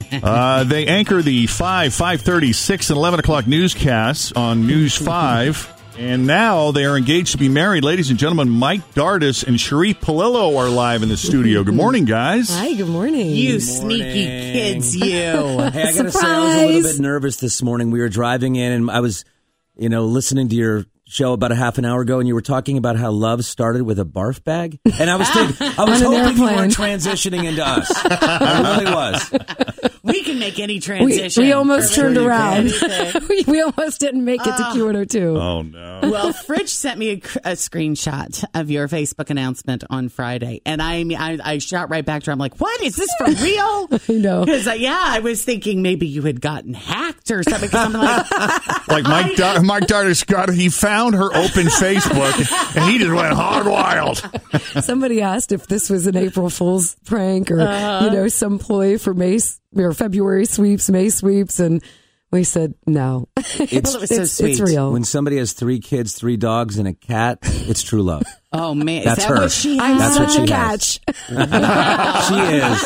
Uh, 0.22 0.62
they 0.62 0.86
anchor 0.86 1.22
the 1.22 1.46
5, 1.48 1.92
5.30, 1.92 2.54
6, 2.54 2.90
and 2.90 2.96
11 2.96 3.18
o'clock 3.20 3.48
newscasts 3.48 4.30
on 4.32 4.64
News 4.64 4.96
5. 4.96 5.72
And 5.98 6.24
now 6.26 6.70
they 6.70 6.84
are 6.84 6.96
engaged 6.96 7.32
to 7.32 7.38
be 7.38 7.48
married. 7.48 7.82
Ladies 7.84 8.10
and 8.10 8.18
gentlemen, 8.18 8.48
Mike 8.48 8.94
Dardis 8.94 9.44
and 9.44 9.56
Sheree 9.56 9.92
Paolello 9.94 10.56
are 10.56 10.68
live 10.68 11.02
in 11.02 11.08
the 11.08 11.16
studio. 11.16 11.64
Good 11.64 11.74
morning, 11.74 12.04
guys. 12.04 12.48
Hi, 12.50 12.74
good 12.74 12.88
morning. 12.88 13.28
You 13.30 13.58
sneaky 13.58 14.24
kids, 14.24 14.94
you. 14.94 15.04
Hey, 15.14 15.82
I 15.88 15.92
gotta 15.92 16.10
say, 16.12 16.26
I 16.26 16.38
was 16.40 16.54
a 16.54 16.66
little 16.66 16.82
bit 16.92 17.00
nervous 17.00 17.36
this 17.38 17.60
morning. 17.62 17.90
We 17.90 17.98
were 18.00 18.08
driving 18.08 18.54
in, 18.56 18.70
and 18.72 18.90
I 18.90 19.00
was, 19.00 19.24
you 19.76 19.88
know, 19.88 20.04
listening 20.04 20.48
to 20.50 20.54
your 20.56 20.86
show 21.06 21.32
about 21.32 21.52
a 21.52 21.54
half 21.54 21.78
an 21.78 21.84
hour 21.84 22.00
ago, 22.00 22.18
and 22.18 22.26
you 22.26 22.34
were 22.34 22.42
talking 22.42 22.78
about 22.78 22.96
how 22.96 23.10
love 23.10 23.44
started 23.44 23.84
with 23.84 23.98
a 23.98 24.04
barf 24.04 24.42
bag, 24.42 24.78
and 24.98 25.10
I 25.10 25.16
was 25.16 25.28
thinking, 25.32 25.56
I 25.78 25.84
was 25.84 26.02
On 26.02 26.14
an 26.14 26.24
hoping 26.24 26.38
you 26.38 26.44
weren't 26.44 26.72
transitioning 26.76 27.44
into 27.44 27.66
us. 27.66 27.90
I 28.04 28.76
really 28.78 28.92
was. 28.92 29.90
We 30.02 30.22
can 30.22 30.38
make 30.38 30.58
any 30.58 30.80
transition. 30.80 31.42
we 31.42 31.52
almost 31.52 31.94
Sure 31.94 32.04
turned 32.04 32.16
you 32.16 32.26
around. 32.26 32.72
we, 33.28 33.44
we 33.46 33.60
almost 33.62 34.00
didn't 34.00 34.24
make 34.24 34.40
it 34.40 34.44
to 34.44 34.62
ah. 34.62 34.72
Q102. 34.74 35.40
Oh, 35.40 35.62
no. 35.62 36.00
well, 36.10 36.32
Fridge 36.32 36.68
sent 36.68 36.98
me 36.98 37.10
a, 37.10 37.14
a 37.14 37.52
screenshot 37.52 38.44
of 38.54 38.70
your 38.70 38.88
Facebook 38.88 39.30
announcement 39.30 39.84
on 39.90 40.08
Friday, 40.08 40.62
and 40.66 40.82
I 40.82 41.04
I, 41.18 41.38
I 41.42 41.58
shot 41.58 41.90
right 41.90 42.04
back 42.04 42.22
to 42.24 42.30
her. 42.30 42.32
I'm 42.32 42.38
like, 42.38 42.60
"What 42.60 42.82
is 42.82 42.96
this 42.96 43.10
for 43.18 43.26
real?" 43.26 43.88
I 44.08 44.12
know. 44.12 44.44
Because 44.44 44.66
uh, 44.66 44.72
yeah, 44.72 44.98
I 45.00 45.20
was 45.20 45.44
thinking 45.44 45.82
maybe 45.82 46.06
you 46.06 46.22
had 46.22 46.40
gotten 46.40 46.74
hacked 46.74 47.30
or 47.30 47.42
something. 47.42 47.70
I'm 47.72 47.92
like, 47.92 48.88
Like 48.88 49.04
Mike, 49.04 49.36
Dar- 49.36 49.62
Mike 49.62 49.84
Dardis 49.84 50.26
got, 50.26 50.50
he 50.50 50.68
found 50.68 50.93
her 51.14 51.26
open 51.34 51.66
Facebook, 51.66 52.76
and 52.76 52.90
he 52.90 52.98
just 52.98 53.12
went 53.12 53.34
hard 53.34 53.66
wild. 53.66 54.18
Somebody 54.82 55.20
asked 55.20 55.52
if 55.52 55.66
this 55.66 55.90
was 55.90 56.06
an 56.06 56.16
April 56.16 56.48
Fool's 56.48 56.94
prank 57.04 57.50
or, 57.50 57.60
Uh-huh. 57.60 58.04
you 58.06 58.10
know, 58.12 58.28
some 58.28 58.58
ploy 58.58 58.96
for 58.98 59.12
May 59.12 59.38
or 59.76 59.92
February 59.92 60.46
sweeps, 60.46 60.88
May 60.88 61.08
sweeps. 61.10 61.58
And 61.60 61.82
we 62.30 62.44
said, 62.44 62.74
no. 62.86 63.28
It's, 63.36 63.52
Well, 63.94 63.96
it 63.96 64.00
was 64.00 64.10
so 64.10 64.24
sweet. 64.24 64.50
it's 64.52 64.60
real. 64.60 64.92
when 64.92 65.04
somebody 65.04 65.36
has 65.38 65.52
three 65.52 65.78
kids, 65.80 66.14
three 66.14 66.36
dogs, 66.36 66.78
and 66.78 66.88
a 66.88 66.94
cat. 66.94 67.38
It's 67.42 67.82
true 67.82 68.02
love. 68.02 68.22
"Oh 68.52 68.72
man, 68.72 68.98
is 69.00 69.04
That's 69.04 69.22
that 69.24 69.28
her. 69.30 69.40
what 69.42 69.50
she 69.50 69.78
I'm 69.80 69.98
has?" 69.98 70.16
That's 70.16 70.18
what 70.18 70.30
such 70.30 70.42
a 70.42 70.46
she 70.46 70.52
has. 70.52 70.98
catch. 71.00 71.00
she 72.28 72.34
is. 72.56 72.84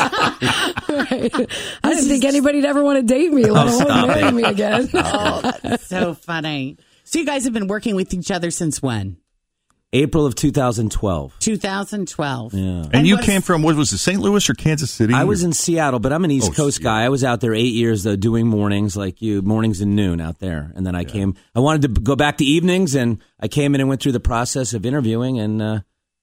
I 1.82 1.90
didn't 1.94 2.08
think 2.08 2.24
anybody'd 2.24 2.64
ever 2.64 2.82
want 2.82 2.96
to 2.98 3.02
date 3.02 3.32
me, 3.32 3.44
let 3.50 3.66
Oh, 3.68 3.84
alone 3.84 4.06
marry 4.08 4.32
me 4.32 4.42
again. 4.44 4.88
oh, 4.94 5.52
that's 5.62 5.86
so 5.86 6.14
funny. 6.14 6.78
So 7.08 7.18
you 7.18 7.24
guys 7.24 7.44
have 7.44 7.54
been 7.54 7.68
working 7.68 7.96
with 7.96 8.12
each 8.12 8.30
other 8.30 8.50
since 8.50 8.82
when? 8.82 9.16
April 9.94 10.26
of 10.26 10.34
2012. 10.34 11.36
2012. 11.38 12.52
Yeah. 12.52 12.84
And, 12.92 13.06
you 13.06 13.14
what 13.14 13.20
is- 13.20 13.26
came 13.26 13.40
from, 13.40 13.62
what 13.62 13.76
was 13.76 13.90
it, 13.94 13.96
St. 13.96 14.20
Louis 14.20 14.46
or 14.50 14.52
Kansas 14.52 14.90
City? 14.90 15.14
I 15.14 15.24
was 15.24 15.42
in 15.42 15.54
Seattle, 15.54 16.00
but 16.00 16.12
I'm 16.12 16.22
an 16.26 16.30
East 16.30 16.50
Oh, 16.50 16.52
Coast 16.54 16.82
guy. 16.82 17.04
I 17.04 17.08
was 17.08 17.24
out 17.24 17.40
there 17.40 17.54
eight 17.54 17.72
years 17.72 18.02
though, 18.02 18.14
doing 18.14 18.46
mornings 18.46 18.94
like 18.94 19.22
you, 19.22 19.40
mornings 19.40 19.80
and 19.80 19.96
noon 19.96 20.20
out 20.20 20.38
there. 20.38 20.70
And 20.76 20.86
then 20.86 20.94
I 20.94 21.04
came. 21.04 21.34
I 21.54 21.60
wanted 21.60 21.94
to 21.94 22.00
go 22.02 22.14
back 22.14 22.36
to 22.36 22.44
evenings, 22.44 22.94
and 22.94 23.22
I 23.40 23.48
came 23.48 23.74
in 23.74 23.80
and 23.80 23.88
went 23.88 24.02
through 24.02 24.12
the 24.12 24.20
process 24.20 24.74
of 24.74 24.84
interviewing, 24.84 25.40
and 25.40 25.62
uh, 25.62 25.80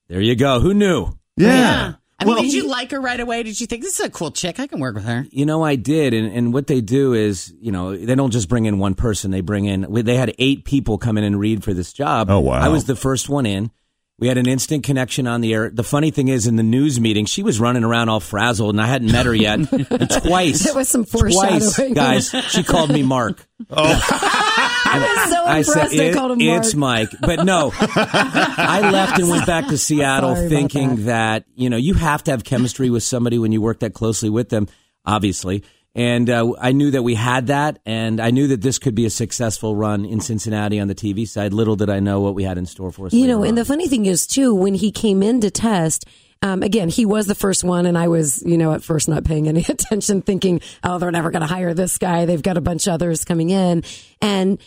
there 0.08 0.22
you 0.22 0.36
go. 0.36 0.60
Who 0.60 0.76
knew? 0.76 1.18
Yeah. 1.36 1.96
I 2.26 2.28
mean, 2.28 2.36
Well- 2.36 2.44
did 2.44 2.54
you 2.54 2.68
like 2.68 2.92
her 2.92 3.00
right 3.00 3.20
away? 3.20 3.44
Did 3.44 3.60
you 3.60 3.68
think 3.68 3.84
this 3.84 4.00
is 4.00 4.06
a 4.06 4.10
cool 4.10 4.32
chick? 4.32 4.60
I 4.60 4.68
can 4.68 4.80
work 4.80 4.96
with 4.96 5.06
her. 5.06 5.26
You 5.32 5.46
know, 5.46 5.64
I 5.64 5.76
did, 5.76 6.14
and, 6.14 6.32
and 6.32 6.54
what 6.54 6.68
they 6.68 6.82
do 6.82 7.14
is, 7.14 7.54
you 7.62 7.72
know, 7.72 7.96
they 7.96 8.16
don't 8.16 8.32
just 8.32 8.50
bring 8.50 8.66
in 8.66 8.80
one 8.80 8.96
person. 8.96 9.32
They 9.32 9.42
bring 9.42 9.66
in. 9.66 9.86
They 9.90 10.16
had 10.16 10.34
eight 10.40 10.66
people 10.66 10.98
come 10.98 11.18
in 11.18 11.24
and 11.24 11.40
read 11.40 11.64
for 11.64 11.74
this 11.74 11.94
job. 11.94 12.30
Oh, 12.30 12.40
wow. 12.40 12.60
I 12.60 12.70
was 12.70 12.86
the 12.86 12.96
first 12.96 13.30
one 13.30 13.46
in. 13.46 13.72
We 14.18 14.30
had 14.30 14.38
an 14.38 14.48
instant 14.48 14.86
connection 14.86 15.28
on 15.28 15.42
the 15.42 15.54
air. 15.54 15.70
The 15.70 15.84
funny 15.84 16.10
thing 16.10 16.30
is, 16.30 16.48
in 16.48 16.56
the 16.56 16.64
news 16.64 17.02
meeting, 17.02 17.26
she 17.26 17.44
was 17.44 17.60
running 17.60 17.84
around 17.84 18.08
all 18.08 18.22
frazzled, 18.22 18.70
and 18.74 18.80
I 18.82 18.88
hadn't 18.88 19.12
met 19.12 19.26
her 19.26 19.36
yet. 19.36 19.60
and 19.74 20.10
twice, 20.24 20.64
There 20.64 20.74
was 20.74 20.88
some 20.88 21.04
twice, 21.04 21.78
guys, 21.94 22.30
she 22.50 22.64
called 22.64 22.92
me 22.92 23.04
Mark. 23.04 23.46
I 23.70 23.74
oh. 23.76 24.65
was 25.00 25.30
so 25.30 25.44
I 25.46 25.58
impressed 25.60 25.92
said, 25.92 26.00
"It- 26.08 26.14
called 26.14 26.32
him 26.32 26.46
Mark. 26.46 26.60
"It's 26.66 26.76
Mike," 26.76 27.10
but 27.22 27.46
no. 27.46 27.72
I 27.80 28.90
left 28.92 29.20
and 29.20 29.30
went 29.30 29.46
back 29.46 29.68
to 29.68 29.78
Seattle, 29.78 30.36
Sorry 30.36 30.50
thinking 30.50 31.06
that. 31.06 31.46
you 31.56 31.70
know 31.70 31.78
you 31.78 31.94
have 31.94 32.24
to 32.26 32.32
have 32.32 32.44
chemistry 32.44 32.90
with 32.90 33.04
somebody 33.04 33.38
when 33.40 33.52
you 33.52 33.62
work 33.62 33.80
that 33.80 33.94
closely 33.94 34.30
with 34.30 34.50
them, 34.50 34.68
obviously. 35.06 35.64
And 35.98 36.30
uh, 36.30 36.52
I 36.60 36.74
knew 36.74 36.92
that 36.92 37.04
we 37.04 37.16
had 37.16 37.48
that, 37.48 37.80
and 37.86 38.20
I 38.20 38.32
knew 38.32 38.48
that 38.48 38.62
this 38.62 38.80
could 38.80 38.96
be 38.96 39.06
a 39.06 39.10
successful 39.10 39.78
run 39.78 40.04
in 40.04 40.20
Cincinnati 40.20 40.78
on 40.82 40.90
the 40.90 40.96
TV 40.96 41.26
side. 41.26 41.54
Little 41.54 41.78
did 41.78 41.90
I 41.90 42.02
know 42.02 42.20
what 42.20 42.36
we 42.36 42.44
had 42.44 42.58
in 42.58 42.66
store 42.66 42.92
for 42.92 43.08
us. 43.08 43.14
You 43.14 43.28
know, 43.28 43.44
and 43.44 43.52
on. 43.52 43.56
the 43.56 43.64
funny 43.64 43.88
thing 43.88 44.06
is 44.06 44.28
too, 44.28 44.54
when 44.54 44.74
he 44.74 44.92
came 44.92 45.24
in 45.24 45.40
to 45.40 45.50
test, 45.50 46.04
um, 46.42 46.64
again, 46.64 46.90
he 46.90 47.06
was 47.06 47.28
the 47.28 47.36
first 47.36 47.64
one, 47.64 47.86
and 47.86 47.98
I 47.98 48.10
was, 48.10 48.44
you 48.46 48.58
know, 48.58 48.74
at 48.74 48.84
first 48.84 49.08
not 49.08 49.24
paying 49.24 49.48
any 49.48 49.62
attention, 49.70 50.22
thinking, 50.22 50.60
oh, 50.84 50.98
they're 50.98 51.12
never 51.12 51.32
going 51.32 51.44
to 51.44 51.48
hire 51.48 51.74
this 51.74 51.98
guy. 51.98 52.26
They've 52.26 52.44
got 52.44 52.58
a 52.58 52.62
bunch 52.62 52.88
of 52.88 52.94
others 52.96 53.24
coming 53.24 53.50
in, 53.52 53.84
and 54.22 54.60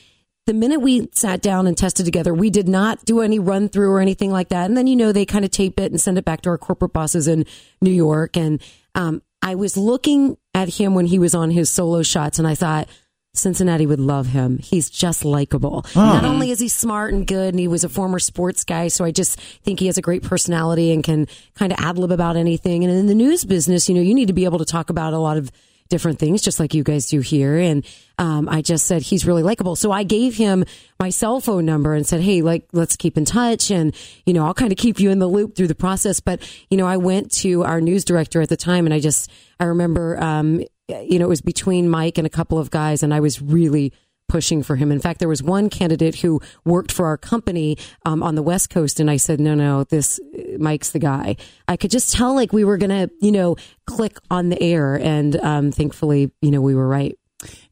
the 0.48 0.54
minute 0.54 0.80
we 0.80 1.10
sat 1.12 1.42
down 1.42 1.66
and 1.66 1.76
tested 1.76 2.06
together, 2.06 2.32
we 2.32 2.48
did 2.48 2.66
not 2.66 3.04
do 3.04 3.20
any 3.20 3.38
run 3.38 3.68
through 3.68 3.90
or 3.90 4.00
anything 4.00 4.32
like 4.32 4.48
that. 4.48 4.64
And 4.64 4.78
then, 4.78 4.86
you 4.86 4.96
know, 4.96 5.12
they 5.12 5.26
kind 5.26 5.44
of 5.44 5.50
tape 5.50 5.78
it 5.78 5.92
and 5.92 6.00
send 6.00 6.16
it 6.16 6.24
back 6.24 6.40
to 6.40 6.48
our 6.48 6.56
corporate 6.56 6.94
bosses 6.94 7.28
in 7.28 7.44
New 7.82 7.90
York. 7.90 8.34
And 8.34 8.62
um, 8.94 9.20
I 9.42 9.56
was 9.56 9.76
looking 9.76 10.38
at 10.54 10.70
him 10.70 10.94
when 10.94 11.04
he 11.04 11.18
was 11.18 11.34
on 11.34 11.50
his 11.50 11.68
solo 11.68 12.02
shots, 12.02 12.38
and 12.38 12.48
I 12.48 12.54
thought, 12.54 12.88
Cincinnati 13.34 13.84
would 13.84 14.00
love 14.00 14.28
him. 14.28 14.56
He's 14.56 14.88
just 14.88 15.22
likable. 15.22 15.84
Not 15.94 16.24
only 16.24 16.50
is 16.50 16.60
he 16.60 16.68
smart 16.68 17.12
and 17.12 17.26
good, 17.26 17.50
and 17.50 17.60
he 17.60 17.68
was 17.68 17.84
a 17.84 17.88
former 17.90 18.18
sports 18.18 18.64
guy, 18.64 18.88
so 18.88 19.04
I 19.04 19.10
just 19.10 19.38
think 19.38 19.80
he 19.80 19.86
has 19.86 19.98
a 19.98 20.02
great 20.02 20.22
personality 20.22 20.92
and 20.92 21.04
can 21.04 21.28
kind 21.56 21.72
of 21.72 21.78
ad 21.78 21.98
lib 21.98 22.10
about 22.10 22.38
anything. 22.38 22.84
And 22.84 22.92
in 22.92 23.06
the 23.06 23.14
news 23.14 23.44
business, 23.44 23.86
you 23.86 23.94
know, 23.94 24.00
you 24.00 24.14
need 24.14 24.28
to 24.28 24.32
be 24.32 24.46
able 24.46 24.58
to 24.60 24.64
talk 24.64 24.88
about 24.88 25.12
a 25.12 25.18
lot 25.18 25.36
of 25.36 25.52
different 25.88 26.18
things, 26.18 26.42
just 26.42 26.60
like 26.60 26.74
you 26.74 26.82
guys 26.82 27.06
do 27.06 27.20
here. 27.20 27.56
And 27.56 27.84
um, 28.18 28.48
I 28.48 28.62
just 28.62 28.86
said 28.86 29.02
he's 29.02 29.26
really 29.26 29.42
likable, 29.42 29.76
so 29.76 29.92
I 29.92 30.02
gave 30.02 30.36
him 30.36 30.64
my 30.98 31.10
cell 31.10 31.40
phone 31.40 31.64
number 31.64 31.94
and 31.94 32.06
said, 32.06 32.20
"Hey, 32.20 32.42
like, 32.42 32.66
let's 32.72 32.96
keep 32.96 33.16
in 33.16 33.24
touch, 33.24 33.70
and 33.70 33.94
you 34.26 34.32
know, 34.32 34.44
I'll 34.44 34.54
kind 34.54 34.72
of 34.72 34.78
keep 34.78 35.00
you 35.00 35.10
in 35.10 35.18
the 35.18 35.28
loop 35.28 35.56
through 35.56 35.68
the 35.68 35.74
process." 35.74 36.20
But 36.20 36.40
you 36.70 36.76
know, 36.76 36.86
I 36.86 36.96
went 36.96 37.30
to 37.42 37.64
our 37.64 37.80
news 37.80 38.04
director 38.04 38.40
at 38.40 38.48
the 38.48 38.56
time, 38.56 38.86
and 38.86 38.94
I 38.94 39.00
just 39.00 39.30
I 39.60 39.64
remember, 39.64 40.20
um, 40.22 40.62
you 40.88 41.18
know, 41.18 41.26
it 41.26 41.28
was 41.28 41.40
between 41.40 41.88
Mike 41.88 42.18
and 42.18 42.26
a 42.26 42.30
couple 42.30 42.58
of 42.58 42.70
guys, 42.70 43.02
and 43.02 43.14
I 43.14 43.20
was 43.20 43.40
really 43.40 43.92
pushing 44.28 44.62
for 44.62 44.76
him. 44.76 44.92
In 44.92 45.00
fact, 45.00 45.18
there 45.18 45.28
was 45.28 45.42
one 45.42 45.70
candidate 45.70 46.16
who 46.16 46.40
worked 46.64 46.92
for 46.92 47.06
our 47.06 47.16
company 47.16 47.76
um, 48.04 48.22
on 48.22 48.34
the 48.34 48.42
West 48.42 48.70
Coast, 48.70 49.00
and 49.00 49.10
I 49.10 49.16
said, 49.16 49.40
"No, 49.40 49.54
no, 49.54 49.84
this 49.84 50.20
Mike's 50.58 50.90
the 50.90 50.98
guy." 50.98 51.36
I 51.66 51.76
could 51.76 51.90
just 51.90 52.12
tell 52.14 52.34
like 52.34 52.52
we 52.52 52.64
were 52.64 52.76
gonna, 52.76 53.10
you 53.20 53.32
know, 53.32 53.56
click 53.86 54.18
on 54.30 54.48
the 54.48 54.62
air, 54.62 54.96
and 54.96 55.36
um, 55.36 55.72
thankfully, 55.72 56.30
you 56.40 56.50
know, 56.50 56.60
we 56.60 56.74
were 56.74 56.86
right. 56.86 57.18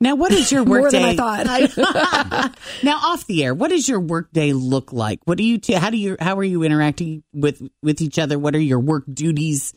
Now, 0.00 0.14
what 0.14 0.32
is 0.32 0.52
your 0.52 0.64
More 0.66 0.82
work 0.82 0.92
than 0.92 1.02
I 1.02 1.16
thought. 1.16 2.56
now, 2.82 2.98
off 2.98 3.26
the 3.26 3.44
air, 3.44 3.54
what 3.54 3.70
does 3.70 3.88
your 3.88 4.00
work 4.00 4.32
day 4.32 4.52
look 4.52 4.92
like? 4.92 5.20
What 5.24 5.38
do 5.38 5.44
you? 5.44 5.58
T- 5.58 5.74
how 5.74 5.90
do 5.90 5.96
you? 5.96 6.16
How 6.20 6.38
are 6.38 6.44
you 6.44 6.62
interacting 6.62 7.22
with 7.32 7.62
with 7.82 8.00
each 8.00 8.18
other? 8.18 8.38
What 8.38 8.54
are 8.54 8.60
your 8.60 8.80
work 8.80 9.04
duties? 9.12 9.74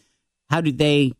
How 0.50 0.62
do 0.62 0.72
they? 0.72 1.14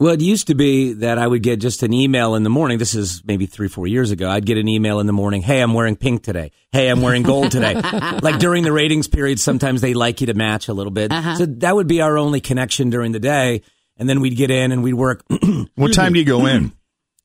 Well, 0.00 0.12
it 0.12 0.20
used 0.20 0.48
to 0.48 0.54
be 0.56 0.92
that 0.94 1.18
I 1.18 1.26
would 1.26 1.42
get 1.42 1.60
just 1.60 1.84
an 1.84 1.92
email 1.92 2.34
in 2.34 2.42
the 2.42 2.50
morning. 2.50 2.78
This 2.78 2.94
is 2.96 3.22
maybe 3.24 3.46
three, 3.46 3.68
four 3.68 3.86
years 3.86 4.10
ago. 4.10 4.28
I'd 4.28 4.44
get 4.44 4.58
an 4.58 4.68
email 4.68 4.98
in 4.98 5.06
the 5.06 5.12
morning. 5.12 5.40
Hey, 5.40 5.60
I'm 5.60 5.72
wearing 5.72 5.94
pink 5.94 6.24
today. 6.24 6.50
Hey, 6.72 6.88
I'm 6.88 7.00
wearing 7.00 7.22
gold 7.22 7.52
today. 7.52 7.74
like 8.22 8.40
during 8.40 8.64
the 8.64 8.72
ratings 8.72 9.06
period, 9.06 9.38
sometimes 9.38 9.80
they 9.80 9.94
like 9.94 10.20
you 10.20 10.26
to 10.26 10.34
match 10.34 10.66
a 10.68 10.74
little 10.74 10.90
bit. 10.90 11.12
Uh-huh. 11.12 11.36
So 11.36 11.46
that 11.46 11.76
would 11.76 11.86
be 11.86 12.00
our 12.00 12.18
only 12.18 12.40
connection 12.40 12.90
during 12.90 13.12
the 13.12 13.20
day. 13.20 13.62
and 13.96 14.08
then 14.08 14.20
we'd 14.20 14.36
get 14.36 14.50
in 14.50 14.72
and 14.72 14.82
we'd 14.82 14.94
work. 14.94 15.24
What 15.76 15.92
time 15.94 16.12
do 16.12 16.18
you 16.18 16.24
go 16.24 16.46
in? 16.46 16.72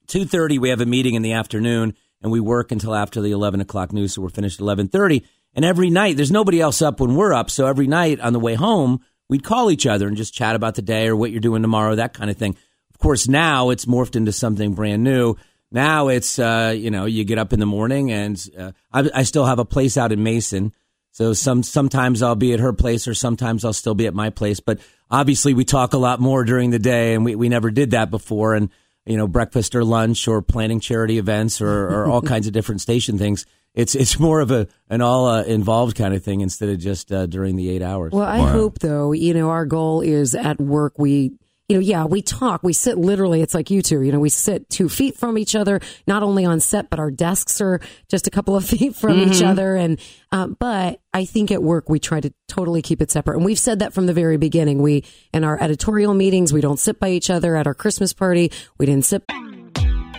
two 0.08 0.26
thirty. 0.26 0.58
We 0.60 0.70
have 0.70 0.82
a 0.82 0.86
meeting 0.86 1.14
in 1.16 1.22
the 1.22 1.34
afternoon, 1.34 1.94
and 2.22 2.32
we 2.32 2.40
work 2.40 2.72
until 2.72 2.96
after 2.96 3.22
the 3.22 3.32
eleven 3.32 3.62
o'clock 3.62 3.94
news. 3.94 4.14
So 4.14 4.22
we're 4.22 4.30
finished 4.30 4.60
at 4.60 4.64
eleven 4.64 4.88
thirty. 4.88 5.26
And 5.56 5.66
every 5.66 5.90
night, 5.90 6.16
there's 6.18 6.32
nobody 6.32 6.62
else 6.62 6.82
up 6.82 7.00
when 7.00 7.16
we're 7.16 7.34
up. 7.34 7.50
So 7.50 7.66
every 7.66 7.88
night 7.88 8.20
on 8.20 8.34
the 8.34 8.40
way 8.40 8.54
home, 8.54 9.02
we'd 9.30 9.44
call 9.44 9.72
each 9.72 9.86
other 9.86 10.08
and 10.08 10.18
just 10.18 10.34
chat 10.34 10.56
about 10.56 10.76
the 10.76 10.82
day 10.82 11.08
or 11.08 11.16
what 11.16 11.32
you're 11.32 11.40
doing 11.40 11.62
tomorrow, 11.62 11.96
that 11.96 12.14
kind 12.14 12.30
of 12.30 12.38
thing. 12.38 12.56
Of 12.92 13.00
course, 13.00 13.28
now 13.28 13.70
it's 13.70 13.86
morphed 13.86 14.16
into 14.16 14.32
something 14.32 14.74
brand 14.74 15.04
new. 15.04 15.36
Now 15.72 16.08
it's 16.08 16.40
uh, 16.40 16.74
you 16.76 16.92
know 16.92 17.06
you 17.06 17.24
get 17.24 17.38
up 17.38 17.54
in 17.54 17.60
the 17.60 17.66
morning 17.66 18.12
and 18.12 18.44
uh, 18.58 18.72
I, 18.92 19.10
I 19.14 19.24
still 19.24 19.46
have 19.46 19.60
a 19.60 19.66
place 19.66 19.98
out 19.98 20.12
in 20.12 20.24
Mason. 20.24 20.74
So 21.12 21.34
some 21.34 21.64
sometimes 21.64 22.22
I'll 22.22 22.36
be 22.36 22.54
at 22.54 22.60
her 22.60 22.74
place 22.74 23.08
or 23.08 23.14
sometimes 23.14 23.64
I'll 23.64 23.74
still 23.74 23.96
be 23.96 24.08
at 24.08 24.14
my 24.14 24.32
place. 24.32 24.60
But 24.60 24.80
obviously 25.12 25.54
we 25.54 25.66
talk 25.66 25.94
a 25.94 25.98
lot 25.98 26.20
more 26.20 26.44
during 26.44 26.72
the 26.72 26.80
day 26.80 27.14
and 27.14 27.24
we, 27.24 27.36
we 27.36 27.50
never 27.50 27.72
did 27.72 27.92
that 27.92 28.10
before. 28.10 28.56
And 28.56 28.70
you 29.06 29.18
know 29.18 29.28
breakfast 29.28 29.76
or 29.76 29.84
lunch 29.84 30.28
or 30.28 30.42
planning 30.42 30.80
charity 30.80 31.18
events 31.18 31.62
or, 31.62 31.88
or 31.88 32.06
all 32.08 32.22
kinds 32.34 32.48
of 32.48 32.54
different 32.54 32.82
station 32.82 33.18
things. 33.18 33.46
It's 33.80 33.96
it's 33.96 34.20
more 34.20 34.42
of 34.42 34.52
a 34.52 34.68
an 34.90 35.02
all 35.02 35.26
uh, 35.28 35.44
involved 35.44 35.96
kind 35.96 36.14
of 36.14 36.22
thing 36.22 36.42
instead 36.42 36.68
of 36.68 36.80
just 36.80 37.14
uh, 37.14 37.28
during 37.28 37.56
the 37.56 37.70
eight 37.70 37.82
hours. 37.82 38.12
Well, 38.12 38.28
I 38.28 38.40
hope 38.40 38.80
though, 38.80 39.14
you 39.14 39.34
know, 39.34 39.50
our 39.50 39.66
goal 39.66 40.02
is 40.02 40.36
at 40.36 40.60
work 40.60 41.00
we 41.00 41.32
you 41.70 41.76
know, 41.76 41.82
yeah, 41.82 42.06
we 42.06 42.24
talk, 42.24 42.64
we 42.64 42.74
sit 42.74 42.98
literally, 42.98 43.44
it's 43.44 43.54
like 43.54 43.70
you 43.70 43.84
two, 43.84 44.02
you 44.02 44.12
know, 44.12 44.20
we 44.20 44.30
sit 44.30 44.68
two 44.72 44.90
feet 44.90 45.16
from 45.16 45.38
each 45.38 45.56
other, 45.56 45.80
not 46.08 46.24
only 46.24 46.44
on 46.44 46.60
set, 46.60 46.90
but 46.90 46.98
our 46.98 47.12
desks 47.12 47.62
are 47.62 47.80
just 48.08 48.26
a 48.26 48.32
couple 48.32 48.56
of 48.56 48.66
feet 48.70 48.96
from 48.96 49.20
each 49.20 49.44
other. 49.44 49.76
And, 49.76 50.00
um, 50.32 50.58
but 50.60 51.00
I 51.14 51.26
think 51.26 51.52
at 51.52 51.62
work, 51.62 51.88
we 51.88 52.00
try 52.00 52.22
to 52.22 52.34
totally 52.48 52.82
keep 52.82 53.04
it 53.04 53.12
separate. 53.12 53.38
And 53.38 53.46
we've 53.46 53.60
said 53.60 53.80
that 53.80 53.94
from 53.94 54.08
the 54.08 54.14
very 54.14 54.38
beginning. 54.38 54.82
We, 54.82 55.04
in 55.32 55.44
our 55.44 55.62
editorial 55.62 56.16
meetings, 56.16 56.52
we 56.52 56.62
don't 56.62 56.80
sit 56.80 57.00
by 57.00 57.10
each 57.10 57.30
other 57.30 57.56
at 57.56 57.68
our 57.68 57.76
Christmas 57.76 58.14
party. 58.14 58.52
We 58.80 58.88
didn't 58.88 59.06
sit 59.06 59.28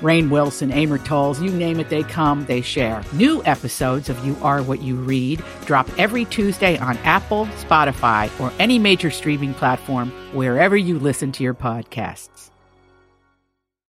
Rainn 0.00 0.30
Wilson, 0.30 0.70
Amor 0.70 0.98
Towles, 0.98 1.40
you 1.40 1.50
name 1.50 1.80
it, 1.80 1.88
they 1.88 2.02
come, 2.02 2.44
they 2.46 2.60
share. 2.60 3.02
New 3.12 3.42
episodes 3.44 4.08
of 4.08 4.24
You 4.24 4.36
Are 4.42 4.62
What 4.62 4.82
You 4.82 4.96
Read 4.96 5.42
drop 5.64 5.88
every 5.98 6.24
Tuesday 6.26 6.78
on 6.78 6.96
Apple, 6.98 7.46
Spotify, 7.66 8.30
or 8.40 8.52
any 8.58 8.78
major 8.78 9.10
streaming 9.10 9.54
platform 9.54 10.10
wherever 10.34 10.76
you 10.76 10.98
listen 10.98 11.32
to 11.32 11.42
your 11.42 11.54
podcasts. 11.54 12.50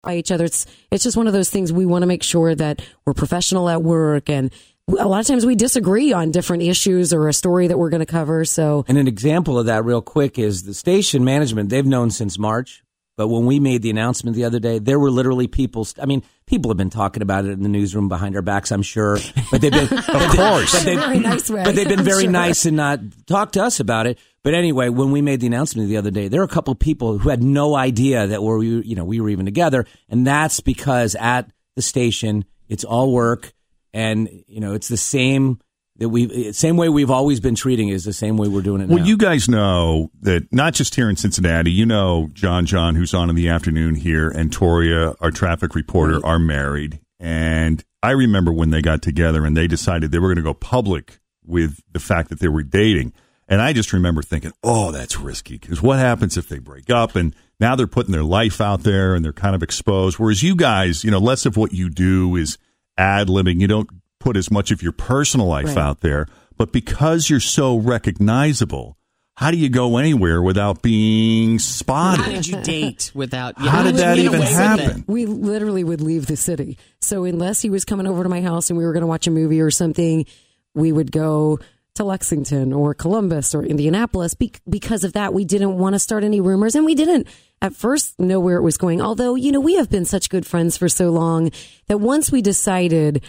by 0.03 0.17
each 0.17 0.33
other. 0.33 0.45
It's 0.45 0.67
it's 0.91 1.05
just 1.05 1.17
one 1.17 1.29
of 1.29 1.33
those 1.33 1.49
things 1.49 1.73
we 1.73 1.87
want 1.87 2.03
to 2.03 2.09
make 2.09 2.25
sure 2.25 2.55
that 2.57 2.83
we're 3.07 3.15
professional 3.15 3.69
at 3.69 3.83
work 3.85 4.29
and 4.29 4.53
a 4.89 5.07
lot 5.07 5.21
of 5.21 5.27
times 5.29 5.47
we 5.47 5.55
disagree 5.55 6.13
on 6.13 6.33
different 6.33 6.65
issues 6.65 7.13
or 7.15 7.29
a 7.29 7.33
story 7.33 7.69
that 7.69 7.79
we're 7.79 7.89
going 7.89 8.01
to 8.01 8.07
cover. 8.07 8.45
So 8.45 8.85
And 8.89 8.99
an 8.99 9.07
example 9.07 9.57
of 9.57 9.67
that, 9.67 9.85
real 9.85 10.03
quick, 10.03 10.41
is 10.41 10.65
the 10.65 10.75
station 10.75 11.25
management. 11.25 11.69
They've 11.71 11.87
known 11.87 12.11
since 12.11 12.37
March, 12.37 12.82
but 13.17 13.29
when 13.29 13.45
we 13.45 13.61
made 13.61 13.83
the 13.83 13.91
announcement 13.91 14.37
the 14.37 14.45
other 14.45 14.59
day, 14.59 14.79
there 14.79 14.99
were 14.99 15.11
literally 15.11 15.47
people. 15.47 15.87
I 16.01 16.07
mean, 16.07 16.23
people 16.47 16.71
have 16.71 16.79
been 16.79 16.91
talking 16.91 17.23
about 17.23 17.45
it 17.45 17.51
in 17.51 17.63
the 17.63 17.69
newsroom 17.69 18.09
behind 18.09 18.37
our 18.37 18.43
backs, 18.43 18.73
I'm 18.73 18.83
sure. 18.83 19.19
But 19.51 19.61
they've 19.61 19.71
been, 19.71 19.93
of 19.93 20.07
course. 20.07 20.73
but 20.73 20.85
they've, 20.85 20.99
Very 20.99 21.19
nice 21.19 21.51
way, 21.51 21.63
but 21.65 21.75
they've 21.75 21.89
been 21.89 22.01
I'm 22.01 22.05
very 22.05 22.23
sure. 22.25 22.31
nice 22.31 22.65
and 22.65 22.77
not 22.77 23.01
talked 23.27 23.55
to 23.55 23.63
us 23.63 23.81
about 23.81 24.07
it. 24.07 24.19
But 24.43 24.55
anyway, 24.55 24.89
when 24.89 25.11
we 25.11 25.21
made 25.21 25.41
the 25.41 25.47
announcement 25.47 25.89
the 25.89 25.99
other 25.99 26.11
day, 26.11 26.29
there 26.29 26.41
were 26.41 26.45
a 26.47 26.49
couple 26.49 26.73
of 26.73 26.79
people 26.79 27.19
who 27.19 27.29
had 27.29 27.43
no 27.43 27.77
idea 27.77 28.27
that 28.29 28.43
we're, 28.43 28.63
you 28.63 28.97
know, 28.97 29.05
we 29.05 29.21
were 29.21 29.29
even 29.29 29.45
together, 29.45 29.87
and 30.09 30.27
that's 30.27 30.61
because 30.61 31.15
at 31.15 31.51
the 31.77 31.83
station, 31.83 32.45
it's 32.69 32.83
all 32.85 33.13
work, 33.13 33.53
and 33.93 34.29
you 34.49 34.61
know, 34.61 34.73
it's 34.73 34.89
the 34.89 34.97
same 34.97 35.61
that 36.03 36.09
we, 36.09 36.53
same 36.53 36.77
way 36.77 36.89
we've 36.89 37.13
always 37.13 37.39
been 37.39 37.55
treating 37.55 37.89
is 37.89 38.05
the 38.05 38.13
same 38.13 38.37
way 38.37 38.49
we're 38.49 38.61
doing 38.61 38.81
it 38.81 38.89
now. 38.89 38.97
Well, 38.97 39.07
you 39.07 39.17
guys 39.17 39.49
know 39.49 40.11
that 40.23 40.53
not 40.53 40.75
just 40.75 40.97
here 40.97 41.09
in 41.09 41.15
Cincinnati, 41.15 41.71
you 41.71 41.87
know 41.87 42.29
John 42.33 42.67
John, 42.67 42.97
who's 42.97 43.15
on 43.15 43.31
in 43.31 43.37
the 43.37 43.49
afternoon 43.49 43.95
here, 43.95 44.29
and 44.29 44.53
Toria, 44.53 45.15
our 45.21 45.31
traffic 45.31 45.77
reporter, 45.77 46.25
are 46.27 46.41
married. 46.41 46.99
And 47.21 47.85
I 48.03 48.11
remember 48.11 48.53
when 48.53 48.71
they 48.71 48.83
got 48.83 49.01
together 49.01 49.47
and 49.47 49.57
they 49.57 49.69
decided 49.69 50.11
they 50.11 50.19
were 50.19 50.27
going 50.27 50.37
to 50.37 50.43
go 50.43 50.55
public 50.55 51.21
with 51.45 51.81
the 51.93 52.01
fact 52.01 52.31
that 52.31 52.41
they 52.41 52.49
were 52.49 52.65
dating. 52.65 53.13
And 53.47 53.63
I 53.63 53.73
just 53.73 53.93
remember 53.93 54.23
thinking, 54.23 54.53
oh, 54.65 54.91
that's 54.91 55.21
risky 55.21 55.59
because 55.59 55.81
what 55.81 56.01
happens 56.01 56.37
if 56.37 56.49
they 56.49 56.59
break 56.59 56.91
up? 56.91 57.15
And 57.15 57.33
now 57.61 57.77
they're 57.77 57.87
putting 57.87 58.13
their 58.13 58.25
life 58.25 58.61
out 58.61 58.83
there 58.83 59.15
and 59.15 59.25
they're 59.25 59.33
kind 59.33 59.55
of 59.55 59.63
exposed. 59.63 60.19
Whereas 60.19 60.43
you 60.43 60.57
guys, 60.57 61.05
you 61.05 61.13
know, 61.13 61.19
less 61.19 61.47
of 61.47 61.57
what 61.57 61.73
you 61.73 61.91
do 61.91 62.35
is 62.35 62.59
ad 62.99 63.29
libbing. 63.29 63.61
You 63.61 63.69
don't 63.69 63.89
put 64.23 64.37
as 64.37 64.51
much 64.51 64.71
of 64.71 64.83
your 64.83 64.93
personal 64.93 65.47
life 65.47 65.67
Right. 65.69 65.79
out 65.79 66.01
there. 66.01 66.27
But 66.57 66.73
because 66.73 67.29
you're 67.29 67.41
so 67.41 67.77
recognizable, 67.77 68.97
how 69.37 69.51
do 69.51 69.57
you 69.57 69.69
go 69.69 69.97
anywhere 69.97 70.43
without 70.43 70.83
being 70.83 71.59
spotted? 71.59 72.25
How 72.25 72.31
did 72.31 72.47
you 72.47 72.61
date 72.63 73.11
without? 73.15 73.59
How 73.59 73.83
did 73.83 73.97
that 73.97 74.19
even 74.19 74.35
away 74.35 74.41
with 74.41 74.51
it? 74.51 74.55
happen? 74.55 75.05
we 75.09 75.27
literally 75.27 75.83
would 75.85 76.01
leave 76.01 76.27
the 76.27 76.37
city. 76.37 76.79
So 77.01 77.25
unless 77.25 77.63
he 77.63 77.71
was 77.71 77.85
coming 77.85 78.07
over 78.07 78.23
to 78.23 78.29
my 78.29 78.43
house 78.43 78.71
and 78.71 78.79
we 78.79 78.85
were 78.85 78.93
going 78.93 79.01
to 79.03 79.07
watch 79.07 79.27
a 79.27 79.31
movie 79.31 79.61
or 79.61 79.71
something, 79.71 80.27
we 80.75 80.93
would 80.93 81.11
go 81.11 81.59
to 81.95 82.05
Lexington 82.05 82.73
or 82.73 82.95
Columbus 82.95 83.55
or 83.55 83.65
Indianapolis. 83.65 84.35
Be- 84.35 84.53
because 84.69 85.05
of 85.05 85.15
that, 85.15 85.35
we 85.35 85.45
didn't 85.45 85.77
want 85.79 85.95
to 85.95 85.99
start 85.99 86.25
any 86.25 86.41
rumors 86.41 86.75
and 86.75 86.85
we 86.87 86.95
didn't 86.95 87.27
at 87.61 87.75
first 87.75 88.19
know 88.21 88.41
where 88.41 88.57
it 88.57 88.63
was 88.63 88.77
going. 88.79 89.01
Although, 89.01 89.35
you 89.35 89.53
know, 89.53 89.61
we 89.61 89.75
have 89.77 89.91
been 89.91 90.05
such 90.05 90.31
good 90.31 90.47
friends 90.47 90.77
for 90.77 90.89
so 90.89 91.11
long 91.11 91.51
that 91.89 91.99
once 91.99 92.31
we 92.33 92.41
decided 92.43 93.23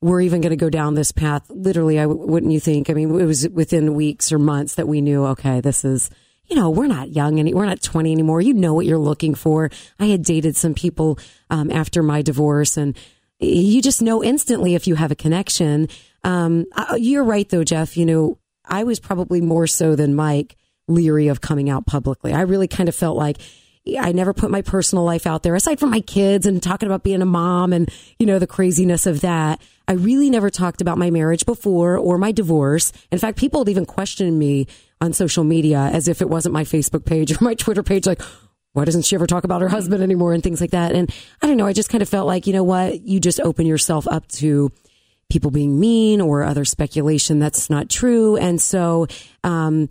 we're 0.00 0.20
even 0.20 0.40
going 0.40 0.50
to 0.50 0.56
go 0.56 0.70
down 0.70 0.94
this 0.94 1.12
path, 1.12 1.44
literally, 1.48 1.98
I 1.98 2.06
wouldn't 2.06 2.52
you 2.52 2.60
think? 2.60 2.88
I 2.88 2.94
mean, 2.94 3.18
it 3.18 3.24
was 3.24 3.48
within 3.48 3.94
weeks 3.94 4.32
or 4.32 4.38
months 4.38 4.76
that 4.76 4.86
we 4.86 5.00
knew, 5.00 5.26
okay, 5.26 5.60
this 5.60 5.84
is, 5.84 6.08
you 6.46 6.56
know, 6.56 6.70
we're 6.70 6.86
not 6.86 7.10
young 7.10 7.40
any, 7.40 7.52
we're 7.52 7.66
not 7.66 7.82
20 7.82 8.12
anymore. 8.12 8.40
You 8.40 8.54
know 8.54 8.74
what 8.74 8.86
you're 8.86 8.98
looking 8.98 9.34
for. 9.34 9.70
I 9.98 10.06
had 10.06 10.22
dated 10.22 10.56
some 10.56 10.74
people 10.74 11.18
um, 11.50 11.70
after 11.70 12.02
my 12.02 12.22
divorce 12.22 12.76
and 12.76 12.96
you 13.40 13.80
just 13.82 14.02
know 14.02 14.22
instantly 14.22 14.74
if 14.74 14.86
you 14.86 14.94
have 14.96 15.10
a 15.10 15.16
connection. 15.16 15.88
Um, 16.24 16.66
you're 16.96 17.24
right 17.24 17.48
though, 17.48 17.64
Jeff. 17.64 17.96
You 17.96 18.06
know, 18.06 18.38
I 18.64 18.84
was 18.84 19.00
probably 19.00 19.40
more 19.40 19.66
so 19.66 19.94
than 19.96 20.14
Mike 20.14 20.56
leery 20.88 21.28
of 21.28 21.40
coming 21.40 21.70
out 21.70 21.86
publicly. 21.86 22.32
I 22.32 22.42
really 22.42 22.68
kind 22.68 22.88
of 22.88 22.94
felt 22.94 23.16
like 23.16 23.38
I 23.96 24.12
never 24.12 24.34
put 24.34 24.50
my 24.50 24.62
personal 24.62 25.04
life 25.04 25.26
out 25.26 25.42
there 25.42 25.54
aside 25.54 25.78
from 25.80 25.90
my 25.90 26.00
kids 26.00 26.46
and 26.46 26.62
talking 26.62 26.86
about 26.88 27.02
being 27.02 27.22
a 27.22 27.26
mom 27.26 27.72
and, 27.72 27.90
you 28.18 28.26
know, 28.26 28.38
the 28.38 28.46
craziness 28.46 29.06
of 29.06 29.20
that. 29.20 29.60
I 29.86 29.92
really 29.92 30.28
never 30.28 30.50
talked 30.50 30.80
about 30.80 30.98
my 30.98 31.10
marriage 31.10 31.46
before 31.46 31.96
or 31.96 32.18
my 32.18 32.32
divorce. 32.32 32.92
In 33.10 33.18
fact, 33.18 33.38
people 33.38 33.60
had 33.60 33.68
even 33.68 33.86
questioned 33.86 34.38
me 34.38 34.66
on 35.00 35.12
social 35.12 35.44
media 35.44 35.78
as 35.78 36.08
if 36.08 36.20
it 36.20 36.28
wasn't 36.28 36.52
my 36.52 36.64
Facebook 36.64 37.04
page 37.04 37.32
or 37.40 37.44
my 37.44 37.54
Twitter 37.54 37.82
page, 37.82 38.06
like, 38.06 38.20
why 38.72 38.84
doesn't 38.84 39.02
she 39.02 39.16
ever 39.16 39.26
talk 39.26 39.44
about 39.44 39.62
her 39.62 39.68
husband 39.68 40.02
anymore 40.02 40.34
and 40.34 40.42
things 40.42 40.60
like 40.60 40.70
that? 40.70 40.92
And 40.92 41.12
I 41.42 41.46
don't 41.46 41.56
know. 41.56 41.66
I 41.66 41.72
just 41.72 41.88
kind 41.88 42.02
of 42.02 42.08
felt 42.08 42.26
like, 42.26 42.46
you 42.46 42.52
know 42.52 42.64
what? 42.64 43.00
You 43.02 43.18
just 43.18 43.40
open 43.40 43.66
yourself 43.66 44.06
up 44.08 44.28
to 44.32 44.70
people 45.30 45.50
being 45.50 45.78
mean 45.78 46.20
or 46.20 46.42
other 46.42 46.64
speculation 46.64 47.38
that's 47.38 47.68
not 47.68 47.88
true. 47.88 48.36
And 48.36 48.60
so, 48.60 49.06
um, 49.44 49.88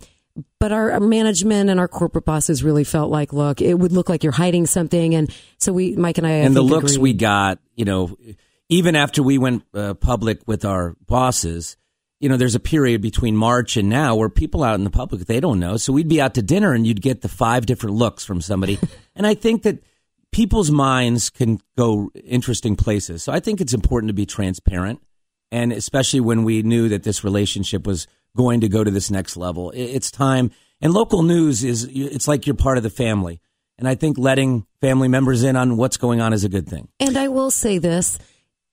but 0.58 0.72
our 0.72 1.00
management 1.00 1.70
and 1.70 1.78
our 1.78 1.88
corporate 1.88 2.24
bosses 2.24 2.64
really 2.64 2.84
felt 2.84 3.10
like, 3.10 3.32
look, 3.32 3.60
it 3.60 3.74
would 3.74 3.92
look 3.92 4.08
like 4.08 4.22
you're 4.22 4.32
hiding 4.32 4.66
something. 4.66 5.14
And 5.14 5.34
so 5.58 5.72
we, 5.72 5.96
Mike 5.96 6.18
and 6.18 6.26
I, 6.26 6.30
I 6.30 6.34
and 6.34 6.56
the 6.56 6.62
looks 6.62 6.92
agreed. 6.92 7.02
we 7.02 7.12
got, 7.14 7.58
you 7.74 7.84
know, 7.84 8.16
even 8.68 8.96
after 8.96 9.22
we 9.22 9.38
went 9.38 9.64
uh, 9.74 9.94
public 9.94 10.40
with 10.46 10.64
our 10.64 10.94
bosses, 11.06 11.76
you 12.20 12.28
know, 12.28 12.36
there's 12.36 12.54
a 12.54 12.60
period 12.60 13.00
between 13.00 13.36
March 13.36 13.76
and 13.76 13.88
now 13.88 14.16
where 14.16 14.28
people 14.28 14.64
out 14.64 14.74
in 14.74 14.84
the 14.84 14.90
public 14.90 15.26
they 15.26 15.40
don't 15.40 15.60
know. 15.60 15.76
So 15.76 15.92
we'd 15.92 16.08
be 16.08 16.20
out 16.20 16.34
to 16.34 16.42
dinner 16.42 16.72
and 16.72 16.86
you'd 16.86 17.00
get 17.00 17.22
the 17.22 17.28
five 17.28 17.66
different 17.66 17.96
looks 17.96 18.24
from 18.24 18.40
somebody, 18.40 18.78
and 19.16 19.26
I 19.26 19.34
think 19.34 19.62
that 19.62 19.82
people's 20.32 20.70
minds 20.70 21.30
can 21.30 21.60
go 21.76 22.10
interesting 22.24 22.76
places. 22.76 23.22
So 23.22 23.32
I 23.32 23.40
think 23.40 23.60
it's 23.60 23.74
important 23.74 24.08
to 24.08 24.14
be 24.14 24.26
transparent, 24.26 25.00
and 25.52 25.72
especially 25.72 26.20
when 26.20 26.44
we 26.44 26.62
knew 26.62 26.88
that 26.88 27.04
this 27.04 27.22
relationship 27.22 27.86
was 27.86 28.06
going 28.38 28.60
to 28.60 28.68
go 28.68 28.84
to 28.84 28.90
this 28.90 29.10
next 29.10 29.36
level, 29.36 29.72
it's 29.74 30.10
time. 30.10 30.52
And 30.80 30.94
local 30.94 31.22
news 31.24 31.64
is 31.64 31.90
it's 31.92 32.28
like 32.28 32.46
you're 32.46 32.56
part 32.56 32.76
of 32.76 32.84
the 32.84 32.90
family. 32.90 33.40
And 33.78 33.88
I 33.88 33.96
think 33.96 34.16
letting 34.16 34.64
family 34.80 35.08
members 35.08 35.42
in 35.42 35.56
on 35.56 35.76
what's 35.76 35.96
going 35.96 36.20
on 36.20 36.32
is 36.32 36.44
a 36.44 36.48
good 36.48 36.68
thing. 36.68 36.88
And 37.00 37.18
I 37.18 37.28
will 37.28 37.50
say 37.50 37.78
this, 37.78 38.18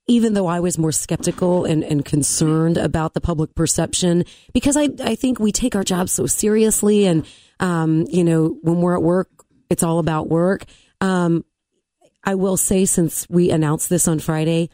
even 0.07 0.33
though 0.33 0.47
I 0.47 0.59
was 0.59 0.77
more 0.77 0.91
skeptical 0.91 1.65
and, 1.65 1.83
and 1.83 2.05
concerned 2.05 2.77
about 2.77 3.15
the 3.15 3.21
public 3.21 3.55
perception, 3.55 4.23
because 4.53 4.77
I, 4.77 4.89
I 5.03 5.15
think 5.15 5.39
we 5.39 5.51
take 5.51 5.75
our 5.75 5.83
jobs 5.83 6.11
so 6.11 6.27
seriously. 6.27 7.05
And, 7.07 7.25
um, 7.59 8.05
you 8.09 8.23
know, 8.23 8.57
when 8.61 8.81
we're 8.81 8.95
at 8.95 9.03
work, 9.03 9.29
it's 9.69 9.83
all 9.83 9.97
about 9.97 10.29
work. 10.29 10.65
Um, 11.01 11.43
I 12.23 12.35
will 12.35 12.57
say, 12.57 12.85
since 12.85 13.27
we 13.29 13.49
announced 13.49 13.89
this 13.89 14.07
on 14.07 14.19
Friday, 14.19 14.69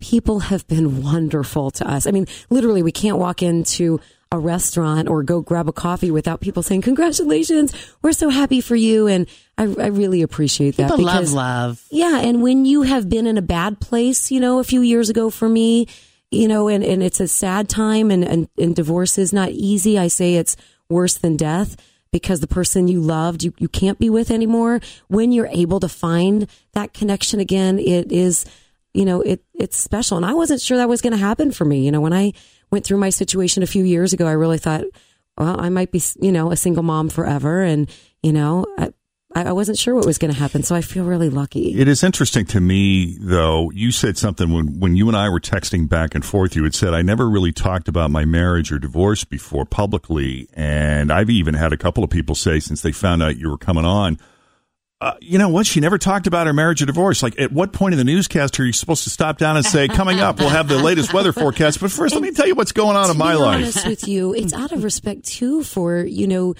people 0.00 0.40
have 0.40 0.66
been 0.66 1.02
wonderful 1.02 1.70
to 1.72 1.88
us. 1.88 2.06
I 2.06 2.10
mean, 2.10 2.26
literally, 2.48 2.82
we 2.82 2.92
can't 2.92 3.18
walk 3.18 3.42
into 3.42 4.00
a 4.32 4.38
restaurant 4.38 5.08
or 5.08 5.22
go 5.22 5.40
grab 5.40 5.68
a 5.68 5.72
coffee 5.72 6.10
without 6.10 6.40
people 6.40 6.62
saying, 6.62 6.82
Congratulations, 6.82 7.74
we're 8.02 8.12
so 8.12 8.28
happy 8.28 8.60
for 8.60 8.76
you. 8.76 9.06
And 9.06 9.26
I, 9.58 9.64
I 9.64 9.86
really 9.86 10.22
appreciate 10.22 10.76
that. 10.76 10.90
People 10.90 11.04
love 11.04 11.32
love. 11.32 11.84
yeah, 11.90 12.20
and 12.20 12.42
when 12.42 12.64
you 12.64 12.82
have 12.82 13.08
been 13.08 13.26
in 13.26 13.36
a 13.36 13.42
bad 13.42 13.80
place, 13.80 14.30
you 14.30 14.40
know, 14.40 14.58
a 14.58 14.64
few 14.64 14.82
years 14.82 15.10
ago 15.10 15.30
for 15.30 15.48
me, 15.48 15.86
you 16.30 16.46
know, 16.46 16.68
and, 16.68 16.84
and 16.84 17.02
it's 17.02 17.18
a 17.20 17.26
sad 17.26 17.68
time 17.68 18.10
and, 18.10 18.24
and, 18.24 18.48
and 18.56 18.76
divorce 18.76 19.18
is 19.18 19.32
not 19.32 19.50
easy. 19.50 19.98
I 19.98 20.08
say 20.08 20.36
it's 20.36 20.56
worse 20.88 21.16
than 21.16 21.36
death 21.36 21.76
because 22.12 22.40
the 22.40 22.46
person 22.46 22.88
you 22.88 23.00
loved, 23.00 23.42
you, 23.42 23.52
you 23.58 23.68
can't 23.68 23.98
be 23.98 24.10
with 24.10 24.30
anymore. 24.30 24.80
When 25.08 25.32
you're 25.32 25.48
able 25.48 25.80
to 25.80 25.88
find 25.88 26.46
that 26.72 26.92
connection 26.92 27.40
again, 27.40 27.78
it 27.78 28.12
is, 28.12 28.44
you 28.94 29.04
know, 29.04 29.20
it, 29.20 29.44
it's 29.54 29.76
special. 29.76 30.16
And 30.16 30.26
I 30.26 30.34
wasn't 30.34 30.60
sure 30.60 30.78
that 30.78 30.88
was 30.88 31.00
going 31.00 31.12
to 31.12 31.18
happen 31.18 31.52
for 31.52 31.64
me. 31.64 31.84
You 31.84 31.92
know, 31.92 32.00
when 32.00 32.12
I 32.12 32.32
went 32.70 32.84
through 32.84 32.98
my 32.98 33.10
situation 33.10 33.62
a 33.62 33.66
few 33.66 33.84
years 33.84 34.12
ago, 34.12 34.26
I 34.26 34.32
really 34.32 34.58
thought, 34.58 34.84
well, 35.38 35.60
I 35.60 35.68
might 35.68 35.92
be, 35.92 36.02
you 36.20 36.32
know, 36.32 36.50
a 36.50 36.56
single 36.56 36.82
mom 36.82 37.08
forever. 37.08 37.62
And, 37.62 37.88
you 38.22 38.32
know, 38.32 38.66
I, 38.78 38.92
I 39.34 39.52
wasn't 39.52 39.78
sure 39.78 39.94
what 39.94 40.06
was 40.06 40.18
going 40.18 40.32
to 40.32 40.38
happen. 40.38 40.64
So 40.64 40.74
I 40.74 40.80
feel 40.80 41.04
really 41.04 41.30
lucky. 41.30 41.78
It 41.78 41.86
is 41.86 42.02
interesting 42.02 42.46
to 42.46 42.60
me, 42.60 43.16
though. 43.20 43.70
You 43.70 43.92
said 43.92 44.18
something 44.18 44.52
when, 44.52 44.80
when 44.80 44.96
you 44.96 45.06
and 45.06 45.16
I 45.16 45.28
were 45.28 45.40
texting 45.40 45.88
back 45.88 46.16
and 46.16 46.24
forth. 46.24 46.56
You 46.56 46.64
had 46.64 46.74
said, 46.74 46.94
I 46.94 47.02
never 47.02 47.30
really 47.30 47.52
talked 47.52 47.86
about 47.86 48.10
my 48.10 48.24
marriage 48.24 48.72
or 48.72 48.80
divorce 48.80 49.24
before 49.24 49.64
publicly. 49.64 50.48
And 50.54 51.12
I've 51.12 51.30
even 51.30 51.54
had 51.54 51.72
a 51.72 51.76
couple 51.76 52.02
of 52.02 52.10
people 52.10 52.34
say, 52.34 52.58
since 52.58 52.82
they 52.82 52.92
found 52.92 53.22
out 53.22 53.36
you 53.36 53.48
were 53.48 53.58
coming 53.58 53.84
on, 53.84 54.18
uh, 55.00 55.14
you 55.20 55.38
know 55.38 55.48
what? 55.48 55.66
She 55.66 55.80
never 55.80 55.96
talked 55.96 56.26
about 56.26 56.46
her 56.46 56.52
marriage 56.52 56.82
or 56.82 56.86
divorce. 56.86 57.22
Like, 57.22 57.38
at 57.40 57.52
what 57.52 57.72
point 57.72 57.94
in 57.94 57.98
the 57.98 58.04
newscast 58.04 58.60
are 58.60 58.66
you 58.66 58.72
supposed 58.72 59.04
to 59.04 59.10
stop 59.10 59.38
down 59.38 59.56
and 59.56 59.64
say, 59.64 59.88
coming 59.88 60.20
up, 60.20 60.38
we'll 60.38 60.50
have 60.50 60.68
the 60.68 60.76
latest 60.76 61.14
weather 61.14 61.32
forecast? 61.32 61.80
But 61.80 61.90
first, 61.90 62.14
let 62.14 62.22
me 62.22 62.32
tell 62.32 62.46
you 62.46 62.54
what's 62.54 62.72
going 62.72 62.96
on 62.96 63.10
in 63.10 63.16
my 63.16 63.32
be 63.32 63.38
life. 63.38 63.56
honest 63.56 63.86
with 63.86 64.06
you, 64.06 64.34
it's 64.34 64.52
out 64.52 64.72
of 64.72 64.84
respect 64.84 65.24
too 65.24 65.62
for 65.64 66.04
you 66.04 66.26
know, 66.26 66.54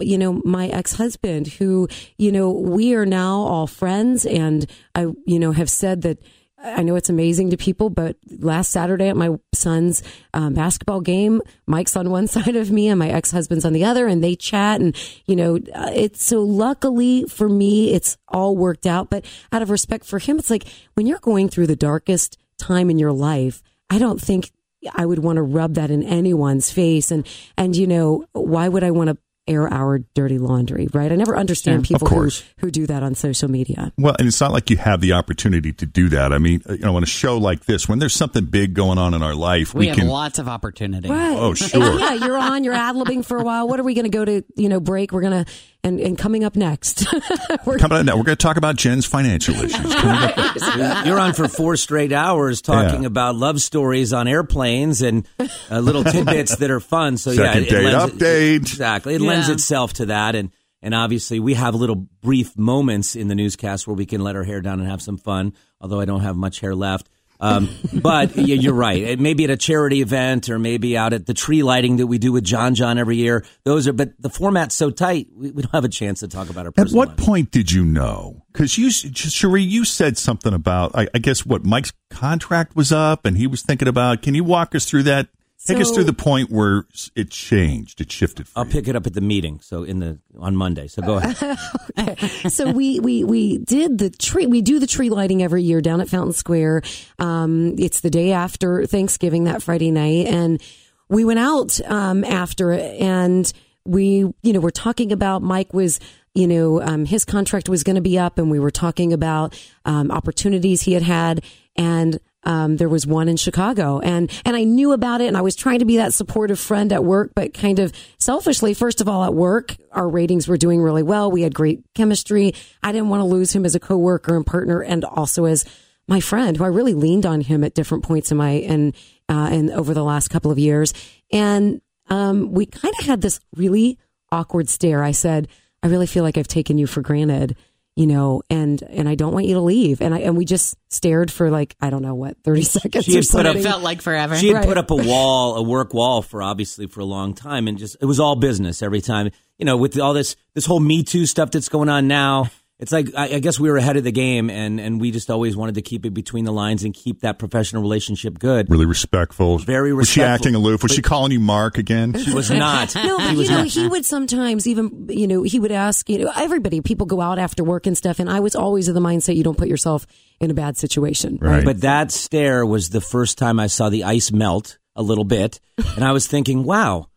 you 0.00 0.18
know, 0.18 0.42
my 0.44 0.68
ex 0.68 0.92
husband, 0.92 1.46
who 1.48 1.88
you 2.18 2.32
know, 2.32 2.50
we 2.50 2.94
are 2.94 3.06
now 3.06 3.38
all 3.38 3.66
friends, 3.66 4.26
and 4.26 4.66
I 4.94 5.06
you 5.24 5.38
know 5.38 5.52
have 5.52 5.70
said 5.70 6.02
that. 6.02 6.18
I 6.58 6.82
know 6.82 6.96
it's 6.96 7.10
amazing 7.10 7.50
to 7.50 7.56
people, 7.56 7.90
but 7.90 8.16
last 8.38 8.70
Saturday 8.70 9.08
at 9.08 9.16
my 9.16 9.38
son's 9.54 10.02
um, 10.32 10.54
basketball 10.54 11.00
game, 11.00 11.42
Mike's 11.66 11.96
on 11.96 12.10
one 12.10 12.26
side 12.26 12.56
of 12.56 12.70
me 12.70 12.88
and 12.88 12.98
my 12.98 13.08
ex 13.08 13.30
husband's 13.30 13.64
on 13.64 13.72
the 13.72 13.84
other, 13.84 14.06
and 14.06 14.24
they 14.24 14.36
chat. 14.36 14.80
And, 14.80 14.96
you 15.26 15.36
know, 15.36 15.56
uh, 15.56 15.90
it's 15.94 16.24
so 16.24 16.42
luckily 16.42 17.24
for 17.24 17.48
me, 17.48 17.92
it's 17.92 18.16
all 18.28 18.56
worked 18.56 18.86
out. 18.86 19.10
But 19.10 19.24
out 19.52 19.62
of 19.62 19.70
respect 19.70 20.04
for 20.04 20.18
him, 20.18 20.38
it's 20.38 20.50
like 20.50 20.64
when 20.94 21.06
you're 21.06 21.18
going 21.18 21.48
through 21.48 21.66
the 21.66 21.76
darkest 21.76 22.38
time 22.58 22.88
in 22.90 22.98
your 22.98 23.12
life, 23.12 23.62
I 23.90 23.98
don't 23.98 24.20
think 24.20 24.50
I 24.94 25.04
would 25.04 25.18
want 25.18 25.36
to 25.36 25.42
rub 25.42 25.74
that 25.74 25.90
in 25.90 26.02
anyone's 26.02 26.70
face. 26.72 27.10
And, 27.10 27.26
and, 27.56 27.76
you 27.76 27.86
know, 27.86 28.24
why 28.32 28.68
would 28.68 28.84
I 28.84 28.92
want 28.92 29.08
to 29.08 29.18
air 29.48 29.72
our 29.72 29.98
dirty 30.14 30.38
laundry, 30.38 30.88
right? 30.92 31.10
I 31.10 31.16
never 31.16 31.36
understand 31.36 31.84
people 31.84 32.08
who, 32.08 32.30
who 32.58 32.70
do 32.70 32.86
that 32.86 33.02
on 33.02 33.14
social 33.14 33.50
media. 33.50 33.92
Well, 33.98 34.16
and 34.18 34.26
it's 34.28 34.40
not 34.40 34.52
like 34.52 34.70
you 34.70 34.76
have 34.76 35.00
the 35.00 35.12
opportunity 35.12 35.72
to 35.74 35.86
do 35.86 36.08
that. 36.10 36.32
I 36.32 36.38
mean, 36.38 36.62
you 36.68 36.78
know, 36.78 36.96
on 36.96 37.02
a 37.02 37.06
show 37.06 37.38
like 37.38 37.64
this, 37.66 37.88
when 37.88 37.98
there's 37.98 38.14
something 38.14 38.44
big 38.44 38.74
going 38.74 38.98
on 38.98 39.14
in 39.14 39.22
our 39.22 39.34
life, 39.34 39.74
We, 39.74 39.80
we, 39.80 39.86
have 39.88 39.96
can. 39.98 40.08
lots 40.08 40.38
of 40.38 40.48
opportunity. 40.48 41.08
Right. 41.08 41.36
Oh, 41.36 41.54
sure. 41.54 41.82
And 41.82 42.00
yeah, 42.00 42.14
you're 42.14 42.36
on, 42.36 42.64
you're 42.64 42.74
ad 42.74 42.96
libbing 42.96 43.24
for 43.24 43.38
a 43.38 43.42
while. 43.42 43.68
What 43.68 43.78
are 43.80 43.84
we 43.84 43.94
going 43.94 44.04
to 44.04 44.10
go 44.10 44.24
to, 44.24 44.44
you 44.56 44.68
know, 44.68 44.80
break? 44.80 45.12
We're 45.12 45.22
going 45.22 45.44
to, 45.44 45.50
and, 45.84 46.00
and 46.00 46.18
coming 46.18 46.42
up 46.44 46.56
next. 46.56 47.06
we're 47.66 47.78
Coming 47.78 47.98
up 47.98 48.04
now, 48.06 48.16
we're 48.16 48.24
going 48.24 48.36
to 48.36 48.42
talk 48.42 48.56
about 48.56 48.76
Jen's 48.76 49.06
financial 49.06 49.54
issues. 49.54 49.94
You're 51.06 51.18
on 51.20 51.32
for 51.34 51.48
four 51.48 51.76
straight 51.76 52.12
hours 52.12 52.60
talking 52.62 53.02
Yeah. 53.02 53.06
about 53.08 53.36
love 53.36 53.60
stories 53.60 54.12
on 54.12 54.26
airplanes 54.28 55.02
and 55.02 55.26
uh, 55.70 55.78
little 55.80 56.04
tidbits 56.12 56.56
that 56.56 56.70
are 56.70 56.80
fun. 56.80 57.16
So 57.16 57.32
Second 57.32 57.62
yeah, 57.64 57.68
it, 57.68 57.70
date 57.70 57.84
lends, 57.92 58.14
update. 58.14 58.56
exactly. 58.56 59.14
It 59.14 59.20
lends 59.20 59.48
itself 59.48 59.92
to 59.94 60.06
that, 60.06 60.34
and 60.34 60.50
and 60.82 60.94
obviously 60.94 61.40
we 61.40 61.54
have 61.54 61.74
little 61.74 61.96
brief 61.96 62.56
moments 62.58 63.16
in 63.16 63.28
the 63.28 63.34
newscast 63.34 63.86
where 63.86 63.94
we 63.96 64.06
can 64.06 64.20
let 64.20 64.36
our 64.36 64.44
hair 64.44 64.60
down 64.60 64.80
and 64.80 64.88
have 64.88 65.02
some 65.02 65.16
fun. 65.18 65.52
Although 65.80 66.00
I 66.00 66.04
don't 66.04 66.20
have 66.20 66.36
much 66.36 66.60
hair 66.60 66.74
left. 66.74 67.08
Um, 67.38 67.68
but 67.92 68.36
you're 68.36 68.72
right. 68.72 69.02
It 69.02 69.20
may 69.20 69.34
be 69.34 69.44
at 69.44 69.50
a 69.50 69.56
charity 69.56 70.00
event 70.00 70.48
or 70.48 70.58
maybe 70.58 70.96
out 70.96 71.12
at 71.12 71.26
the 71.26 71.34
tree 71.34 71.62
lighting 71.62 71.98
that 71.98 72.06
we 72.06 72.18
do 72.18 72.32
with 72.32 72.44
John 72.44 72.74
John 72.74 72.98
every 72.98 73.16
year. 73.16 73.44
Those 73.64 73.86
are, 73.86 73.92
but 73.92 74.12
the 74.20 74.30
format's 74.30 74.74
so 74.74 74.90
tight, 74.90 75.28
we, 75.34 75.50
we 75.50 75.62
don't 75.62 75.74
have 75.74 75.84
a 75.84 75.88
chance 75.88 76.20
to 76.20 76.28
talk 76.28 76.48
about 76.48 76.66
our 76.66 76.72
At 76.76 76.90
what 76.90 77.08
lives. 77.10 77.24
point 77.24 77.50
did 77.50 77.70
you 77.72 77.84
know? 77.84 78.42
Because 78.52 78.78
you, 78.78 78.88
Sheree, 78.88 79.68
you 79.68 79.84
said 79.84 80.16
something 80.16 80.54
about, 80.54 80.92
I, 80.94 81.08
I 81.14 81.18
guess, 81.18 81.44
what 81.44 81.64
Mike's 81.64 81.92
contract 82.10 82.74
was 82.74 82.90
up, 82.92 83.26
and 83.26 83.36
he 83.36 83.46
was 83.46 83.62
thinking 83.62 83.88
about. 83.88 84.22
Can 84.22 84.34
you 84.34 84.44
walk 84.44 84.74
us 84.74 84.86
through 84.86 85.02
that? 85.04 85.28
Take 85.66 85.78
us 85.78 85.88
So- 85.88 85.94
through 85.96 86.04
the 86.04 86.12
point 86.12 86.50
where 86.50 86.84
it 87.14 87.30
changed, 87.30 88.00
it 88.00 88.10
shifted. 88.10 88.48
For 88.48 88.60
I'll 88.60 88.66
you. 88.66 88.72
pick 88.72 88.88
it 88.88 88.96
up 88.96 89.06
at 89.06 89.14
the 89.14 89.20
meeting. 89.20 89.60
So 89.60 89.82
in 89.82 89.98
the 89.98 90.18
on 90.38 90.56
Monday. 90.56 90.86
So 90.88 91.02
go 91.02 91.16
ahead. 91.22 92.18
so 92.50 92.70
we, 92.72 93.00
we, 93.00 93.24
we 93.24 93.58
did 93.58 93.98
the 93.98 94.10
tree, 94.10 94.46
we 94.46 94.62
do 94.62 94.78
the 94.78 94.86
tree 94.86 95.10
lighting 95.10 95.42
every 95.42 95.62
year 95.62 95.80
down 95.80 96.00
at 96.00 96.08
Fountain 96.08 96.32
Square. 96.32 96.82
Um, 97.18 97.74
it's 97.78 98.00
the 98.00 98.10
day 98.10 98.32
after 98.32 98.86
Thanksgiving 98.86 99.44
that 99.44 99.62
Friday 99.62 99.90
night. 99.90 100.26
And 100.26 100.60
we 101.08 101.24
went 101.24 101.38
out, 101.38 101.80
um, 101.88 102.24
after 102.24 102.72
it 102.72 103.00
and 103.00 103.52
we, 103.84 104.18
you 104.42 104.52
know, 104.52 104.60
we're 104.60 104.70
talking 104.70 105.12
about 105.12 105.42
Mike 105.42 105.72
was, 105.72 106.00
you 106.34 106.46
know, 106.46 106.82
um, 106.82 107.04
his 107.06 107.24
contract 107.24 107.68
was 107.68 107.82
going 107.84 107.94
to 107.96 108.02
be 108.02 108.18
up 108.18 108.38
and 108.38 108.50
we 108.50 108.58
were 108.58 108.70
talking 108.70 109.12
about, 109.12 109.58
um, 109.84 110.10
opportunities 110.10 110.82
he 110.82 110.92
had 110.92 111.02
had 111.02 111.42
and, 111.76 112.18
um, 112.46 112.76
there 112.76 112.88
was 112.88 113.06
one 113.06 113.28
in 113.28 113.36
Chicago 113.36 113.98
and, 113.98 114.30
and 114.44 114.56
I 114.56 114.62
knew 114.62 114.92
about 114.92 115.20
it 115.20 115.26
and 115.26 115.36
I 115.36 115.40
was 115.42 115.56
trying 115.56 115.80
to 115.80 115.84
be 115.84 115.96
that 115.96 116.14
supportive 116.14 116.60
friend 116.60 116.92
at 116.92 117.04
work, 117.04 117.32
but 117.34 117.52
kind 117.52 117.80
of 117.80 117.92
selfishly, 118.18 118.72
first 118.72 119.00
of 119.00 119.08
all, 119.08 119.24
at 119.24 119.34
work, 119.34 119.76
our 119.90 120.08
ratings 120.08 120.46
were 120.46 120.56
doing 120.56 120.80
really 120.80 121.02
well. 121.02 121.30
We 121.30 121.42
had 121.42 121.52
great 121.52 121.82
chemistry. 121.94 122.54
I 122.84 122.92
didn't 122.92 123.08
want 123.08 123.20
to 123.20 123.26
lose 123.26 123.52
him 123.52 123.66
as 123.66 123.74
a 123.74 123.80
coworker 123.80 124.36
and 124.36 124.46
partner 124.46 124.80
and 124.80 125.04
also 125.04 125.44
as 125.44 125.64
my 126.06 126.20
friend 126.20 126.56
who 126.56 126.62
I 126.62 126.68
really 126.68 126.94
leaned 126.94 127.26
on 127.26 127.40
him 127.40 127.64
at 127.64 127.74
different 127.74 128.04
points 128.04 128.30
in 128.30 128.36
my, 128.36 128.50
and, 128.50 128.94
uh, 129.28 129.48
and 129.50 129.70
over 129.72 129.92
the 129.92 130.04
last 130.04 130.28
couple 130.28 130.52
of 130.52 130.58
years. 130.58 130.94
And, 131.32 131.80
um, 132.08 132.52
we 132.52 132.66
kind 132.66 132.94
of 133.00 133.06
had 133.06 133.20
this 133.22 133.40
really 133.56 133.98
awkward 134.30 134.68
stare. 134.68 135.02
I 135.02 135.10
said, 135.10 135.48
I 135.82 135.88
really 135.88 136.06
feel 136.06 136.22
like 136.22 136.38
I've 136.38 136.46
taken 136.46 136.78
you 136.78 136.86
for 136.86 137.00
granted 137.00 137.56
you 137.96 138.06
know, 138.06 138.42
and 138.50 138.80
and 138.82 139.08
I 139.08 139.14
don't 139.14 139.32
want 139.32 139.46
you 139.46 139.54
to 139.54 139.60
leave. 139.60 140.00
And 140.02 140.14
I 140.14 140.18
and 140.20 140.36
we 140.36 140.44
just 140.44 140.76
stared 140.88 141.32
for 141.32 141.50
like 141.50 141.74
I 141.80 141.90
don't 141.90 142.02
know 142.02 142.14
what 142.14 142.36
thirty 142.44 142.62
seconds. 142.62 143.06
She 143.06 143.12
or 143.18 143.22
had 143.22 143.28
put 143.30 143.46
up- 143.46 143.56
It 143.56 143.62
felt 143.62 143.82
like 143.82 144.02
forever. 144.02 144.36
She 144.36 144.48
had 144.48 144.56
Right. 144.58 144.66
put 144.66 144.78
up 144.78 144.90
a 144.90 144.96
wall, 144.96 145.56
a 145.56 145.62
work 145.62 145.94
wall 145.94 146.22
for 146.22 146.42
obviously 146.42 146.86
for 146.86 147.00
a 147.00 147.04
long 147.06 147.34
time, 147.34 147.66
and 147.66 147.76
just 147.78 147.96
it 148.00 148.04
was 148.06 148.20
all 148.20 148.36
business 148.36 148.82
every 148.82 149.00
time. 149.00 149.30
You 149.58 149.64
know, 149.64 149.76
with 149.78 149.98
all 149.98 150.12
this 150.12 150.36
this 150.54 150.66
whole 150.66 150.78
Me 150.80 151.02
Too 151.02 151.24
stuff 151.26 151.50
that's 151.50 151.68
going 151.70 151.88
on 151.88 152.06
now, 152.06 152.50
it's 152.78 152.92
like 152.92 153.08
I, 153.16 153.36
I 153.36 153.38
guess 153.38 153.58
we 153.58 153.70
were 153.70 153.78
ahead 153.78 153.96
of 153.96 154.04
the 154.04 154.12
game, 154.12 154.50
and 154.50 154.78
and 154.78 155.00
we 155.00 155.10
just 155.10 155.30
always 155.30 155.56
wanted 155.56 155.76
to 155.76 155.82
keep 155.82 156.04
it 156.04 156.10
between 156.10 156.44
the 156.44 156.52
lines 156.52 156.84
and 156.84 156.92
keep 156.92 157.22
that 157.22 157.38
professional 157.38 157.80
relationship 157.80 158.38
good. 158.38 158.70
Really 158.70 158.84
respectful. 158.84 159.56
Very 159.58 159.94
Was 159.94 160.08
she 160.08 160.22
acting 160.22 160.54
aloof? 160.54 160.82
Was 160.82 160.92
she 160.92 161.00
calling 161.00 161.32
you 161.32 161.40
Mark 161.40 161.78
again? 161.78 162.12
She 162.18 162.34
was 162.34 162.50
not. 162.50 162.94
No, 162.94 163.16
but 163.16 163.32
you 163.32 163.48
know, 163.48 163.56
not. 163.62 163.68
he 163.68 163.88
would 163.88 164.04
sometimes 164.04 164.66
even, 164.66 165.06
you 165.08 165.26
know, 165.26 165.42
he 165.42 165.58
would 165.58 165.72
ask, 165.72 166.08
you 166.10 166.18
know, 166.18 166.32
everybody, 166.36 166.82
people 166.82 167.06
go 167.06 167.20
out 167.22 167.38
after 167.38 167.64
work 167.64 167.86
and 167.86 167.96
stuff. 167.96 168.18
And 168.20 168.28
I 168.28 168.40
was 168.40 168.54
always 168.54 168.88
of 168.88 168.94
the 168.94 169.00
mindset 169.00 169.36
you 169.36 169.44
don't 169.44 169.56
put 169.56 169.68
yourself 169.68 170.06
in 170.38 170.50
a 170.50 170.54
bad 170.54 170.76
situation. 170.76 171.38
Right. 171.40 171.64
But 171.64 171.80
that 171.80 172.12
stare 172.12 172.66
was 172.66 172.90
the 172.90 173.00
first 173.00 173.38
time 173.38 173.58
I 173.58 173.68
saw 173.68 173.88
the 173.88 174.04
ice 174.04 174.30
melt 174.30 174.78
a 174.94 175.02
little 175.02 175.24
bit. 175.24 175.60
And 175.94 176.04
I 176.04 176.12
was 176.12 176.26
thinking, 176.26 176.64
wow, 176.64 177.08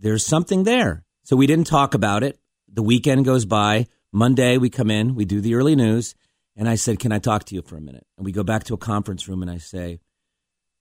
there's 0.00 0.24
something 0.24 0.64
there. 0.64 1.04
So 1.24 1.36
we 1.36 1.46
didn't 1.46 1.66
talk 1.66 1.92
about 1.92 2.22
it. 2.22 2.38
The 2.72 2.82
weekend 2.82 3.26
goes 3.26 3.44
by. 3.44 3.88
Monday, 4.12 4.58
we 4.58 4.70
come 4.70 4.90
in, 4.90 5.14
we 5.14 5.24
do 5.24 5.40
the 5.40 5.54
early 5.54 5.76
news. 5.76 6.14
And 6.56 6.68
I 6.68 6.74
said, 6.74 6.98
Can 6.98 7.12
I 7.12 7.18
talk 7.18 7.44
to 7.44 7.54
you 7.54 7.62
for 7.62 7.76
a 7.76 7.80
minute? 7.80 8.06
And 8.16 8.26
we 8.26 8.32
go 8.32 8.42
back 8.42 8.64
to 8.64 8.74
a 8.74 8.78
conference 8.78 9.28
room 9.28 9.42
and 9.42 9.50
I 9.50 9.58
say, 9.58 10.00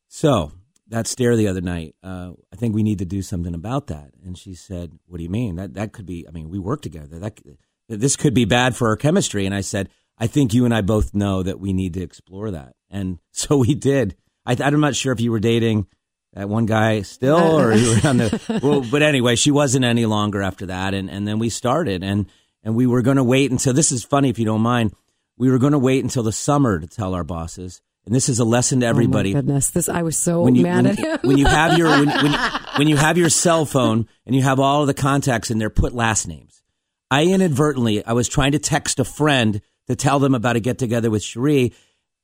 So 0.08 0.52
that 0.88 1.08
stare 1.08 1.36
the 1.36 1.48
other 1.48 1.62
night, 1.62 1.96
uh, 2.04 2.32
I 2.52 2.56
think 2.56 2.74
we 2.74 2.84
need 2.84 3.00
to 3.00 3.06
do 3.06 3.22
something 3.22 3.54
about 3.54 3.88
that. 3.88 4.12
And 4.26 4.38
she 4.38 4.56
said, 4.56 4.98
What 5.06 5.18
do 5.18 5.24
you 5.24 5.30
mean? 5.30 5.58
That, 5.58 5.76
that 5.76 5.94
could 5.94 6.06
be, 6.06 6.28
I 6.28 6.32
mean, 6.32 6.50
we 6.50 6.60
work 6.60 6.82
together. 6.82 7.20
That, 7.20 7.40
this 7.88 8.16
could 8.16 8.34
be 8.34 8.46
bad 8.46 8.76
for 8.76 8.88
our 8.90 8.98
chemistry. 8.98 9.46
And 9.46 9.54
I 9.54 9.62
said, 9.62 9.90
I 10.18 10.26
think 10.26 10.54
you 10.54 10.66
and 10.66 10.74
I 10.74 10.82
both 10.82 11.14
know 11.14 11.44
that 11.44 11.60
we 11.60 11.74
need 11.74 11.94
to 11.94 12.02
explore 12.02 12.52
that. 12.52 12.74
And 12.90 13.20
so 13.32 13.58
we 13.58 13.76
did. 13.76 14.16
I, 14.46 14.58
I'm 14.60 14.80
not 14.80 14.96
sure 14.96 15.14
if 15.14 15.22
you 15.22 15.32
were 15.32 15.40
dating 15.40 15.88
that 16.34 16.50
one 16.50 16.66
guy 16.66 17.02
still 17.04 17.60
or 17.60 17.74
you 17.74 17.90
were 17.90 18.10
on 18.10 18.18
the, 18.18 18.60
well, 18.64 18.82
but 18.82 19.02
anyway, 19.02 19.36
she 19.36 19.52
wasn't 19.52 19.86
any 19.86 20.06
longer 20.06 20.42
after 20.42 20.66
that. 20.68 20.94
And, 20.94 21.10
and 21.10 21.28
then 21.28 21.38
we 21.40 21.50
started 21.50 22.04
and, 22.04 22.26
and 22.68 22.76
we 22.76 22.86
were 22.86 23.02
going 23.02 23.16
to 23.16 23.24
wait 23.24 23.50
until 23.50 23.72
this 23.72 23.94
is 23.94 24.04
funny 24.04 24.28
if 24.30 24.38
you 24.38 24.44
don't 24.44 24.60
mind. 24.60 24.94
We 25.38 25.50
were 25.50 25.58
going 25.58 25.72
to 25.72 25.80
wait 25.80 26.04
until 26.04 26.22
the 26.22 26.34
summer 26.34 26.78
to 26.78 26.86
tell 26.86 27.14
our 27.14 27.24
bosses. 27.24 27.82
And 28.06 28.14
this 28.14 28.28
is 28.28 28.40
a 28.40 28.44
lesson 28.44 28.82
to 28.82 28.86
everybody 28.86 29.32
Oh 29.32 29.36
my 29.36 29.40
goodness. 29.40 29.70
This, 29.70 29.88
I 29.88 30.02
was 30.02 30.18
so 30.18 30.42
when 30.42 30.54
you 30.54 30.64
mad 30.64 30.84
when, 30.84 30.88
at 30.88 31.00
him. 31.00 31.20
when 31.24 31.38
you 31.38 31.46
have 31.46 31.78
your 31.78 31.90
when, 31.90 32.10
when, 32.10 32.34
when 32.76 32.88
you 32.90 32.98
have 32.98 33.18
your 33.18 33.30
cell 33.30 33.66
phone 33.66 34.06
and 34.26 34.36
you 34.36 34.42
have 34.42 34.60
all 34.60 34.82
of 34.82 34.88
the 34.88 34.94
contacts 34.94 35.50
in 35.50 35.60
there, 35.60 35.70
put 35.70 35.94
last 35.94 36.28
names. 36.28 36.62
I 37.10 37.28
inadvertently, 37.28 38.06
I 38.06 38.12
was 38.12 38.28
trying 38.28 38.52
to 38.52 38.60
text 38.60 39.00
a 39.00 39.06
friend 39.06 39.62
to 39.88 39.96
tell 39.96 40.20
them 40.20 40.36
about 40.36 40.58
a 40.58 40.60
get 40.60 40.78
together 40.78 41.10
with 41.10 41.24
Sheree, 41.24 41.74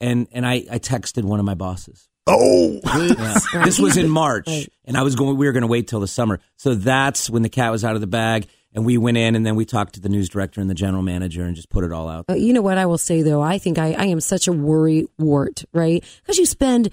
and 0.02 0.28
and 0.34 0.46
I, 0.46 0.66
I 0.70 0.78
texted 0.78 1.24
one 1.24 1.40
of 1.40 1.46
my 1.46 1.54
bosses. 1.56 2.10
Oh, 2.28 2.82
Yeah. 2.84 3.40
this 3.64 3.80
was 3.80 3.96
in 3.96 4.10
March, 4.10 4.50
and 4.84 4.98
I 4.98 5.04
was 5.04 5.16
going. 5.16 5.38
We 5.38 5.46
were 5.46 5.54
going 5.54 5.62
to 5.62 5.68
wait 5.68 5.88
till 5.88 6.02
the 6.02 6.08
summer, 6.08 6.42
so 6.58 6.76
that's 6.76 7.30
when 7.30 7.44
the 7.44 7.50
cat 7.50 7.72
was 7.72 7.86
out 7.86 7.96
of 7.96 8.02
the 8.02 8.08
bag, 8.08 8.48
and 8.74 8.86
we 8.86 8.98
went 8.98 9.18
in, 9.18 9.36
and 9.36 9.46
then 9.46 9.56
we 9.56 9.66
talked 9.66 9.94
to 9.94 10.00
the 10.00 10.10
news 10.10 10.30
director 10.30 10.62
and 10.62 10.70
the 10.70 10.76
general 10.76 11.04
manager, 11.04 11.44
and 11.44 11.56
just 11.56 11.70
put 11.70 11.84
it 11.84 11.92
all 11.92 12.08
out. 12.08 12.26
Uh, 12.30 12.34
you 12.34 12.54
know 12.54 12.62
what 12.62 12.78
I 12.78 12.86
will 12.86 12.98
say 12.98 13.22
though? 13.22 13.42
I 13.42 13.58
think 13.58 13.78
I, 13.78 13.94
I 13.94 14.06
am 14.06 14.20
such 14.20 14.48
a 14.48 14.52
worry 14.52 15.06
wart, 15.18 15.64
right? 15.74 16.04
Because 16.22 16.38
you 16.38 16.46
spend 16.46 16.90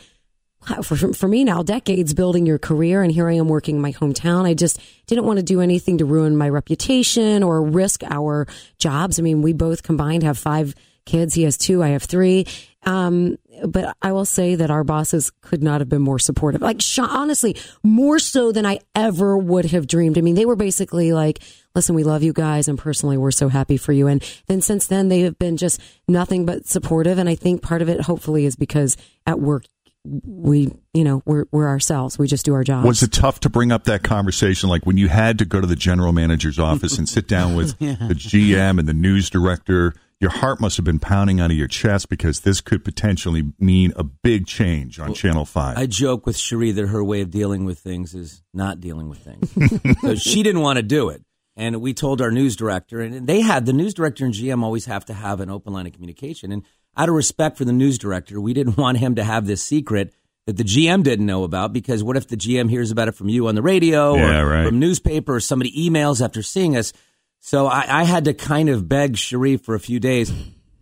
for, 0.83 1.15
for 1.15 1.29
me 1.29 1.45
now 1.45 1.63
decades 1.63 2.13
building 2.15 2.47
your 2.47 2.59
career, 2.59 3.03
and 3.03 3.11
here 3.11 3.29
I 3.29 3.35
am 3.35 3.49
working 3.49 3.77
in 3.77 3.83
my 3.83 3.93
hometown. 3.93 4.45
I 4.45 4.55
just 4.55 4.81
didn't 5.07 5.25
want 5.25 5.39
to 5.39 5.43
do 5.43 5.61
anything 5.61 5.99
to 5.99 6.05
ruin 6.05 6.37
my 6.37 6.49
reputation 6.49 7.43
or 7.43 7.63
risk 7.63 8.03
our 8.05 8.47
jobs. 8.79 9.19
I 9.19 9.23
mean, 9.23 9.43
we 9.43 9.53
both 9.53 9.83
combined 9.83 10.23
have 10.23 10.39
five 10.39 10.75
kids. 11.07 11.35
He 11.35 11.45
has 11.45 11.57
two. 11.57 11.83
I 11.83 11.89
have 11.89 12.03
three. 12.03 12.47
Um, 12.85 13.37
but 13.67 13.97
I 14.01 14.13
will 14.13 14.25
say 14.25 14.55
that 14.55 14.71
our 14.71 14.85
bosses 14.85 15.33
could 15.41 15.63
not 15.63 15.81
have 15.81 15.89
been 15.89 16.03
more 16.03 16.19
supportive. 16.19 16.63
Like, 16.63 16.81
honestly, 16.99 17.57
more 17.83 18.19
so 18.19 18.53
than 18.53 18.65
I 18.65 18.81
ever 18.95 19.37
would 19.37 19.67
have 19.67 19.87
dreamed. 19.87 20.19
I 20.19 20.21
mean, 20.21 20.35
they 20.35 20.47
were 20.47 20.57
basically 20.57 21.13
like, 21.13 21.41
listen, 21.75 21.95
we 21.95 22.05
love 22.05 22.23
you 22.23 22.33
guys. 22.33 22.69
And 22.69 22.79
personally, 22.79 23.17
we're 23.17 23.31
so 23.31 23.49
happy 23.49 23.77
for 23.77 23.93
you. 23.93 24.07
And 24.07 24.23
then 24.47 24.61
since 24.61 24.87
then, 24.87 25.09
they 25.09 25.21
have 25.21 25.39
been 25.39 25.57
just 25.57 25.81
nothing 26.09 26.47
but 26.47 26.67
supportive. 26.67 27.19
And 27.19 27.29
I 27.29 27.35
think 27.35 27.63
part 27.63 27.83
of 27.83 27.89
it, 27.89 28.03
hopefully, 28.03 28.45
is 28.45 28.57
because 28.57 28.97
at 29.27 29.41
work, 29.41 29.65
we, 30.05 30.73
you 30.95 31.05
know, 31.05 31.23
we're, 31.27 31.45
we're 31.53 31.69
ourselves. 31.69 32.19
We 32.19 32.27
just 32.27 32.45
do 32.45 32.55
our 32.55 32.65
jobs. 32.65 32.87
Was 32.87 33.03
it 33.03 33.13
tough 33.13 33.41
to 33.41 33.51
bring 33.51 33.71
up 33.71 33.85
that 33.85 34.03
conversation? 34.03 34.71
Like 34.71 34.87
when 34.87 34.97
you 34.97 35.09
had 35.09 35.39
to 35.39 35.45
go 35.45 35.61
to 35.61 35.67
the 35.67 35.77
general 35.77 36.13
manager's 36.13 36.59
office 36.59 36.97
and 36.97 37.09
sit 37.09 37.29
down 37.29 37.55
with 37.55 37.79
the 37.79 38.15
GM 38.15 38.79
and 38.79 38.89
the 38.89 38.95
news 38.95 39.29
director, 39.29 39.95
your 40.21 40.31
heart 40.31 40.61
must 40.61 40.77
have 40.77 40.85
been 40.85 40.99
pounding 40.99 41.41
out 41.41 41.51
of 41.51 41.57
your 41.57 41.69
chest 41.69 42.09
because 42.09 42.41
this 42.41 42.61
could 42.61 42.85
potentially 42.85 43.53
mean 43.59 43.93
a 43.97 44.05
big 44.05 44.47
change 44.47 44.99
on 44.99 45.15
Channel 45.15 45.47
5. 45.47 45.79
I 45.79 45.87
joke 45.87 46.27
with 46.27 46.37
Sheree 46.37 46.75
that 46.75 46.89
her 46.89 47.03
way 47.03 47.23
of 47.23 47.31
dealing 47.31 47.65
with 47.65 47.79
things 47.79 48.15
is 48.15 48.43
not 48.53 48.81
dealing 48.81 49.09
with 49.09 49.19
things. 49.19 50.01
so 50.01 50.15
she 50.15 50.43
didn't 50.43 50.61
want 50.61 50.77
to 50.77 50.83
do 50.83 51.09
it. 51.09 51.23
And 51.61 51.83
we 51.83 51.93
told 51.93 52.23
our 52.23 52.31
news 52.31 52.57
director, 52.57 53.03
and 53.03 53.27
they 53.27 53.43
had 53.43 53.67
the 53.67 53.75
news 53.75 53.93
director 53.93 54.25
and 54.25 54.33
GM 54.33 54.63
always 54.63 54.87
have 54.87 55.05
to 55.05 55.13
have 55.13 55.41
an 55.41 55.51
open 55.51 55.75
line 55.75 55.87
of 55.87 55.93
communication. 55.93 56.53
And 56.53 56.63
out 56.97 57.11
of 57.11 57.15
respect 57.15 57.59
for 57.59 57.67
the 57.67 57.73
news 57.73 57.99
director, 57.99 58.41
we 58.41 58.55
didn't 58.55 58.77
want 58.85 58.97
him 58.97 59.17
to 59.17 59.23
have 59.25 59.47
this 59.47 59.63
secret 59.63 60.15
that 60.47 60.57
the 60.57 60.65
GM 60.65 61.03
didn't 61.03 61.27
know 61.27 61.45
about 61.45 61.75
because 61.75 62.03
what 62.03 62.17
if 62.17 62.29
the 62.29 62.37
GM 62.39 62.71
hears 62.71 62.91
about 62.91 63.09
it 63.09 63.15
from 63.15 63.29
you 63.29 63.47
on 63.47 63.57
the 63.57 63.63
radio 63.63 64.15
Yeah, 64.17 64.41
or 64.41 64.47
right. 64.49 64.67
from 64.67 64.79
newspaper 64.79 65.35
or 65.35 65.41
somebody 65.41 65.71
emails 65.87 66.25
after 66.25 66.43
seeing 66.43 66.79
us? 66.79 66.95
So 67.41 67.67
I, 67.67 68.01
I 68.01 68.05
had 68.05 68.25
to 68.25 68.33
kind 68.33 68.71
of 68.71 68.89
beg 68.89 69.17
Sheree 69.17 69.63
for 69.63 69.75
a 69.75 69.81
few 69.81 70.01
days 70.01 70.33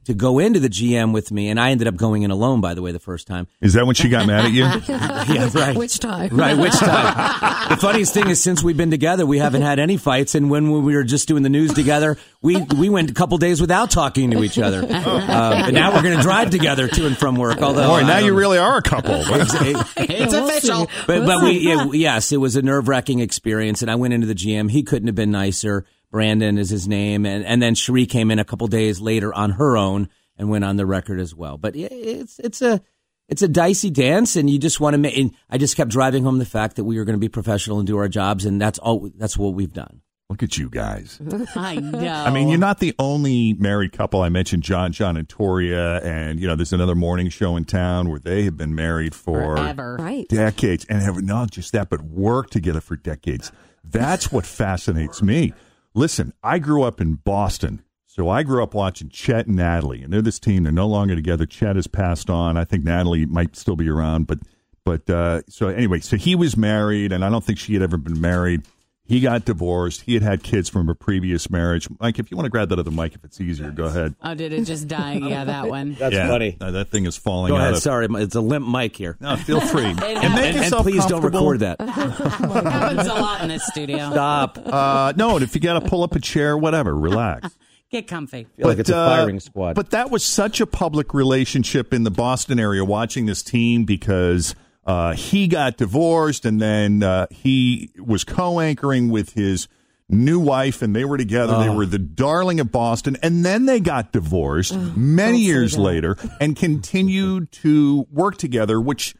to 0.09 0.15
go 0.15 0.39
into 0.39 0.59
the 0.59 0.71
GM 0.71 1.13
with 1.13 1.31
me, 1.31 1.51
and 1.51 1.61
I 1.61 1.71
ended 1.71 1.87
up 1.87 1.95
going 1.95 2.23
in 2.23 2.31
alone. 2.31 2.63
By 2.63 2.73
the 2.73 2.81
way, 2.81 2.93
the 2.93 2.99
first 2.99 3.27
time. 3.27 3.47
Is 3.61 3.75
that 3.75 3.85
when 3.85 3.95
she 3.95 4.09
got 4.09 4.27
mad 4.27 4.47
at 4.47 4.53
you? 4.53 4.63
yeah, 5.35 5.51
right. 5.53 5.77
Which 5.77 5.99
time? 5.99 6.35
Right, 6.35 6.57
which 6.57 6.73
time? 6.79 7.69
the 7.69 7.77
funniest 7.77 8.15
thing 8.15 8.31
is, 8.31 8.43
since 8.43 8.63
we've 8.63 8.77
been 8.77 8.91
together, 8.91 9.27
we 9.27 9.37
haven't 9.37 9.61
had 9.61 9.79
any 9.79 9.99
fights. 9.99 10.35
And 10.35 10.49
when 10.49 10.83
we 10.83 10.95
were 10.95 11.05
just 11.05 11.29
doing 11.29 11.43
the 11.43 11.51
news 11.51 11.75
together, 11.75 12.17
we 12.41 12.57
we 12.57 12.89
went 12.89 13.11
a 13.11 13.15
couple 13.15 13.37
days 13.37 13.61
without 13.61 13.91
talking 13.91 14.31
to 14.31 14.43
each 14.43 14.59
other. 14.59 14.87
Uh, 15.29 15.65
and 15.67 15.75
now 15.75 15.95
we're 15.95 16.03
going 16.03 16.17
to 16.17 16.23
drive 16.23 16.51
together 16.51 16.89
to 16.89 17.07
and 17.07 17.17
from 17.17 17.37
work. 17.37 17.61
Although, 17.61 17.89
Boy, 17.89 18.01
now 18.03 18.19
you 18.19 18.35
really 18.35 18.59
are 18.59 18.79
a 18.79 18.83
couple. 18.83 19.15
It's 19.17 20.33
official. 20.33 20.89
But 21.07 21.27
but 21.27 21.43
we 21.43 21.59
yeah, 21.59 21.87
yes, 21.93 22.33
it 22.33 22.39
was 22.39 22.57
a 22.57 22.63
nerve 22.63 22.89
wracking 22.89 23.21
experience. 23.21 23.83
And 23.83 23.91
I 23.91 23.97
went 23.97 24.15
into 24.15 24.27
the 24.27 24.35
GM. 24.35 24.71
He 24.71 24.83
couldn't 24.83 25.07
have 25.07 25.15
been 25.15 25.31
nicer. 25.31 25.85
Brandon 26.11 26.59
is 26.59 26.71
his 26.71 26.89
name, 26.89 27.27
and 27.27 27.45
and 27.45 27.61
then 27.61 27.75
Sheree 27.75 28.09
came 28.09 28.31
in 28.31 28.39
a 28.39 28.45
couple 28.45 28.67
days 28.67 29.01
later 29.01 29.33
on 29.35 29.53
her 29.53 29.77
own 29.77 30.09
and 30.37 30.49
went 30.49 30.65
on 30.65 30.77
the 30.77 30.87
record 30.87 31.21
as 31.21 31.35
well. 31.35 31.59
But 31.59 31.75
yeah, 31.75 31.89
it's 31.91 32.39
it's 32.39 32.63
a 32.63 32.81
it's 33.29 33.43
a 33.43 33.49
dicey 33.49 33.91
dance, 33.91 34.37
and 34.37 34.49
you 34.49 34.59
just 34.59 34.81
want 34.81 34.95
to. 34.95 34.99
make. 34.99 35.17
And 35.17 35.35
I 35.51 35.59
just 35.59 35.77
kept 35.77 35.91
driving 35.91 36.25
home 36.25 36.39
the 36.39 36.47
fact 36.47 36.77
that 36.77 36.85
we 36.85 36.99
were 36.99 37.05
going 37.05 37.17
to 37.17 37.21
be 37.21 37.29
professional 37.29 37.79
and 37.79 37.87
do 37.87 37.99
our 37.99 38.09
jobs, 38.09 38.45
and 38.47 38.61
that's 38.61 38.79
all. 38.79 39.11
That's 39.17 39.37
what 39.37 39.55
we've 39.55 39.73
done. 39.73 40.01
Look 40.31 40.43
at 40.43 40.59
you 40.59 40.69
guys. 40.69 41.19
I 41.57 41.77
know. 41.77 42.07
I 42.07 42.31
mean, 42.31 42.49
you're 42.49 42.59
not 42.59 42.81
the 42.81 42.95
only 42.99 43.55
married 43.55 43.93
couple. 43.93 44.21
I 44.21 44.29
mentioned 44.29 44.63
John, 44.63 44.93
John, 44.93 45.17
and 45.17 45.27
Toria, 45.27 46.03
and 46.03 46.39
you 46.39 46.47
know, 46.47 46.55
there's 46.55 46.73
another 46.73 46.95
morning 46.95 47.31
show 47.31 47.57
in 47.57 47.65
town 47.65 48.11
where 48.11 48.19
they 48.19 48.45
have 48.45 48.57
been 48.57 48.75
married 48.75 49.15
for 49.15 49.57
Forever. 49.57 49.97
Right. 49.99 50.29
decades 50.29 50.85
and 50.89 51.01
have 51.01 51.23
not 51.23 51.51
just 51.51 51.73
that, 51.73 51.89
but 51.89 52.03
worked 52.03 52.53
together 52.53 52.83
for 52.83 52.97
decades. 52.97 53.53
That's 53.83 54.31
what 54.31 54.45
fascinates 54.45 55.23
me. 55.23 55.55
Listen, 55.99 56.33
I 56.45 56.61
grew 56.61 56.85
up 56.85 57.01
in 57.01 57.15
Boston, 57.15 57.83
so 58.07 58.29
I 58.29 58.45
grew 58.45 58.63
up 58.63 58.73
watching 58.73 59.09
Chet 59.09 59.49
and 59.49 59.57
Natalie, 59.57 60.01
and 60.01 60.13
they're 60.13 60.23
this 60.23 60.39
team. 60.39 60.63
They're 60.63 60.73
no 60.73 60.87
longer 60.87 61.17
together. 61.17 61.45
Chet 61.45 61.75
has 61.75 61.89
passed 61.89 62.31
on. 62.31 62.57
I 62.57 62.65
think 62.65 62.85
Natalie 62.85 63.27
might 63.27 63.57
still 63.57 63.75
be 63.75 63.89
around, 63.89 64.29
but 64.29 64.39
but 64.85 65.11
uh, 65.11 65.43
so 65.49 65.67
anyway, 65.67 65.99
so 65.99 66.17
he 66.17 66.37
was 66.37 66.57
married, 66.57 67.11
and 67.11 67.25
I 67.25 67.29
don't 67.29 67.43
think 67.43 67.59
she 67.59 67.73
had 67.73 67.83
ever 67.83 67.97
been 67.97 68.21
married. 68.21 68.63
He 69.09 69.21
got 69.21 69.47
divorced. 69.47 70.03
He 70.03 70.13
had 70.13 70.23
had 70.23 70.43
kids 70.43 70.69
from 70.69 70.91
a 70.91 70.95
previous 70.95 71.49
marriage. 71.49 71.89
Mike, 71.99 72.19
if 72.19 72.31
you 72.31 72.37
want 72.37 72.45
to 72.45 72.51
grab 72.51 72.69
that 72.69 72.79
other 72.79 72.91
mic, 72.91 73.15
if 73.15 73.25
it's 73.25 73.41
easier, 73.41 73.71
go 73.71 73.87
ahead. 73.87 74.15
Oh, 74.23 74.35
did 74.35 74.53
it 74.53 74.65
just 74.65 74.87
die? 74.87 75.15
Yeah, 75.29 75.45
that 75.45 75.69
one. 75.69 75.95
That's 75.99 76.15
Yeah. 76.15 76.29
funny. 76.29 76.57
That 76.61 76.91
thing 76.91 77.07
is 77.07 77.17
falling 77.17 77.51
Go 77.51 77.57
out 77.57 77.63
ahead. 77.63 77.75
of. 77.75 77.83
Sorry, 77.83 78.07
it's 78.11 78.35
a 78.35 78.41
limp 78.43 78.69
mic 78.69 78.95
here. 78.97 79.17
No, 79.21 79.37
feel 79.37 79.61
free. 79.61 79.85
and 79.87 79.97
make 79.97 80.17
And, 80.23 80.35
and 80.39 80.57
yourself 80.57 80.83
please 80.85 81.05
don't 81.07 81.23
record 81.23 81.61
that. 81.61 81.81
happens 82.29 83.07
a 83.07 83.15
lot 83.15 83.41
in 83.43 83.49
this 83.49 83.67
studio. 83.67 84.11
Stop. 84.11 84.59
Uh, 84.63 85.13
no, 85.17 85.37
and 85.37 85.43
if 85.43 85.55
you 85.55 85.61
got 85.63 85.81
to 85.83 85.89
pull 85.89 86.03
up 86.03 86.15
a 86.15 86.21
chair, 86.21 86.57
whatever, 86.57 86.95
relax. 86.95 87.57
Get 87.91 88.07
comfy. 88.07 88.47
feel 88.59 88.69
like 88.69 88.79
it's 88.79 88.91
a 88.91 88.97
uh, 88.97 89.09
firing 89.17 89.41
squad. 89.41 89.75
But 89.75 89.91
that 89.93 90.11
was 90.11 90.23
such 90.23 90.61
a 90.61 90.67
public 90.67 91.15
relationship 91.15 91.95
in 91.95 92.05
the 92.05 92.11
Boston 92.11 92.61
area 92.61 92.85
watching 92.85 93.25
this 93.25 93.43
team 93.43 93.85
because 93.85 94.55
uh, 94.89 95.13
he 95.13 95.47
got 95.49 95.77
divorced 95.77 96.47
and 96.47 96.61
then 96.63 97.03
uh, 97.03 97.27
he 97.31 97.91
was 97.99 98.25
co 98.25 98.59
anchoring 98.59 99.11
with 99.11 99.35
his 99.35 99.69
new 100.09 100.41
wife 100.41 100.81
and 100.81 100.97
they 100.97 101.05
were 101.05 101.19
together. 101.19 101.59
They 101.59 101.69
were 101.69 101.85
the 101.85 101.99
darling 101.99 102.59
of 102.59 102.73
Boston. 102.73 103.19
And 103.23 103.45
then 103.45 103.67
they 103.67 103.81
got 103.81 104.13
divorced 104.13 104.75
many 104.97 105.41
years 105.41 105.77
later 105.77 106.17
and 106.41 106.57
continued 106.57 107.53
to 107.63 108.07
work 108.11 108.39
together, 108.39 108.81
which 108.81 109.15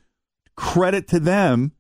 credit 0.57 1.07
to 1.09 1.21
them. 1.21 1.73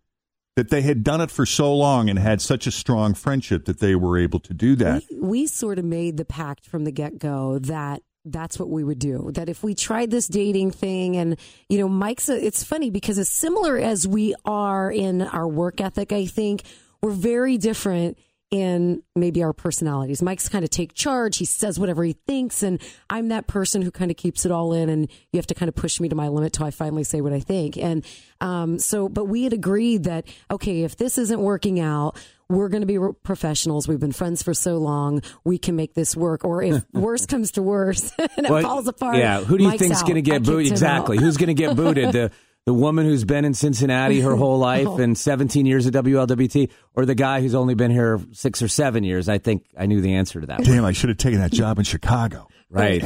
That 0.56 0.70
they 0.70 0.82
had 0.82 1.04
done 1.04 1.20
it 1.20 1.30
for 1.30 1.46
so 1.46 1.72
long 1.72 2.10
and 2.10 2.18
had 2.18 2.40
such 2.40 2.66
a 2.66 2.72
strong 2.72 3.14
friendship 3.14 3.66
that 3.66 3.78
they 3.78 3.94
were 3.94 4.18
able 4.18 4.40
to 4.40 4.52
do 4.52 4.74
that. 4.74 5.04
we, 5.12 5.18
we 5.20 5.46
sort 5.46 5.78
of 5.78 5.84
made 5.84 6.16
the 6.16 6.24
pact 6.24 6.66
from 6.66 6.82
the 6.82 6.90
get 6.90 7.20
go 7.20 7.60
that 7.60 8.02
that's 8.32 8.58
what 8.58 8.68
we 8.68 8.84
would 8.84 8.98
do. 8.98 9.30
That 9.34 9.48
if 9.48 9.62
we 9.62 9.74
tried 9.74 10.10
this 10.10 10.28
dating 10.28 10.72
thing, 10.72 11.16
and 11.16 11.36
you 11.68 11.78
know, 11.78 11.88
Mike's, 11.88 12.28
a, 12.28 12.44
it's 12.44 12.62
funny 12.62 12.90
because 12.90 13.18
as 13.18 13.28
similar 13.28 13.78
as 13.78 14.06
we 14.06 14.34
are 14.44 14.90
in 14.90 15.22
our 15.22 15.48
work 15.48 15.80
ethic, 15.80 16.12
I 16.12 16.26
think 16.26 16.62
we're 17.02 17.10
very 17.10 17.58
different 17.58 18.18
in 18.50 19.02
maybe 19.14 19.42
our 19.42 19.52
personalities. 19.52 20.22
Mike's 20.22 20.48
kind 20.48 20.64
of 20.64 20.70
take 20.70 20.94
charge. 20.94 21.36
He 21.36 21.44
says 21.44 21.78
whatever 21.78 22.02
he 22.02 22.14
thinks, 22.14 22.62
and 22.62 22.80
I'm 23.10 23.28
that 23.28 23.46
person 23.46 23.82
who 23.82 23.90
kind 23.90 24.10
of 24.10 24.16
keeps 24.16 24.46
it 24.46 24.52
all 24.52 24.72
in, 24.72 24.88
and 24.88 25.10
you 25.32 25.38
have 25.38 25.46
to 25.48 25.54
kind 25.54 25.68
of 25.68 25.74
push 25.74 26.00
me 26.00 26.08
to 26.08 26.14
my 26.14 26.28
limit 26.28 26.54
till 26.54 26.64
I 26.64 26.70
finally 26.70 27.04
say 27.04 27.20
what 27.20 27.32
I 27.32 27.40
think. 27.40 27.76
And 27.76 28.04
um, 28.40 28.78
so, 28.78 29.08
but 29.08 29.26
we 29.26 29.44
had 29.44 29.52
agreed 29.52 30.04
that 30.04 30.26
okay, 30.50 30.82
if 30.82 30.96
this 30.96 31.18
isn't 31.18 31.40
working 31.40 31.78
out, 31.78 32.16
we're 32.48 32.68
going 32.68 32.80
to 32.80 32.86
be 32.86 32.98
professionals. 33.22 33.86
We've 33.86 34.00
been 34.00 34.12
friends 34.12 34.42
for 34.42 34.54
so 34.54 34.78
long. 34.78 35.22
We 35.44 35.58
can 35.58 35.76
make 35.76 35.94
this 35.94 36.16
work. 36.16 36.44
Or 36.44 36.62
if 36.62 36.82
worse 36.92 37.26
comes 37.26 37.52
to 37.52 37.62
worse 37.62 38.12
and 38.18 38.46
it 38.46 38.50
Well, 38.50 38.62
falls 38.62 38.88
apart, 38.88 39.16
Yeah, 39.16 39.40
who 39.42 39.58
do 39.58 39.64
you 39.64 39.70
Mike's 39.70 39.82
think's 39.82 40.02
going 40.02 40.14
to 40.14 40.22
get 40.22 40.42
booted? 40.44 40.72
Exactly. 40.72 41.18
Who's 41.18 41.36
going 41.36 41.48
to 41.48 41.54
get 41.54 41.76
booted? 41.76 42.12
The 42.12 42.30
the 42.66 42.74
woman 42.74 43.06
who's 43.06 43.24
been 43.24 43.44
in 43.46 43.54
Cincinnati 43.54 44.20
her 44.20 44.34
whole 44.36 44.58
life 44.58 44.98
and 44.98 45.16
17 45.16 45.64
years 45.64 45.86
at 45.86 45.94
WLWT, 45.94 46.70
or 46.94 47.06
the 47.06 47.14
guy 47.14 47.40
who's 47.40 47.54
only 47.54 47.74
been 47.74 47.90
here 47.90 48.20
six 48.32 48.60
or 48.60 48.68
seven 48.68 49.04
years? 49.04 49.26
I 49.28 49.38
think 49.38 49.64
I 49.78 49.86
knew 49.86 50.02
the 50.02 50.14
answer 50.14 50.40
to 50.40 50.46
that. 50.48 50.58
one. 50.58 50.68
Damn, 50.68 50.84
I 50.84 50.92
should 50.92 51.08
have 51.08 51.16
taken 51.16 51.40
that 51.40 51.52
job 51.52 51.78
in 51.78 51.84
Chicago. 51.84 52.46
Right. 52.70 53.02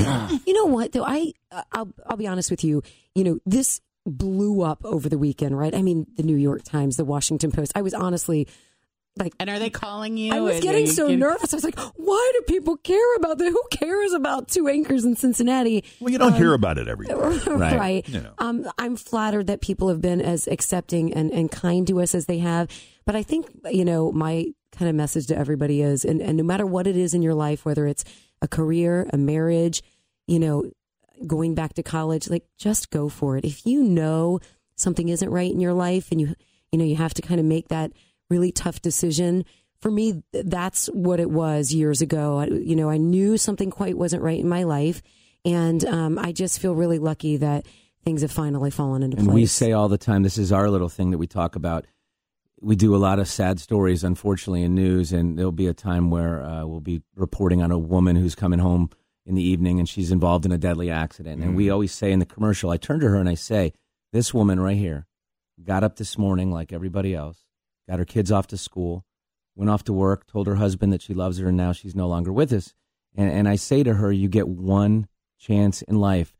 You 0.46 0.52
know 0.55 0.64
what 0.66 0.90
though? 0.90 1.05
I 1.05 1.33
uh, 1.52 1.62
I'll 1.70 1.88
I'll 2.07 2.16
be 2.16 2.26
honest 2.26 2.50
with 2.50 2.64
you. 2.64 2.83
You 3.14 3.22
know 3.22 3.38
this 3.46 3.81
blew 4.05 4.62
up 4.62 4.85
over 4.85 5.09
the 5.09 5.18
weekend, 5.18 5.57
right? 5.57 5.72
I 5.74 5.83
mean, 5.83 6.07
the 6.16 6.24
New 6.24 6.35
York 6.37 6.64
Times, 6.64 6.96
the 6.96 7.05
Washington 7.05 7.52
Post. 7.52 7.70
I 7.76 7.83
was 7.83 7.94
honestly 7.94 8.48
like. 9.16 9.35
And 9.38 9.51
are 9.51 9.59
they 9.59 9.70
calling 9.70 10.16
you? 10.16 10.33
I 10.33 10.40
was 10.40 10.61
getting 10.61 10.85
are 10.85 10.87
you 10.87 10.92
so 10.92 11.09
nervous. 11.09 11.53
I 11.53 11.57
was 11.57 11.64
like, 11.64 11.79
"Why 11.96 12.33
do 12.35 12.42
people 12.53 12.77
care 12.77 13.16
about 13.16 13.38
that? 13.38 13.51
Who 13.51 13.62
cares 13.70 14.12
about 14.12 14.48
two 14.48 14.68
anchors 14.68 15.05
in 15.05 15.16
Cincinnati?" 15.16 15.85
Well, 16.01 16.11
you 16.11 16.18
don't 16.18 16.35
hear 16.35 16.55
about 16.55 16.79
it 16.79 16.88
every 16.88 17.07
day. 17.07 17.14
right. 17.46 18.09
You 18.09 18.20
know. 18.20 18.35
Um, 18.38 18.70
I'm 18.79 18.96
flattered 18.96 19.46
that 19.48 19.61
people 19.61 19.88
have 19.88 20.01
been 20.01 20.20
as 20.20 20.46
accepting 20.48 21.12
and, 21.12 21.31
and 21.33 21.51
kind 21.51 21.87
to 21.88 22.01
us 22.01 22.14
as 22.14 22.27
they 22.27 22.38
have. 22.38 22.68
But 23.05 23.16
I 23.16 23.22
think, 23.22 23.51
you 23.70 23.85
know, 23.85 24.12
my 24.12 24.46
kind 24.72 24.88
of 24.88 24.94
message 24.94 25.27
to 25.27 25.37
everybody 25.37 25.83
is, 25.83 26.05
and, 26.05 26.20
and 26.20 26.37
no 26.37 26.44
matter 26.44 26.64
what 26.64 26.87
it 26.87 26.96
is 26.96 27.14
in 27.14 27.22
your 27.22 27.35
life, 27.35 27.64
whether 27.64 27.87
it's 27.87 28.05
a 28.40 28.48
career, 28.48 29.09
a 29.12 29.16
marriage, 29.16 29.83
you 30.27 30.38
know, 30.38 30.70
going 31.27 31.55
back 31.55 31.75
to 31.75 31.83
college, 31.83 32.31
like 32.31 32.44
just 32.59 32.90
go 32.90 33.09
for 33.09 33.37
it. 33.37 33.44
If 33.44 33.66
you 33.66 33.83
know 33.83 34.40
something 34.77 35.09
isn't 35.09 35.31
right 35.31 35.51
in 35.51 35.61
your 35.61 35.75
life 35.75 36.11
and 36.11 36.20
you, 36.20 36.35
you 36.70 36.79
know, 36.79 36.85
you 36.85 36.96
have 36.96 37.14
to 37.14 37.22
kind 37.22 37.38
of 37.38 37.46
make 37.46 37.68
that 37.68 37.92
really 38.33 38.51
tough 38.51 38.81
decision, 38.81 39.45
for 39.81 39.90
me, 39.90 40.23
that's 40.33 40.87
what 40.87 41.21
it 41.21 41.31
was 41.31 41.73
years 41.73 42.01
ago. 42.01 42.38
I, 42.38 42.47
you 42.47 42.75
know, 42.75 42.88
I 42.88 42.97
knew 42.97 43.37
something 43.37 43.71
quite 43.71 43.99
wasn't 43.99 44.23
right 44.23 44.40
in 44.40 44.49
my 44.49 44.62
life, 44.62 45.03
and 45.45 45.85
um, 45.85 46.18
I 46.18 46.33
just 46.33 46.61
feel 46.61 46.75
really 46.75 46.99
lucky 46.99 47.37
that 47.38 47.66
things 48.05 48.23
have 48.23 48.33
finally 48.33 48.71
fallen 48.71 49.03
into 49.03 49.16
And 49.16 49.27
place. 49.27 49.33
And 49.33 49.35
we 49.35 49.47
say 49.47 49.73
all 49.73 49.88
the 49.88 49.99
time, 49.99 50.23
this 50.23 50.38
is 50.38 50.53
our 50.53 50.71
little 50.71 50.88
thing 50.88 51.11
that 51.11 51.18
we 51.18 51.27
talk 51.27 51.57
about. 51.57 51.87
We 52.61 52.77
do 52.77 52.95
a 52.95 52.99
lot 52.99 53.18
of 53.18 53.29
sad 53.29 53.59
stories, 53.61 54.05
unfortunately, 54.05 54.62
in 54.62 54.75
news, 54.75 55.12
and 55.12 55.37
there'll 55.37 55.53
be 55.53 55.66
a 55.66 55.75
time 55.75 56.11
where 56.11 56.45
uh, 56.45 56.64
we'll 56.64 56.81
be 56.81 57.03
reporting 57.16 57.61
on 57.61 57.73
a 57.73 57.79
woman 57.79 58.14
who's 58.16 58.37
coming 58.37 58.61
home 58.61 58.90
in 59.27 59.35
the 59.35 59.42
evening 59.42 59.79
and 59.79 59.88
she's 59.88 60.11
involved 60.11 60.45
in 60.45 60.53
a 60.53 60.59
deadly 60.59 60.90
accident. 60.90 61.42
And 61.42 61.57
we 61.57 61.71
always 61.71 61.92
say 61.92 62.12
in 62.12 62.18
the 62.18 62.27
commercial, 62.27 62.71
I 62.71 62.77
turn 62.77 63.01
to 63.01 63.09
her 63.09 63.16
and 63.16 63.29
I 63.29 63.35
say, 63.35 63.73
This 64.12 64.35
woman 64.35 64.59
right 64.59 64.77
here 64.77 65.07
got 65.62 65.85
up 65.85 65.97
this 65.97 66.18
morning 66.18 66.51
like 66.51 66.73
everybody 66.73 67.14
else, 67.14 67.41
got 67.88 67.99
her 67.99 68.05
kids 68.05 68.33
off 68.33 68.47
to 68.49 68.57
school, 68.57 69.05
went 69.55 69.71
off 69.71 69.85
to 69.85 69.92
work, 69.92 70.27
told 70.27 70.47
her 70.47 70.57
husband 70.57 70.92
that 70.92 71.03
she 71.03 71.14
loves 71.14 71.38
her, 71.38 71.49
and 71.49 71.57
now 71.57 71.73
she's 71.73 71.95
no 71.95 72.09
longer 72.09 72.33
with 72.33 72.53
us. 72.53 72.75
And, 73.14 73.31
and 73.31 73.49
I 73.49 73.57
say 73.57 73.83
to 73.83 73.95
her, 73.95 74.11
You 74.11 74.29
get 74.29 74.49
one 74.49 75.09
chance 75.38 75.83
in 75.83 75.97
life 75.97 76.35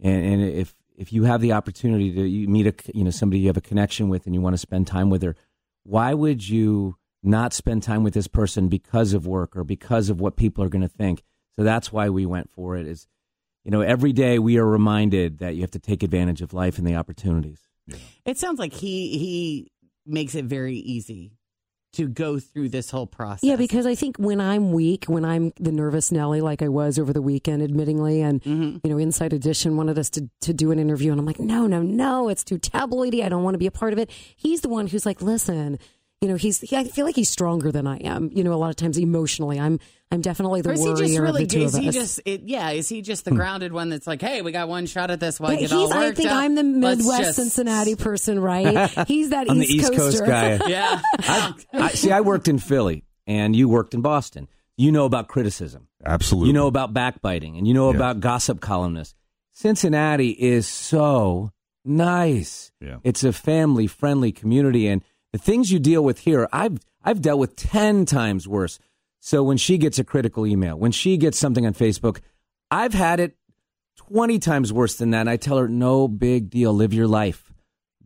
and, 0.00 0.24
and 0.24 0.42
if 0.42 0.74
if 0.96 1.12
you 1.12 1.24
have 1.24 1.40
the 1.40 1.52
opportunity 1.52 2.12
to 2.12 2.48
meet 2.48 2.66
a 2.66 2.74
you 2.94 3.04
know 3.04 3.10
somebody 3.10 3.40
you 3.40 3.48
have 3.48 3.56
a 3.56 3.62
connection 3.62 4.08
with 4.08 4.26
and 4.26 4.34
you 4.34 4.40
want 4.40 4.54
to 4.54 4.58
spend 4.58 4.86
time 4.86 5.10
with 5.10 5.22
her, 5.22 5.36
why 5.82 6.14
would 6.14 6.48
you 6.48 6.96
not 7.22 7.52
spend 7.52 7.82
time 7.82 8.04
with 8.04 8.14
this 8.14 8.28
person 8.28 8.68
because 8.68 9.14
of 9.14 9.26
work 9.26 9.56
or 9.56 9.64
because 9.64 10.10
of 10.10 10.20
what 10.20 10.36
people 10.36 10.62
are 10.62 10.68
going 10.68 10.82
to 10.82 10.88
think? 10.88 11.22
So 11.56 11.62
that's 11.62 11.92
why 11.92 12.10
we 12.10 12.26
went 12.26 12.50
for 12.50 12.76
it. 12.76 12.86
Is 12.86 13.06
you 13.64 13.70
know 13.70 13.80
every 13.80 14.12
day 14.12 14.38
we 14.38 14.58
are 14.58 14.66
reminded 14.66 15.38
that 15.38 15.54
you 15.54 15.62
have 15.62 15.70
to 15.72 15.78
take 15.78 16.02
advantage 16.02 16.42
of 16.42 16.52
life 16.52 16.78
and 16.78 16.86
the 16.86 16.96
opportunities. 16.96 17.60
It 18.24 18.38
sounds 18.38 18.58
like 18.58 18.72
he 18.72 19.18
he 19.18 19.70
makes 20.06 20.34
it 20.34 20.44
very 20.46 20.76
easy 20.76 21.32
to 21.94 22.08
go 22.08 22.40
through 22.40 22.68
this 22.68 22.90
whole 22.90 23.06
process. 23.06 23.44
Yeah, 23.44 23.54
because 23.54 23.86
I 23.86 23.94
think 23.94 24.16
when 24.16 24.40
I'm 24.40 24.72
weak, 24.72 25.04
when 25.04 25.24
I'm 25.24 25.52
the 25.60 25.70
nervous 25.70 26.10
Nelly, 26.10 26.40
like 26.40 26.60
I 26.60 26.66
was 26.68 26.98
over 26.98 27.12
the 27.12 27.22
weekend, 27.22 27.62
admittingly, 27.62 28.18
and 28.20 28.42
Mm-hmm. 28.42 28.78
you 28.82 28.90
know, 28.92 28.98
Inside 28.98 29.32
Edition 29.32 29.76
wanted 29.76 29.96
us 29.98 30.10
to 30.10 30.28
to 30.40 30.52
do 30.52 30.72
an 30.72 30.80
interview, 30.80 31.12
and 31.12 31.20
I'm 31.20 31.26
like, 31.26 31.38
no, 31.38 31.68
no, 31.68 31.82
no, 31.82 32.28
it's 32.28 32.42
too 32.42 32.58
tabloidy. 32.58 33.22
I 33.24 33.28
don't 33.28 33.44
want 33.44 33.54
to 33.54 33.58
be 33.58 33.66
a 33.68 33.70
part 33.70 33.92
of 33.92 34.00
it. 34.00 34.10
He's 34.36 34.62
the 34.62 34.68
one 34.68 34.88
who's 34.88 35.06
like, 35.06 35.22
listen, 35.22 35.78
you 36.24 36.30
know, 36.30 36.36
he's. 36.36 36.58
He, 36.60 36.74
I 36.74 36.84
feel 36.84 37.04
like 37.04 37.16
he's 37.16 37.28
stronger 37.28 37.70
than 37.70 37.86
I 37.86 37.98
am. 37.98 38.30
You 38.32 38.42
know, 38.42 38.54
a 38.54 38.56
lot 38.56 38.70
of 38.70 38.76
times 38.76 38.98
emotionally, 38.98 39.60
I'm. 39.60 39.78
I'm 40.10 40.22
definitely 40.22 40.62
the 40.62 40.70
Or 40.70 40.72
is 40.72 40.80
he 40.84 40.94
just 40.94 41.18
really 41.18 41.42
of 41.42 41.48
the 41.48 41.54
two 41.54 41.62
is 41.64 41.74
he 41.74 41.88
us. 41.88 41.94
just 41.94 42.20
it, 42.24 42.42
yeah 42.44 42.70
is 42.70 42.88
he 42.88 43.02
just 43.02 43.24
the 43.24 43.32
hmm. 43.32 43.36
grounded 43.36 43.72
one 43.72 43.88
that's 43.88 44.06
like 44.06 44.22
hey 44.22 44.42
we 44.42 44.52
got 44.52 44.68
one 44.68 44.86
shot 44.86 45.10
at 45.10 45.18
this 45.18 45.40
while 45.40 45.50
I 45.50 45.54
Yeah, 45.54 45.60
get 45.62 45.72
all 45.72 45.86
he's, 45.86 45.92
I 45.92 46.12
think 46.12 46.28
up. 46.30 46.36
I'm 46.36 46.54
the 46.54 46.62
Midwest 46.62 47.18
just- 47.20 47.36
Cincinnati 47.36 47.96
person, 47.96 48.38
right? 48.38 48.90
He's 49.08 49.30
that 49.30 49.46
I'm 49.50 49.60
East 49.60 49.68
the 49.70 49.74
East 49.74 49.94
Coast 49.94 50.24
guy. 50.24 50.60
yeah 50.68 51.00
I, 51.18 51.54
I, 51.72 51.88
see, 51.88 52.12
I 52.12 52.20
worked 52.20 52.46
in 52.46 52.58
Philly 52.58 53.02
and 53.26 53.56
you 53.56 53.68
worked 53.68 53.92
in 53.92 54.02
Boston. 54.02 54.46
You 54.76 54.92
know 54.92 55.04
about 55.04 55.26
criticism. 55.26 55.88
Absolutely. 56.04 56.48
You 56.48 56.52
know 56.52 56.68
about 56.68 56.92
backbiting 56.94 57.56
and 57.56 57.66
you 57.66 57.74
know 57.74 57.88
Yes. 57.90 57.96
about 57.96 58.20
gossip 58.20 58.60
columnists. 58.60 59.16
Cincinnati 59.52 60.30
is 60.30 60.68
so 60.68 61.50
nice. 61.84 62.70
Yeah. 62.80 62.98
It's 63.02 63.24
a 63.24 63.32
family 63.32 63.88
friendly 63.88 64.30
community 64.30 64.86
and 64.86 65.02
the 65.34 65.38
things 65.38 65.72
you 65.72 65.80
deal 65.80 66.04
with 66.04 66.20
here, 66.20 66.48
I've 66.52 66.78
I've 67.02 67.20
dealt 67.20 67.40
with 67.40 67.56
10 67.56 68.06
times 68.06 68.46
worse. 68.46 68.78
So 69.18 69.42
when 69.42 69.56
she 69.56 69.78
gets 69.78 69.98
a 69.98 70.04
critical 70.04 70.46
email, 70.46 70.78
when 70.78 70.92
she 70.92 71.16
gets 71.16 71.36
something 71.36 71.66
on 71.66 71.74
Facebook, 71.74 72.20
I've 72.70 72.94
had 72.94 73.18
it 73.18 73.36
20 73.96 74.38
times 74.38 74.72
worse 74.72 74.94
than 74.94 75.10
that. 75.10 75.22
And 75.22 75.30
I 75.30 75.36
tell 75.36 75.58
her, 75.58 75.66
no 75.66 76.06
big 76.06 76.50
deal. 76.50 76.72
Live 76.72 76.94
your 76.94 77.08
life. 77.08 77.52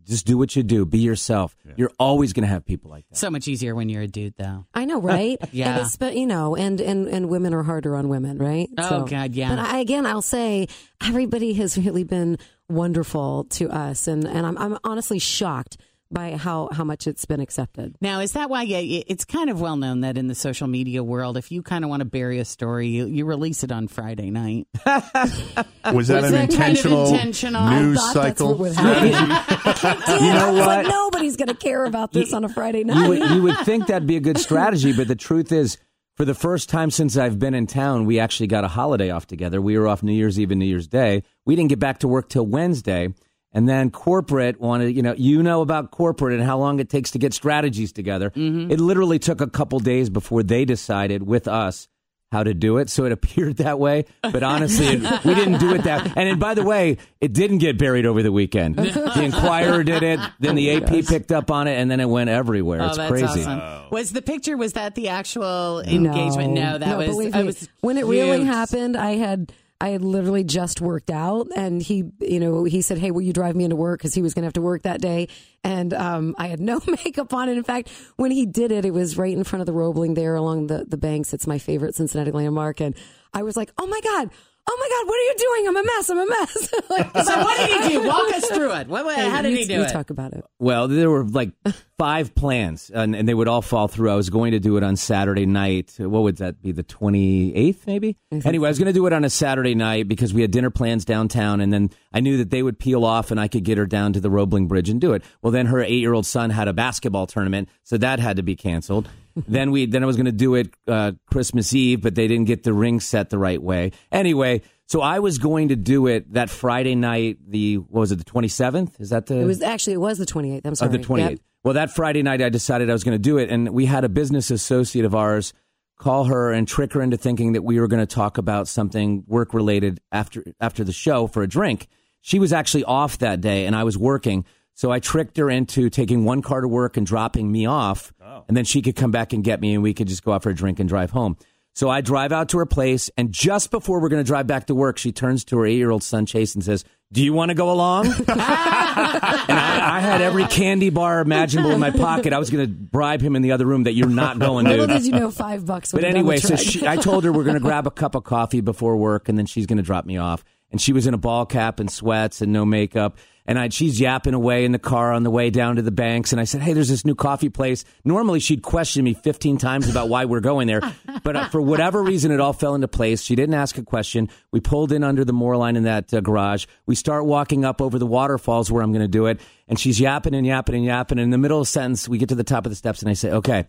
Just 0.07 0.25
do 0.25 0.39
what 0.39 0.57
you 0.57 0.63
do. 0.63 0.87
Be 0.87 1.01
yourself. 1.01 1.55
You're 1.77 1.93
always 1.99 2.33
going 2.33 2.45
to 2.45 2.49
have 2.49 2.65
people 2.65 2.91
like 2.91 3.07
that. 3.11 3.19
so 3.19 3.29
much 3.29 3.47
easier 3.47 3.75
when 3.75 3.91
you're 3.91 4.01
a 4.01 4.07
dude 4.07 4.33
though 4.39 4.65
I 4.73 4.87
know, 4.87 4.99
right? 4.99 5.37
Yeah. 5.53 5.81
and 5.81 5.97
but 6.01 6.17
you 6.17 6.27
know, 6.27 6.57
and 6.57 6.81
and 6.81 7.09
and 7.09 7.29
women 7.29 7.53
are 7.53 7.63
harder 7.63 7.95
on 7.95 8.09
women, 8.09 8.39
right? 8.39 8.71
Oh, 8.79 9.05
God, 9.05 9.35
yeah. 9.35 9.51
But 9.51 9.59
I, 9.59 9.81
again, 9.81 10.07
I'll 10.07 10.23
say 10.23 10.69
everybody 11.07 11.53
has 11.55 11.77
really 11.77 12.05
been 12.05 12.39
wonderful 12.71 13.45
to 13.51 13.69
us, 13.69 14.09
and 14.09 14.27
and 14.27 14.47
I'm 14.47 14.57
I'm 14.57 14.79
honestly 14.83 15.19
shocked 15.19 15.77
by 16.11 16.37
how 16.37 16.69
how 16.73 16.85
much 16.85 17.07
it's 17.07 17.25
been 17.25 17.41
accepted. 17.41 17.97
Now, 18.01 18.21
is 18.21 18.33
that 18.33 18.49
why 18.49 18.63
yeah, 18.63 19.03
it's 19.07 19.25
kind 19.25 19.51
of 19.51 19.61
well 19.61 19.77
known 19.77 20.01
that 20.01 20.17
in 20.17 20.27
the 20.27 20.35
social 20.35 20.67
media 20.67 21.03
world, 21.05 21.37
if 21.37 21.53
you 21.53 21.63
kind 21.63 21.85
of 21.85 21.91
want 21.91 22.01
to 22.01 22.07
bury 22.07 22.39
a 22.39 22.45
story, 22.45 22.89
you, 22.89 23.07
you 23.07 23.25
release 23.25 23.63
it 23.63 23.73
on 23.73 23.89
Friday 23.89 24.31
night? 24.31 24.67
Was 24.87 24.95
that 24.95 25.67
Was 25.85 26.09
an 26.09 26.09
that 26.09 26.33
kind 26.33 26.35
of 26.35 26.51
intentional, 26.51 27.07
intentional? 27.09 27.63
I 27.63 27.81
news 27.81 27.99
thought 27.99 28.15
that's 28.15 28.39
cycle 28.39 28.49
what 28.49 28.59
would 28.59 28.73
happen. 28.75 29.13
strategy? 29.77 30.25
You 30.25 30.33
know 30.33 30.47
I 30.47 30.51
was 30.51 30.67
like, 30.67 30.87
what? 30.87 30.91
nobody's 30.91 31.37
going 31.37 31.49
to 31.49 31.55
care 31.55 31.85
about 31.85 32.13
this 32.13 32.33
on 32.33 32.45
a 32.45 32.49
Friday 32.49 32.85
night. 32.85 33.03
you 33.03 33.09
would, 33.09 33.31
you 33.31 33.43
would 33.43 33.59
think 33.59 33.87
that'd 33.89 34.07
be 34.07 34.17
a 34.17 34.21
good 34.21 34.39
strategy, 34.39 34.93
but 34.93 35.09
the 35.09 35.17
truth 35.17 35.53
is, 35.53 35.79
for 36.17 36.25
the 36.25 36.35
first 36.35 36.69
time 36.69 36.91
since 36.91 37.17
I've 37.17 37.39
been 37.39 37.55
in 37.55 37.67
town, 37.67 38.05
we 38.05 38.19
actually 38.19 38.49
got 38.49 38.65
a 38.65 38.69
holiday 38.69 39.11
off 39.11 39.27
together. 39.27 39.63
We 39.63 39.79
were 39.79 39.87
off 39.87 40.03
New 40.03 40.13
Year's 40.13 40.39
Eve 40.39 40.51
and 40.51 40.59
New 40.59 40.67
Year's 40.67 40.89
Day. 40.89 41.23
We 41.47 41.55
didn't 41.55 41.69
get 41.69 41.79
back 41.79 42.01
to 42.01 42.09
work 42.09 42.29
till 42.29 42.45
Wednesday. 42.45 43.15
And 43.59 43.69
then 43.69 43.91
corporate 43.91 44.61
wanted, 44.61 44.95
you 44.95 45.03
know, 45.03 45.15
you 45.19 45.43
know 45.43 45.63
about 45.63 45.91
corporate 45.91 46.39
and 46.39 46.45
how 46.45 46.59
long 46.59 46.79
it 46.79 46.89
takes 46.89 47.11
to 47.11 47.19
get 47.19 47.35
strategies 47.35 47.91
together. 47.91 48.31
Mm-hmm. 48.31 48.71
It 48.71 48.79
literally 48.79 49.19
took 49.19 49.41
a 49.41 49.49
couple 49.49 49.81
days 49.81 50.09
before 50.11 50.45
they 50.45 50.65
decided 50.65 51.25
with 51.25 51.49
us 51.49 51.89
how 52.31 52.45
to 52.45 52.55
do 52.55 52.79
it. 52.79 52.89
So 52.89 53.05
it 53.05 53.11
appeared 53.19 53.57
that 53.57 53.81
way. 53.81 54.05
But 54.23 54.45
honestly, 54.45 54.87
it, 54.87 55.25
we 55.25 55.35
didn't 55.35 55.59
do 55.59 55.75
it 55.75 55.83
that. 55.83 56.07
And 56.07 56.29
then, 56.31 56.39
by 56.39 56.55
the 56.55 56.63
way, 56.63 56.99
it 57.21 57.33
didn't 57.33 57.59
get 57.59 57.79
buried 57.79 58.07
over 58.07 58.23
the 58.23 58.31
weekend. 58.31 58.77
The 58.77 59.25
Inquirer 59.25 59.83
did 59.83 60.05
it. 60.05 60.21
Then 60.39 60.55
the 60.55 60.77
AP 60.77 61.05
picked 61.07 61.33
up 61.33 61.51
on 61.51 61.67
it 61.67 61.81
and 61.81 61.91
then 61.91 61.99
it 61.99 62.09
went 62.09 62.31
everywhere. 62.31 62.81
oh, 62.81 62.87
it's 62.87 62.97
that's 62.97 63.11
crazy. 63.11 63.43
awesome. 63.45 63.91
Was 63.91 64.13
the 64.13 64.23
picture? 64.23 64.57
Was 64.57 64.75
that 64.75 64.95
the 64.95 65.09
actual 65.09 65.81
engagement? 65.81 66.53
No, 66.53 66.79
that 66.79 66.97
was. 66.97 67.09
believe 67.09 67.35
it 67.35 67.39
me. 67.39 67.43
was 67.43 67.69
when 67.81 67.99
it 67.99 68.07
really 68.07 68.45
happened. 68.45 68.97
I 68.97 69.17
had 69.17 69.53
I 69.81 69.91
had 69.91 70.03
literally 70.03 70.43
just 70.43 70.81
worked 70.81 71.11
out, 71.11 71.49
and 71.55 71.81
he, 71.81 72.05
you 72.21 72.41
know, 72.41 72.65
he 72.65 72.83
said, 72.83 72.99
"Hey, 72.99 73.13
will 73.13 73.23
you 73.23 73.33
drive 73.33 73.55
me 73.55 73.63
into 73.63 73.77
work?" 73.77 74.01
Because 74.01 74.13
he 74.13 74.23
was 74.23 74.35
going 74.35 74.43
to 74.43 74.47
have 74.47 74.55
to 74.55 74.63
work 74.63 74.83
that 74.83 75.01
day, 75.01 75.29
and 75.63 75.95
um, 75.95 76.35
I 76.37 76.49
had 76.49 76.59
no 76.59 76.81
makeup 77.05 77.33
on. 77.33 77.49
And 77.49 77.57
in 77.57 77.65
fact, 77.65 77.89
when 78.17 78.33
he 78.33 78.45
did 78.45 78.73
it, 78.73 78.85
it 78.85 78.93
was 78.93 79.17
right 79.17 79.37
in 79.37 79.45
front 79.45 79.61
of 79.61 79.67
the 79.67 79.73
Roebling 79.73 80.15
there 80.15 80.35
along 80.35 80.67
the 80.67 80.85
the 80.85 80.97
banks. 80.97 81.33
It's 81.33 81.47
my 81.47 81.59
favorite 81.59 81.95
Cincinnati 81.95 82.33
landmark, 82.33 82.81
and 82.81 82.97
I 83.33 83.45
was 83.45 83.57
like, 83.57 83.71
"Oh 83.79 83.87
my 83.87 84.01
god." 84.01 84.31
Oh 84.71 84.77
my 84.79 84.89
God! 84.89 85.09
What 85.09 85.19
are 85.19 85.23
you 85.23 85.35
doing? 85.39 85.69
I'm 85.69 85.77
a 85.77 85.85
mess. 85.85 86.11
I'm 86.11 86.19
a 86.19 86.27
mess. 86.27 86.75
Like, 86.91 87.11
So 87.25 87.39
what 87.39 87.57
did 87.59 87.85
he 87.85 87.99
do? 87.99 88.07
Walk 88.07 88.33
us 88.33 88.47
through 88.53 88.73
it. 88.73 88.89
What, 88.89 89.05
what, 89.05 89.19
how 89.19 89.43
did 89.43 89.53
you, 89.53 89.59
he 89.59 89.65
do 89.67 89.75
you 89.75 89.83
it? 89.83 89.91
talk 89.91 90.11
about 90.11 90.33
it. 90.33 90.45
Well, 90.59 90.89
there 90.89 91.11
were 91.11 91.25
like 91.25 91.53
five 91.99 92.35
plans, 92.35 92.91
and, 92.91 93.15
and 93.15 93.29
they 93.29 93.35
would 93.35 93.49
all 93.49 93.63
fall 93.63 93.89
through. 93.89 94.11
I 94.11 94.15
was 94.15 94.31
going 94.31 94.53
to 94.53 94.61
do 94.61 94.77
it 94.77 94.83
on 94.83 94.97
Saturday 94.97 95.47
night. 95.47 95.95
What 95.99 96.23
would 96.23 96.37
that 96.39 96.63
be? 96.63 96.73
The 96.73 96.85
28th, 96.85 97.87
maybe? 97.87 98.17
Anyway, 98.31 98.69
I 98.69 98.71
was 98.71 98.79
going 98.79 98.87
to 98.87 98.93
do 98.93 99.07
it 99.07 99.13
on 99.13 99.25
a 99.25 99.31
Saturday 99.31 99.75
night 99.75 100.09
because 100.09 100.33
we 100.33 100.43
had 100.43 100.51
dinner 100.51 100.71
plans 100.71 101.05
downtown, 101.05 101.61
and 101.61 101.73
then 101.73 101.91
I 102.13 102.21
knew 102.21 102.39
that 102.39 102.51
they 102.51 102.63
would 102.63 102.79
peel 102.79 103.05
off 103.05 103.31
and 103.31 103.39
I 103.41 103.49
could 103.49 103.65
get 103.65 103.79
her 103.79 103.87
down 103.87 104.13
to 104.15 104.21
the 104.21 104.31
Roebling 104.31 104.67
Bridge 104.69 104.89
and 104.89 105.01
do 105.01 105.13
it. 105.13 105.23
Well, 105.43 105.51
then 105.51 105.67
her 105.67 105.81
eight 105.81 106.01
year 106.01 106.15
old 106.15 106.27
son 106.27 106.51
had 106.51 106.69
a 106.69 106.73
basketball 106.73 107.27
tournament, 107.27 107.69
so 107.85 107.99
that 107.99 108.19
had 108.19 108.37
to 108.37 108.43
be 108.43 108.57
canceled. 108.57 109.09
Then 109.47 109.71
we 109.71 109.87
then 109.87 110.03
I 110.03 110.07
was 110.07 110.17
going 110.17 110.27
to 110.27 110.33
do 110.33 110.55
it 110.55 110.75
uh, 110.87 111.13
Christmas 111.27 111.73
Eve, 111.75 112.01
but 112.03 112.15
they 112.15 112.27
didn't 112.29 112.47
get 112.47 112.63
the 112.63 112.73
ring 112.73 113.01
set 113.01 113.31
the 113.31 113.39
right 113.39 113.63
way. 113.63 113.93
Anyway, 114.11 114.63
so 114.87 115.01
I 115.03 115.19
was 115.19 115.39
going 115.39 115.69
to 115.69 115.77
do 115.77 116.07
it 116.07 116.33
that 116.33 116.51
Friday 116.51 116.95
night. 116.95 117.39
The 117.47 117.77
what 117.77 118.01
was 118.01 118.13
it? 118.13 118.17
The 118.19 118.25
27th? 118.25 119.01
Is 119.01 119.11
that 119.11 119.27
the? 119.27 119.37
It 119.39 119.45
was 119.45 119.63
actually 119.63 119.95
it 119.95 120.01
was 120.01 120.19
the 120.19 120.27
28th. 120.27 120.61
I'm 120.65 120.71
Oh, 120.73 120.75
sorry. 120.75 120.93
the 120.93 120.99
28th. 120.99 121.31
Yep. 121.31 121.39
Well, 121.65 121.75
that 121.75 121.91
Friday 121.91 122.23
night, 122.23 122.41
I 122.41 122.49
decided 122.49 122.89
I 122.89 122.93
was 122.93 123.05
going 123.05 123.17
to 123.17 123.19
do 123.19 123.37
it. 123.37 123.51
And 123.51 123.71
we 123.71 123.85
had 123.87 124.05
a 124.05 124.09
business 124.09 124.51
associate 124.51 125.05
of 125.05 125.15
ours 125.15 125.53
call 125.99 126.25
her 126.25 126.53
and 126.53 126.67
trick 126.69 126.93
her 126.93 127.03
into 127.03 127.17
thinking 127.17 127.53
that 127.55 127.63
we 127.63 127.81
were 127.81 127.89
going 127.89 128.01
to 128.01 128.07
talk 128.07 128.39
about 128.39 128.69
something 128.69 129.25
work 129.27 129.53
related 129.53 130.01
after, 130.13 130.45
after 130.61 130.85
the 130.85 130.93
show 130.93 131.27
for 131.27 131.43
a 131.43 131.49
drink. 131.49 131.89
She 132.21 132.39
was 132.39 132.53
actually 132.53 132.85
off 132.85 133.19
that 133.19 133.41
day 133.41 133.67
and 133.67 133.75
I 133.75 133.83
was 133.85 133.99
working. 133.99 134.45
So 134.79 134.93
I 134.93 135.01
tricked 135.01 135.37
her 135.39 135.51
into 135.51 135.91
taking 135.91 136.25
one 136.25 136.41
car 136.41 136.61
to 136.61 136.69
work 136.69 136.97
and 136.97 137.05
dropping 137.05 137.51
me 137.51 137.67
off. 137.67 138.13
Oh. 138.25 138.45
And 138.47 138.57
then 138.57 138.65
she 138.65 138.81
could 138.81 138.95
come 138.95 139.11
back 139.11 139.33
and 139.33 139.43
get 139.43 139.61
me 139.61 139.75
and 139.75 139.83
we 139.83 139.93
could 139.93 140.07
just 140.07 140.23
go 140.23 140.31
out 140.33 140.45
for 140.45 140.51
a 140.51 140.55
drink 140.55 140.79
and 140.79 140.89
drive 140.89 141.11
home. 141.11 141.37
So 141.75 141.89
I 141.91 142.01
drive 142.01 142.31
out 142.31 142.51
to 142.51 142.59
her 142.59 142.67
place, 142.67 143.11
and 143.17 143.33
just 143.33 143.73
before 143.73 144.01
we're 144.01 144.09
going 144.09 144.23
to 144.23 144.27
drive 144.27 144.47
back 144.47 144.67
to 144.67 144.75
work, 144.77 144.99
she 144.99 145.11
turns 145.11 145.45
to 145.47 145.59
her 145.59 145.67
eight 145.67 145.77
year 145.77 145.91
old 145.91 146.05
son, 146.05 146.27
Chase, 146.27 146.55
and 146.55 146.63
says, 146.63 146.85
Do 147.13 147.25
you 147.25 147.33
want 147.33 147.51
to 147.51 147.55
go 147.55 147.73
along? 147.73 148.07
and 148.07 148.25
I, 148.29 149.97
I 149.97 150.01
had 150.01 150.21
every 150.21 150.45
candy 150.47 150.91
bar 150.91 151.21
imaginable 151.21 151.71
in 151.71 151.81
my 151.81 151.91
pocket. 151.91 152.33
I 152.33 152.39
was 152.39 152.51
going 152.51 152.67
to 152.67 152.73
bribe 152.73 153.21
him 153.21 153.35
in 153.35 153.43
the 153.43 153.53
other 153.53 153.67
room 153.67 153.85
that 153.85 153.95
you're 153.95 154.09
not 154.09 154.39
going, 154.39 154.67
Little 154.67 154.87
dude. 154.87 155.03
did 155.03 155.07
you 155.07 155.13
know, 155.13 155.31
five 155.31 155.67
bucks. 155.67 155.91
But 155.91 155.99
would 155.99 156.05
have 156.05 156.15
done 156.15 156.21
anyway, 156.21 156.39
so 156.39 156.55
she, 156.55 156.87
I 156.87 156.97
told 156.97 157.25
her 157.25 157.33
we're 157.33 157.45
going 157.45 157.55
to 157.55 157.61
grab 157.61 157.87
a 157.89 157.93
cup 157.93 158.15
of 158.15 158.23
coffee 158.23 158.61
before 158.61 158.97
work, 158.97 159.29
and 159.29 159.37
then 159.37 159.47
she's 159.47 159.67
going 159.67 159.79
to 159.79 159.85
drop 159.85 160.05
me 160.05 160.17
off. 160.17 160.45
And 160.71 160.81
she 160.81 160.93
was 160.93 161.07
in 161.07 161.15
a 161.15 161.19
ball 161.19 161.47
cap 161.47 161.81
and 161.81 161.91
sweats 161.91 162.43
and 162.43 162.53
no 162.53 162.65
makeup. 162.65 163.17
And 163.47 163.59
I, 163.59 163.71
she's 163.71 163.99
yapping 163.99 164.35
away 164.35 164.67
in 164.67 164.73
the 164.73 164.79
car 164.79 165.13
on 165.13 165.23
the 165.23 165.31
way 165.31 165.49
down 165.49 165.77
to 165.77 165.83
the 165.83 165.91
banks. 165.91 166.33
And 166.33 166.41
I 166.41 166.45
said, 166.45 166.61
Hey, 166.61 166.75
there's 166.75 166.91
this 166.91 167.07
new 167.07 167.15
coffee 167.15 167.49
place. 167.49 167.87
Normally 168.05 168.41
she'd 168.41 168.63
question 168.63 169.03
me 169.05 169.15
15 169.15 169.57
times 169.57 169.89
about 169.89 170.11
why 170.11 170.27
we're 170.27 170.41
going 170.41 170.67
there. 170.67 170.81
But 171.25 171.35
uh, 171.35 171.49
for 171.49 171.61
whatever 171.61 172.03
reason, 172.03 172.31
it 172.31 172.39
all 172.39 172.53
fell 172.53 172.77
into 172.77 172.87
place. 172.87 173.23
She 173.23 173.35
didn't 173.35 173.57
ask 173.57 173.77
a 173.77 173.83
question. 173.83 174.31
We 174.53 174.61
pulled 174.61 174.93
in 174.93 175.03
under 175.03 175.25
the 175.25 175.33
Moerlein 175.33 175.77
in 175.77 175.83
that 175.83 176.15
uh, 176.15 176.21
garage. 176.21 176.67
We 176.87 176.95
start 176.95 177.27
walking 177.27 177.65
up 177.65 177.83
over 177.83 177.99
the 177.99 178.07
waterfalls 178.07 178.71
where 178.71 178.85
I'm 178.85 178.93
going 178.93 179.03
to 179.03 179.09
do 179.09 179.27
it. 179.27 179.41
And 179.67 179.81
she's 179.81 179.99
yapping 179.99 180.33
and 180.35 180.47
yapping 180.47 180.77
and 180.77 180.85
yapping. 180.85 181.19
And 181.19 181.25
in 181.25 181.31
the 181.31 181.39
middle 181.39 181.59
of 181.59 181.63
a 181.63 181.67
sentence, 181.67 182.09
we 182.09 182.19
get 182.19 182.29
to 182.29 182.37
the 182.37 182.45
top 182.45 182.67
of 182.67 182.71
the 182.71 182.77
steps 182.77 183.03
and 183.03 183.11
I 183.11 183.15
say, 183.15 183.33
Okay, 183.33 183.67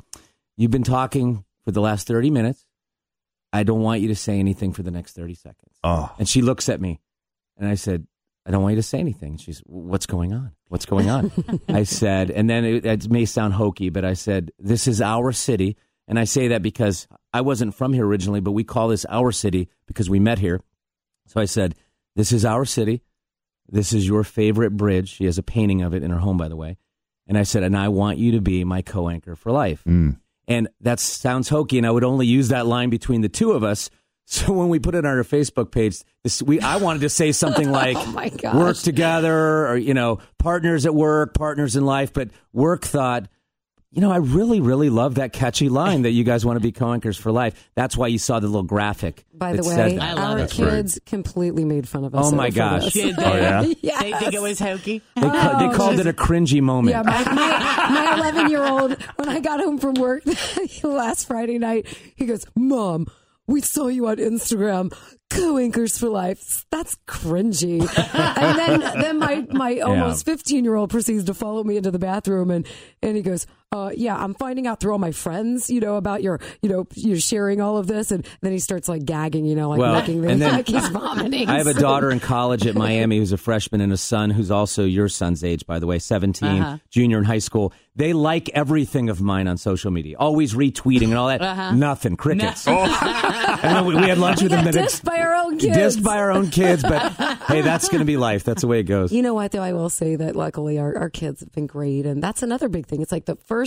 You've 0.59 0.71
been 0.71 0.83
talking 0.83 1.45
for 1.63 1.71
the 1.71 1.79
last 1.79 2.05
30 2.05 2.31
minutes. 2.31 2.65
I 3.51 3.63
don't 3.63 3.81
want 3.81 4.01
you 4.01 4.09
to 4.09 4.15
say 4.15 4.39
anything 4.39 4.73
for 4.73 4.83
the 4.83 4.91
next 4.91 5.15
30 5.15 5.33
seconds. 5.33 5.75
Oh. 5.83 6.13
And 6.19 6.27
she 6.27 6.41
looks 6.41 6.69
at 6.69 6.79
me 6.79 6.99
and 7.57 7.67
I 7.67 7.75
said, 7.75 8.05
I 8.45 8.51
don't 8.51 8.61
want 8.61 8.73
you 8.73 8.81
to 8.81 8.87
say 8.87 8.99
anything. 8.99 9.37
She's, 9.37 9.59
what's 9.65 10.05
going 10.05 10.33
on? 10.33 10.51
What's 10.69 10.85
going 10.85 11.09
on? 11.09 11.31
I 11.69 11.83
said, 11.83 12.31
and 12.31 12.49
then 12.49 12.63
it, 12.65 12.85
it 12.85 13.09
may 13.09 13.25
sound 13.25 13.53
hokey, 13.53 13.89
but 13.89 14.05
I 14.05 14.13
said, 14.13 14.51
this 14.57 14.87
is 14.87 15.01
our 15.01 15.31
city. 15.31 15.77
And 16.07 16.17
I 16.17 16.23
say 16.23 16.47
that 16.49 16.61
because 16.61 17.07
I 17.33 17.41
wasn't 17.41 17.75
from 17.75 17.93
here 17.93 18.05
originally, 18.05 18.39
but 18.39 18.51
we 18.51 18.63
call 18.63 18.87
this 18.87 19.05
our 19.09 19.31
city 19.31 19.69
because 19.85 20.09
we 20.09 20.19
met 20.19 20.39
here. 20.39 20.61
So 21.27 21.39
I 21.39 21.45
said, 21.45 21.75
this 22.15 22.31
is 22.31 22.45
our 22.45 22.65
city. 22.65 23.03
This 23.67 23.93
is 23.93 24.07
your 24.07 24.23
favorite 24.23 24.71
bridge. 24.71 25.09
She 25.15 25.25
has 25.25 25.37
a 25.37 25.43
painting 25.43 25.83
of 25.83 25.93
it 25.93 26.01
in 26.01 26.09
her 26.09 26.17
home, 26.17 26.37
by 26.37 26.47
the 26.47 26.55
way. 26.55 26.77
And 27.27 27.37
I 27.37 27.43
said, 27.43 27.61
and 27.61 27.77
I 27.77 27.89
want 27.89 28.17
you 28.17 28.31
to 28.31 28.41
be 28.41 28.63
my 28.63 28.81
co 28.81 29.09
anchor 29.09 29.35
for 29.35 29.51
life. 29.51 29.83
Mm. 29.87 30.19
And 30.49 30.67
that 30.81 30.99
sounds 30.99 31.47
hokey, 31.47 31.77
and 31.77 31.87
I 31.87 31.91
would 31.91 32.03
only 32.03 32.25
use 32.25 32.49
that 32.49 32.65
line 32.65 32.89
between 32.89 33.21
the 33.21 33.29
two 33.29 33.53
of 33.53 33.63
us. 33.63 33.89
So 34.31 34.53
when 34.53 34.69
we 34.69 34.77
put 34.77 34.93
it 34.93 34.99
on 34.99 35.17
our 35.17 35.23
Facebook 35.23 35.71
page, 35.71 36.03
this, 36.23 36.39
we 36.43 36.59
I 36.59 36.77
wanted 36.77 36.99
to 36.99 37.09
say 37.09 37.31
something 37.31 37.71
like 37.83 37.97
Oh 37.97 38.59
work 38.59 38.77
together 38.77 39.67
or 39.67 39.75
you 39.75 39.95
know 39.95 40.19
partners 40.37 40.85
at 40.85 40.93
work, 40.93 41.33
partners 41.33 41.75
in 41.75 41.83
life. 41.83 42.13
But 42.13 42.29
work 42.53 42.83
thought, 42.83 43.27
you 43.91 44.01
know, 44.01 44.11
I 44.11 44.17
really 44.17 44.61
really 44.61 44.89
love 44.89 45.15
that 45.15 45.33
catchy 45.33 45.67
line 45.69 46.03
that 46.03 46.11
you 46.11 46.23
guys 46.23 46.45
want 46.45 46.57
to 46.57 46.61
be 46.61 46.71
co-anchors 46.71 47.17
for 47.17 47.31
life. 47.31 47.69
That's 47.75 47.97
why 47.97 48.07
you 48.07 48.17
saw 48.19 48.39
the 48.39 48.47
little 48.47 48.63
graphic. 48.63 49.25
By 49.33 49.53
the 49.55 49.63
way, 49.63 49.75
that. 49.97 50.15
love 50.15 50.39
our 50.39 50.45
it. 50.45 50.51
kids 50.51 50.99
completely 51.05 51.65
made 51.65 51.87
fun 51.87 52.03
of 52.05 52.13
us. 52.13 52.31
Oh, 52.31 52.35
my 52.35 52.49
gosh. 52.49 52.91
Did 52.93 53.15
they? 53.15 53.23
Oh, 53.23 53.35
yeah? 53.35 53.61
yes. 53.81 54.01
They 54.03 54.11
think 54.13 54.33
it 54.33 54.41
was 54.41 54.59
hokey. 54.59 55.01
they, 55.15 55.21
ca- 55.21 55.59
they 55.59 55.65
Oh, 55.67 55.73
called 55.75 55.99
it 55.99 56.05
a 56.07 56.13
cringy 56.13 56.61
moment. 56.61 56.95
Yeah, 56.95 57.01
my 57.03 57.23
my 57.23 58.15
eleven 58.17 58.49
year 58.49 58.63
old 58.63 59.01
when 59.15 59.29
I 59.29 59.39
got 59.39 59.59
home 59.59 59.77
from 59.79 59.95
work 59.95 60.23
last 60.83 61.25
Friday 61.27 61.57
night, 61.57 61.87
he 62.15 62.25
goes, 62.25 62.45
"Mom, 62.55 63.07
we 63.47 63.61
saw 63.61 63.87
you 63.87 64.07
on 64.07 64.17
Instagram." 64.17 64.93
Co-anchors 65.31 65.95
for 65.99 66.09
life. 66.09 66.65
That's 66.71 66.95
cringy. 67.07 67.81
and 68.37 68.57
then, 68.57 68.79
then 68.99 69.19
my, 69.19 69.45
my 69.51 69.79
almost 69.79 70.25
15 70.25 70.63
year 70.63 70.73
old 70.73 70.89
proceeds 70.89 71.25
to 71.25 71.35
follow 71.35 71.63
me 71.63 71.77
into 71.77 71.91
the 71.91 71.99
bathroom 71.99 72.49
and, 72.49 72.65
and 73.03 73.15
he 73.15 73.21
goes, 73.21 73.45
uh, 73.71 73.91
yeah, 73.95 74.17
I'm 74.17 74.33
finding 74.33 74.65
out 74.65 74.79
through 74.79 74.93
all 74.93 74.97
my 74.97 75.11
friends, 75.11 75.69
you 75.69 75.79
know, 75.79 75.95
about 75.95 76.23
your, 76.23 76.39
you 76.63 76.69
know, 76.69 76.87
you're 76.95 77.19
sharing 77.19 77.61
all 77.61 77.77
of 77.77 77.85
this. 77.85 78.09
And 78.11 78.25
then 78.41 78.51
he 78.51 78.57
starts 78.57 78.89
like 78.89 79.05
gagging, 79.05 79.45
you 79.45 79.55
know, 79.55 79.69
like 79.69 79.79
Well, 79.79 79.93
making 79.93 80.25
and 80.25 80.41
then- 80.41 80.53
like 80.57 80.67
he's 80.67 80.87
vomiting. 80.89 81.47
I 81.47 81.57
have 81.59 81.67
a 81.67 81.73
daughter 81.79 82.09
in 82.09 82.19
college 82.19 82.65
at 82.65 82.73
Miami 82.75 83.19
who's 83.19 83.31
a 83.31 83.37
freshman 83.37 83.79
and 83.81 83.93
a 83.93 83.97
son 83.97 84.31
who's 84.31 84.49
also 84.49 84.85
your 84.85 85.07
son's 85.07 85.43
age, 85.43 85.67
by 85.67 85.77
the 85.77 85.85
way, 85.85 85.99
17, 85.99 86.49
Uh-huh. 86.49 86.77
junior 86.89 87.19
in 87.19 87.25
high 87.25 87.37
school. 87.39 87.71
They 87.95 88.13
like 88.13 88.49
everything 88.49 89.09
of 89.09 89.21
mine 89.21 89.47
on 89.47 89.57
social 89.57 89.91
media, 89.91 90.15
always 90.17 90.53
retweeting 90.55 91.09
and 91.09 91.15
all 91.15 91.27
that. 91.27 91.41
Uh-huh. 91.41 91.71
Nothing, 91.75 92.15
crickets. 92.15 92.65
and 92.67 92.89
then 93.61 93.85
we, 93.85 93.93
we 93.95 94.07
had 94.07 94.17
lunch 94.17 94.39
We 94.39 94.45
with 94.45 94.51
them 94.53 94.65
the 94.65 94.71
next 94.71 95.03
by 95.03 95.19
our 95.19 95.35
own 95.35 95.57
kids. 95.59 95.77
Dissed 95.77 96.03
by 96.03 96.17
our 96.17 96.31
own 96.31 96.49
kids, 96.49 96.81
but 96.81 97.11
hey, 97.47 97.61
that's 97.61 97.89
going 97.89 97.99
to 97.99 98.05
be 98.05 98.15
life. 98.17 98.43
That's 98.45 98.61
the 98.61 98.67
way 98.67 98.79
it 98.79 98.83
goes. 98.83 99.11
You 99.11 99.21
know 99.21 99.33
what, 99.33 99.51
though? 99.51 99.61
I 99.61 99.73
will 99.73 99.89
say 99.89 100.15
that 100.15 100.35
luckily 100.35 100.79
our, 100.79 100.97
our 100.97 101.09
kids 101.09 101.41
have 101.41 101.51
been 101.51 101.67
great. 101.67 102.05
And 102.05 102.23
that's 102.23 102.41
another 102.41 102.69
big 102.69 102.87
thing. 102.87 103.01
It's 103.01 103.11
like 103.11 103.25
the 103.25 103.35
first 103.35 103.58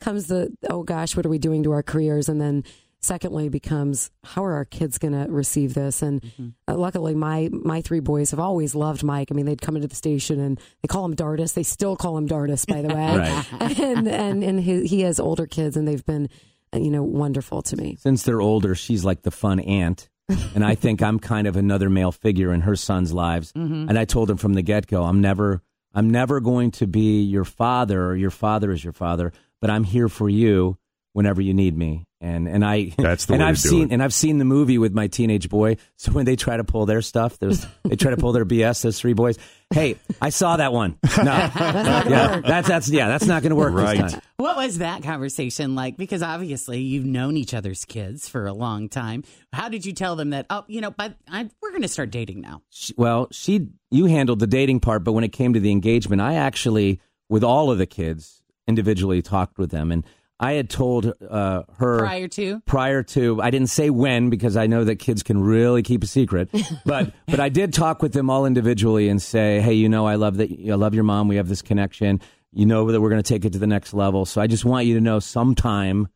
comes 0.00 0.26
the, 0.26 0.54
oh 0.70 0.82
gosh, 0.82 1.16
what 1.16 1.24
are 1.26 1.30
we 1.30 1.38
doing 1.38 1.62
to 1.64 1.72
our 1.72 1.82
careers? 1.82 2.28
And 2.28 2.40
then 2.40 2.64
secondly 3.00 3.48
becomes, 3.50 4.10
how 4.24 4.44
are 4.44 4.54
our 4.54 4.64
kids 4.64 4.96
going 4.98 5.12
to 5.12 5.30
receive 5.30 5.74
this? 5.74 6.00
And 6.02 6.20
Mm-hmm. 6.22 6.48
uh, 6.68 6.74
luckily, 6.76 7.14
my, 7.14 7.48
my 7.52 7.82
three 7.82 8.00
boys 8.00 8.30
have 8.30 8.40
always 8.40 8.74
loved 8.74 9.02
Mike. 9.04 9.28
I 9.30 9.34
mean, 9.34 9.44
they'd 9.46 9.60
come 9.60 9.76
into 9.76 9.88
the 9.88 9.94
station 9.94 10.40
and 10.40 10.58
they 10.82 10.88
call 10.88 11.04
him 11.04 11.14
Dardis. 11.14 11.52
They 11.54 11.62
still 11.64 11.96
call 11.96 12.16
him 12.16 12.26
Dardis, 12.28 12.66
by 12.66 12.80
the 12.82 12.88
way. 12.88 12.94
Right. 13.18 13.78
And, 13.80 14.08
and, 14.08 14.42
and 14.44 14.60
he, 14.60 14.86
he 14.86 15.00
has 15.02 15.20
older 15.20 15.46
kids 15.46 15.76
and 15.76 15.86
they've 15.86 16.04
been, 16.04 16.28
uh, 16.74 16.78
you 16.78 16.90
know, 16.90 17.02
wonderful 17.02 17.60
to 17.62 17.76
me. 17.76 17.96
Since 18.00 18.22
they're 18.22 18.40
older, 18.40 18.74
she's 18.74 19.04
like 19.04 19.22
the 19.22 19.30
fun 19.30 19.60
aunt. 19.60 20.08
and 20.54 20.64
I 20.64 20.74
think 20.74 21.02
I'm 21.02 21.18
kind 21.18 21.46
of 21.46 21.56
another 21.56 21.90
male 21.90 22.10
figure 22.10 22.52
in 22.54 22.62
her 22.62 22.76
son's 22.76 23.12
lives. 23.12 23.52
And 23.54 23.98
I 23.98 24.06
told 24.06 24.30
him 24.30 24.38
from 24.38 24.54
the 24.54 24.62
get 24.62 24.86
go, 24.86 25.02
I'm 25.04 25.20
never, 25.20 25.60
I'm 25.94 26.10
never 26.10 26.40
going 26.40 26.72
to 26.72 26.86
be 26.86 27.22
your 27.22 27.44
father 27.44 28.06
or 28.06 28.16
your 28.16 28.30
father 28.30 28.72
is 28.72 28.82
your 28.82 28.92
father, 28.92 29.32
but 29.60 29.70
I'm 29.70 29.84
here 29.84 30.08
for 30.08 30.28
you 30.28 30.76
whenever 31.12 31.40
you 31.40 31.54
need 31.54 31.76
me. 31.76 32.04
And 32.24 32.48
and 32.48 32.64
I 32.64 32.90
that's 32.96 33.26
the 33.26 33.34
and 33.34 33.42
way 33.42 33.48
I've 33.50 33.56
do 33.60 33.68
seen 33.68 33.82
it. 33.88 33.92
and 33.92 34.02
I've 34.02 34.14
seen 34.14 34.38
the 34.38 34.46
movie 34.46 34.78
with 34.78 34.94
my 34.94 35.08
teenage 35.08 35.50
boy. 35.50 35.76
So 35.96 36.10
when 36.12 36.24
they 36.24 36.36
try 36.36 36.56
to 36.56 36.64
pull 36.64 36.86
their 36.86 37.02
stuff, 37.02 37.38
there's 37.38 37.66
they 37.84 37.96
try 37.96 38.12
to 38.12 38.16
pull 38.16 38.32
their 38.32 38.46
BS. 38.46 38.82
Those 38.82 38.98
three 38.98 39.12
boys. 39.12 39.36
Hey, 39.72 39.96
I 40.22 40.30
saw 40.30 40.56
that 40.56 40.72
one. 40.72 40.96
No, 41.18 41.22
yeah, 41.24 42.40
that's 42.40 42.66
that's 42.68 42.88
yeah, 42.88 43.08
that's 43.08 43.26
not 43.26 43.42
going 43.42 43.50
to 43.50 43.56
work 43.56 43.74
Right. 43.74 44.00
this 44.00 44.12
time. 44.12 44.22
What 44.38 44.56
was 44.56 44.78
that 44.78 45.02
conversation 45.02 45.74
like? 45.74 45.96
Because 45.98 46.22
obviously 46.22 46.80
you've 46.80 47.04
known 47.04 47.36
each 47.36 47.52
other's 47.52 47.84
kids 47.84 48.26
for 48.28 48.46
a 48.46 48.52
long 48.54 48.88
time. 48.88 49.22
How 49.52 49.68
did 49.68 49.84
you 49.84 49.92
tell 49.92 50.16
them 50.16 50.30
that? 50.30 50.46
Oh, 50.48 50.64
you 50.66 50.80
know, 50.80 50.90
but 50.92 51.14
I, 51.28 51.48
we're 51.60 51.70
going 51.70 51.82
to 51.82 51.88
start 51.88 52.10
dating 52.10 52.40
now. 52.40 52.62
she, 52.70 52.94
well, 52.96 53.28
she 53.32 53.68
you 53.90 54.06
handled 54.06 54.38
the 54.38 54.46
dating 54.46 54.80
part, 54.80 55.04
but 55.04 55.12
when 55.12 55.24
it 55.24 55.32
came 55.32 55.52
to 55.52 55.60
the 55.60 55.70
engagement, 55.72 56.22
I 56.22 56.34
actually, 56.36 57.00
with 57.28 57.44
all 57.44 57.70
of 57.70 57.76
the 57.78 57.86
kids, 57.86 58.42
individually 58.66 59.20
talked 59.22 59.58
with 59.58 59.70
them, 59.70 59.92
and 59.92 60.04
I 60.44 60.52
had 60.54 60.68
told 60.70 61.12
uh, 61.28 61.62
her 61.78 61.98
Prior 61.98 62.28
to? 62.28 62.60
prior 62.66 63.02
to 63.02 63.40
I 63.42 63.50
didn't 63.50 63.68
say 63.70 63.90
when 63.90 64.30
because 64.30 64.56
I 64.56 64.66
know 64.66 64.84
that 64.84 64.96
kids 64.96 65.22
can 65.22 65.40
really 65.42 65.82
keep 65.82 66.02
a 66.04 66.06
secret, 66.06 66.48
but 66.86 67.12
but 67.26 67.40
I 67.40 67.48
did 67.48 67.72
talk 67.72 68.02
with 68.02 68.12
them 68.12 68.28
all 68.30 68.46
individually 68.46 69.08
and 69.08 69.20
say, 69.22 69.60
hey, 69.60 69.74
you 69.74 69.88
know, 69.88 70.06
I 70.06 70.16
love 70.16 70.36
that 70.36 70.50
I 70.52 70.74
love 70.74 70.94
your 70.94 71.04
mom. 71.04 71.28
We 71.28 71.36
have 71.36 71.48
this 71.48 71.62
connection. 71.62 72.20
You 72.52 72.66
know 72.66 72.90
that 72.92 73.00
we're 73.00 73.10
going 73.10 73.22
to 73.22 73.28
take 73.28 73.44
it 73.44 73.52
to 73.54 73.58
the 73.58 73.66
next 73.66 73.94
level. 73.94 74.24
So 74.26 74.40
I 74.40 74.46
just 74.46 74.64
want 74.64 74.86
you 74.86 74.94
to 74.94 75.00
know 75.00 75.18
sometime 75.18 76.08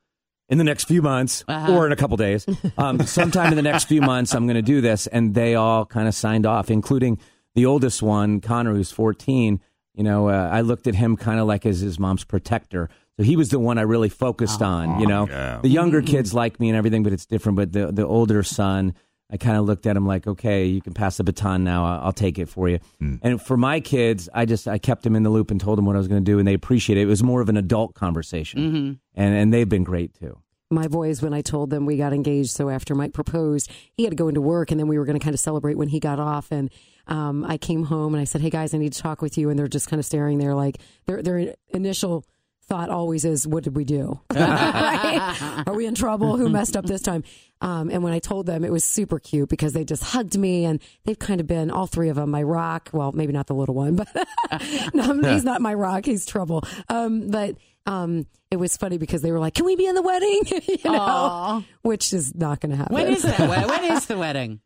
in 0.48 0.56
the 0.58 0.64
next 0.64 0.84
few 0.84 1.02
months 1.02 1.44
Uh-huh. 1.48 1.74
or 1.74 1.84
in 1.86 1.92
a 1.92 1.96
couple 1.96 2.16
days, 2.16 2.46
um, 2.78 3.00
sometime 3.06 3.48
in 3.52 3.56
the 3.56 3.62
next 3.62 3.84
few 3.84 4.00
months, 4.00 4.34
I'm 4.34 4.46
going 4.46 4.54
to 4.56 4.62
do 4.62 4.80
this. 4.80 5.06
And 5.08 5.34
they 5.34 5.56
all 5.56 5.84
kind 5.84 6.06
of 6.08 6.14
signed 6.14 6.46
off, 6.46 6.70
including 6.70 7.18
the 7.54 7.66
oldest 7.66 8.02
one, 8.02 8.40
Connor, 8.40 8.72
who's 8.74 8.90
14. 8.92 9.60
You 9.94 10.04
know, 10.04 10.28
uh, 10.28 10.48
I 10.52 10.60
looked 10.60 10.86
at 10.86 10.94
him 10.94 11.16
kind 11.16 11.40
of 11.40 11.46
like 11.48 11.66
as 11.66 11.80
his 11.80 11.98
mom's 11.98 12.24
protector. 12.24 12.88
So 13.18 13.24
he 13.24 13.36
was 13.36 13.48
the 13.48 13.58
one 13.58 13.78
I 13.78 13.82
really 13.82 14.08
focused 14.08 14.62
oh, 14.62 14.66
on. 14.66 15.00
You 15.00 15.08
know, 15.08 15.26
yeah. 15.28 15.58
the 15.60 15.68
younger 15.68 16.00
mm-hmm. 16.00 16.14
kids 16.14 16.32
like 16.32 16.60
me 16.60 16.68
and 16.68 16.78
everything, 16.78 17.02
but 17.02 17.12
it's 17.12 17.26
different. 17.26 17.56
But 17.56 17.72
the 17.72 17.90
the 17.90 18.06
older 18.06 18.44
son, 18.44 18.94
I 19.30 19.36
kind 19.36 19.56
of 19.56 19.64
looked 19.64 19.86
at 19.86 19.96
him 19.96 20.06
like, 20.06 20.28
okay, 20.28 20.66
you 20.66 20.80
can 20.80 20.94
pass 20.94 21.16
the 21.16 21.24
baton 21.24 21.64
now. 21.64 21.84
I'll, 21.84 22.06
I'll 22.06 22.12
take 22.12 22.38
it 22.38 22.48
for 22.48 22.68
you. 22.68 22.78
Hmm. 23.00 23.16
And 23.22 23.42
for 23.42 23.56
my 23.56 23.80
kids, 23.80 24.28
I 24.32 24.44
just 24.44 24.68
I 24.68 24.78
kept 24.78 25.02
them 25.02 25.16
in 25.16 25.24
the 25.24 25.30
loop 25.30 25.50
and 25.50 25.60
told 25.60 25.78
them 25.78 25.84
what 25.84 25.96
I 25.96 25.98
was 25.98 26.06
going 26.06 26.24
to 26.24 26.30
do, 26.30 26.38
and 26.38 26.46
they 26.46 26.54
appreciate 26.54 26.96
it. 26.96 27.02
It 27.02 27.06
was 27.06 27.22
more 27.22 27.40
of 27.40 27.48
an 27.48 27.56
adult 27.56 27.94
conversation, 27.94 28.60
mm-hmm. 28.60 28.92
and 29.20 29.34
and 29.34 29.52
they've 29.52 29.68
been 29.68 29.84
great 29.84 30.14
too. 30.14 30.38
my 30.70 30.86
boys 30.86 31.20
when 31.20 31.34
I 31.34 31.40
told 31.40 31.70
them 31.70 31.86
we 31.86 31.96
got 31.96 32.12
engaged. 32.12 32.50
So 32.50 32.70
after 32.70 32.94
Mike 32.94 33.14
proposed, 33.14 33.68
he 33.94 34.04
had 34.04 34.10
to 34.10 34.16
go 34.16 34.28
into 34.28 34.40
work, 34.40 34.70
and 34.70 34.78
then 34.78 34.86
we 34.86 34.96
were 34.96 35.04
going 35.04 35.18
to 35.18 35.24
kind 35.24 35.34
of 35.34 35.40
celebrate 35.40 35.76
when 35.76 35.88
he 35.88 35.98
got 35.98 36.20
off. 36.20 36.52
And 36.52 36.70
um, 37.08 37.44
I 37.44 37.58
came 37.58 37.82
home 37.82 38.14
and 38.14 38.20
I 38.20 38.24
said, 38.24 38.42
"Hey 38.42 38.50
guys, 38.50 38.74
I 38.74 38.78
need 38.78 38.92
to 38.92 39.02
talk 39.02 39.22
with 39.22 39.36
you." 39.36 39.50
And 39.50 39.58
they're 39.58 39.66
just 39.66 39.90
kind 39.90 39.98
of 39.98 40.06
staring 40.06 40.38
there, 40.38 40.54
like 40.54 40.78
their 41.06 41.20
their 41.20 41.56
initial 41.70 42.24
thought 42.68 42.90
always 42.90 43.24
is, 43.24 43.46
"What 43.46 43.64
did 43.64 43.74
we 43.76 43.84
do? 43.84 44.20
Right? 44.34 45.62
Are 45.66 45.74
we 45.74 45.86
in 45.86 45.94
trouble? 45.94 46.36
Who 46.36 46.48
messed 46.48 46.76
up 46.76 46.84
this 46.84 47.02
time?" 47.02 47.24
Um, 47.60 47.90
and 47.90 48.02
when 48.04 48.12
I 48.12 48.18
told 48.20 48.46
them, 48.46 48.64
it 48.64 48.70
was 48.70 48.84
super 48.84 49.18
cute 49.18 49.48
because 49.48 49.72
they 49.72 49.84
just 49.84 50.02
hugged 50.02 50.38
me, 50.38 50.64
and 50.64 50.80
they've 51.04 51.18
kind 51.18 51.40
of 51.40 51.46
been 51.46 51.70
all 51.70 51.86
three 51.86 52.08
of 52.08 52.16
them 52.16 52.30
my 52.30 52.42
rock. 52.42 52.90
Well, 52.92 53.12
maybe 53.12 53.32
not 53.32 53.46
the 53.46 53.54
little 53.54 53.74
one, 53.74 53.96
but 53.96 54.08
no, 54.94 55.20
he's 55.32 55.44
not 55.44 55.60
my 55.60 55.74
rock. 55.74 56.04
He's 56.04 56.24
trouble. 56.26 56.62
Um, 56.88 57.30
but 57.30 57.56
um, 57.86 58.26
it 58.50 58.56
was 58.56 58.76
funny 58.76 58.98
because 58.98 59.22
they 59.22 59.32
were 59.32 59.40
like, 59.40 59.54
"Can 59.54 59.64
we 59.64 59.74
be 59.76 59.86
in 59.86 59.94
the 59.94 60.02
wedding?" 60.02 60.40
you 60.68 60.76
know, 60.84 60.98
Aw. 61.00 61.62
which 61.82 62.12
is 62.12 62.34
not 62.34 62.60
going 62.60 62.70
to 62.70 62.76
happen. 62.76 62.94
When 62.94 63.08
is 63.08 63.22
that? 63.22 63.40
when 63.48 63.84
is 63.92 64.06
the 64.06 64.18
wedding? 64.18 64.60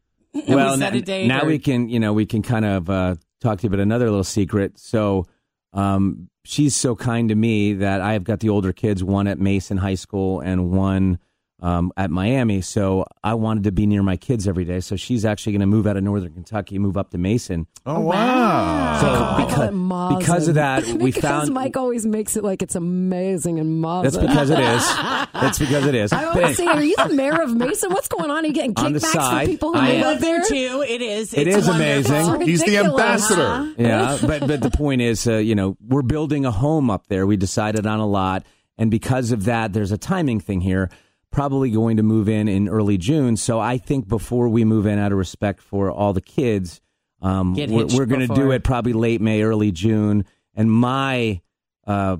well, 0.48 0.70
was 0.70 0.80
that 0.80 0.92
n- 0.94 0.98
a 0.98 1.02
date 1.02 1.26
now 1.28 1.42
or- 1.42 1.46
we 1.46 1.58
can, 1.58 1.88
you 1.88 2.00
know, 2.00 2.12
we 2.12 2.26
can 2.26 2.42
kind 2.42 2.64
of 2.64 2.90
uh, 2.90 3.14
talk 3.40 3.58
to 3.58 3.62
you 3.64 3.68
about 3.68 3.80
another 3.80 4.06
little 4.06 4.24
secret. 4.24 4.78
So, 4.78 5.26
um, 5.72 6.28
she's 6.44 6.74
so 6.74 6.94
kind 6.94 7.28
to 7.28 7.35
me 7.35 7.74
that 7.74 8.00
I 8.00 8.12
have 8.12 8.24
got 8.24 8.40
the 8.40 8.48
older 8.48 8.72
kids, 8.72 9.02
one 9.02 9.26
at 9.26 9.38
Mason 9.38 9.78
High 9.78 9.94
School 9.94 10.40
and 10.40 10.70
one 10.70 11.18
um, 11.62 11.92
at 11.96 12.11
Miami. 12.11 12.61
So 12.61 13.07
I 13.22 13.35
wanted 13.35 13.64
to 13.64 13.72
be 13.72 13.87
near 13.87 14.03
my 14.03 14.16
kids 14.16 14.48
every 14.48 14.64
day. 14.64 14.81
So 14.81 14.96
she's 14.96 15.25
actually 15.25 15.53
going 15.53 15.61
to 15.61 15.66
move 15.66 15.87
out 15.87 15.96
of 15.96 16.03
Northern 16.03 16.35
Kentucky, 16.35 16.79
move 16.79 16.96
up 16.96 17.11
to 17.11 17.18
Mason. 17.18 17.68
Oh, 17.87 18.01
wow. 18.01 19.01
So 19.01 19.07
I 19.07 19.44
because, 19.44 20.18
because 20.18 20.48
of 20.48 20.55
that, 20.57 20.85
we 20.87 21.12
because 21.12 21.22
found 21.22 21.55
Mike 21.55 21.77
always 21.77 22.05
makes 22.05 22.37
it 22.37 22.42
like 22.42 22.62
it's 22.62 22.75
amazing 22.75 23.61
and 23.61 23.83
Mosin. 23.83 24.03
that's 24.03 24.18
because 24.18 24.51
it 24.51 24.59
is. 24.59 24.88
That's 25.33 25.59
because 25.59 25.87
it 25.87 25.94
is. 25.94 26.12
I'm 26.12 26.29
always 26.37 26.57
saying, 26.57 26.68
"Are 26.68 26.83
you 26.83 26.96
the 26.96 27.14
mayor 27.14 27.40
of 27.40 27.55
Mason? 27.55 27.90
What's 27.90 28.09
going 28.09 28.31
on? 28.31 28.44
Are 28.44 28.46
you 28.46 28.53
getting 28.53 28.75
kickbacks 28.75 29.01
side, 29.03 29.46
for 29.46 29.51
people 29.53 29.72
who 29.72 29.79
I 29.79 29.83
I 29.83 29.92
live 29.92 30.01
live 30.03 30.20
there 30.20 30.40
there?" 30.40 30.48
too. 30.48 30.85
It 30.87 31.01
is. 31.01 31.33
It 31.33 31.46
is 31.46 31.68
wonderful. 31.68 31.75
amazing. 31.75 32.40
He's 32.42 32.61
the 32.61 32.77
ridiculous. 32.77 33.31
ambassador. 33.31 33.75
yeah, 33.79 34.18
but 34.20 34.46
but 34.46 34.61
the 34.61 34.70
point 34.70 35.01
is, 35.01 35.27
uh, 35.27 35.37
you 35.37 35.55
know, 35.55 35.77
we're 35.87 36.03
building 36.03 36.44
a 36.44 36.51
home 36.51 36.90
up 36.90 37.07
there. 37.07 37.27
We 37.27 37.37
decided 37.37 37.87
on 37.87 38.01
a 38.01 38.07
lot, 38.07 38.44
and 38.79 38.90
because 38.90 39.33
of 39.33 39.44
that, 39.44 39.72
there's 39.72 39.92
a 39.92 39.98
timing 39.98 40.40
thing 40.40 40.61
here. 40.61 40.90
Probably 41.32 41.70
going 41.70 41.96
to 41.96 42.02
move 42.02 42.28
in 42.28 42.46
in 42.46 42.68
early 42.68 42.98
June. 42.98 43.36
So 43.36 43.58
I 43.58 43.78
think 43.78 44.06
before 44.06 44.48
we 44.48 44.64
move 44.64 44.86
in, 44.86 44.98
out 44.98 45.10
of 45.12 45.18
respect 45.18 45.60
for 45.62 45.90
all 45.90 46.12
the 46.12 46.20
kids, 46.20 46.80
um, 47.20 47.54
we're, 47.54 47.86
we're 47.86 48.06
going 48.06 48.26
to 48.28 48.34
do 48.34 48.50
it 48.50 48.62
probably 48.64 48.92
late 48.92 49.20
May, 49.20 49.42
early 49.42 49.72
June. 49.72 50.24
And 50.54 50.70
my 50.70 51.40
uh, 51.86 52.18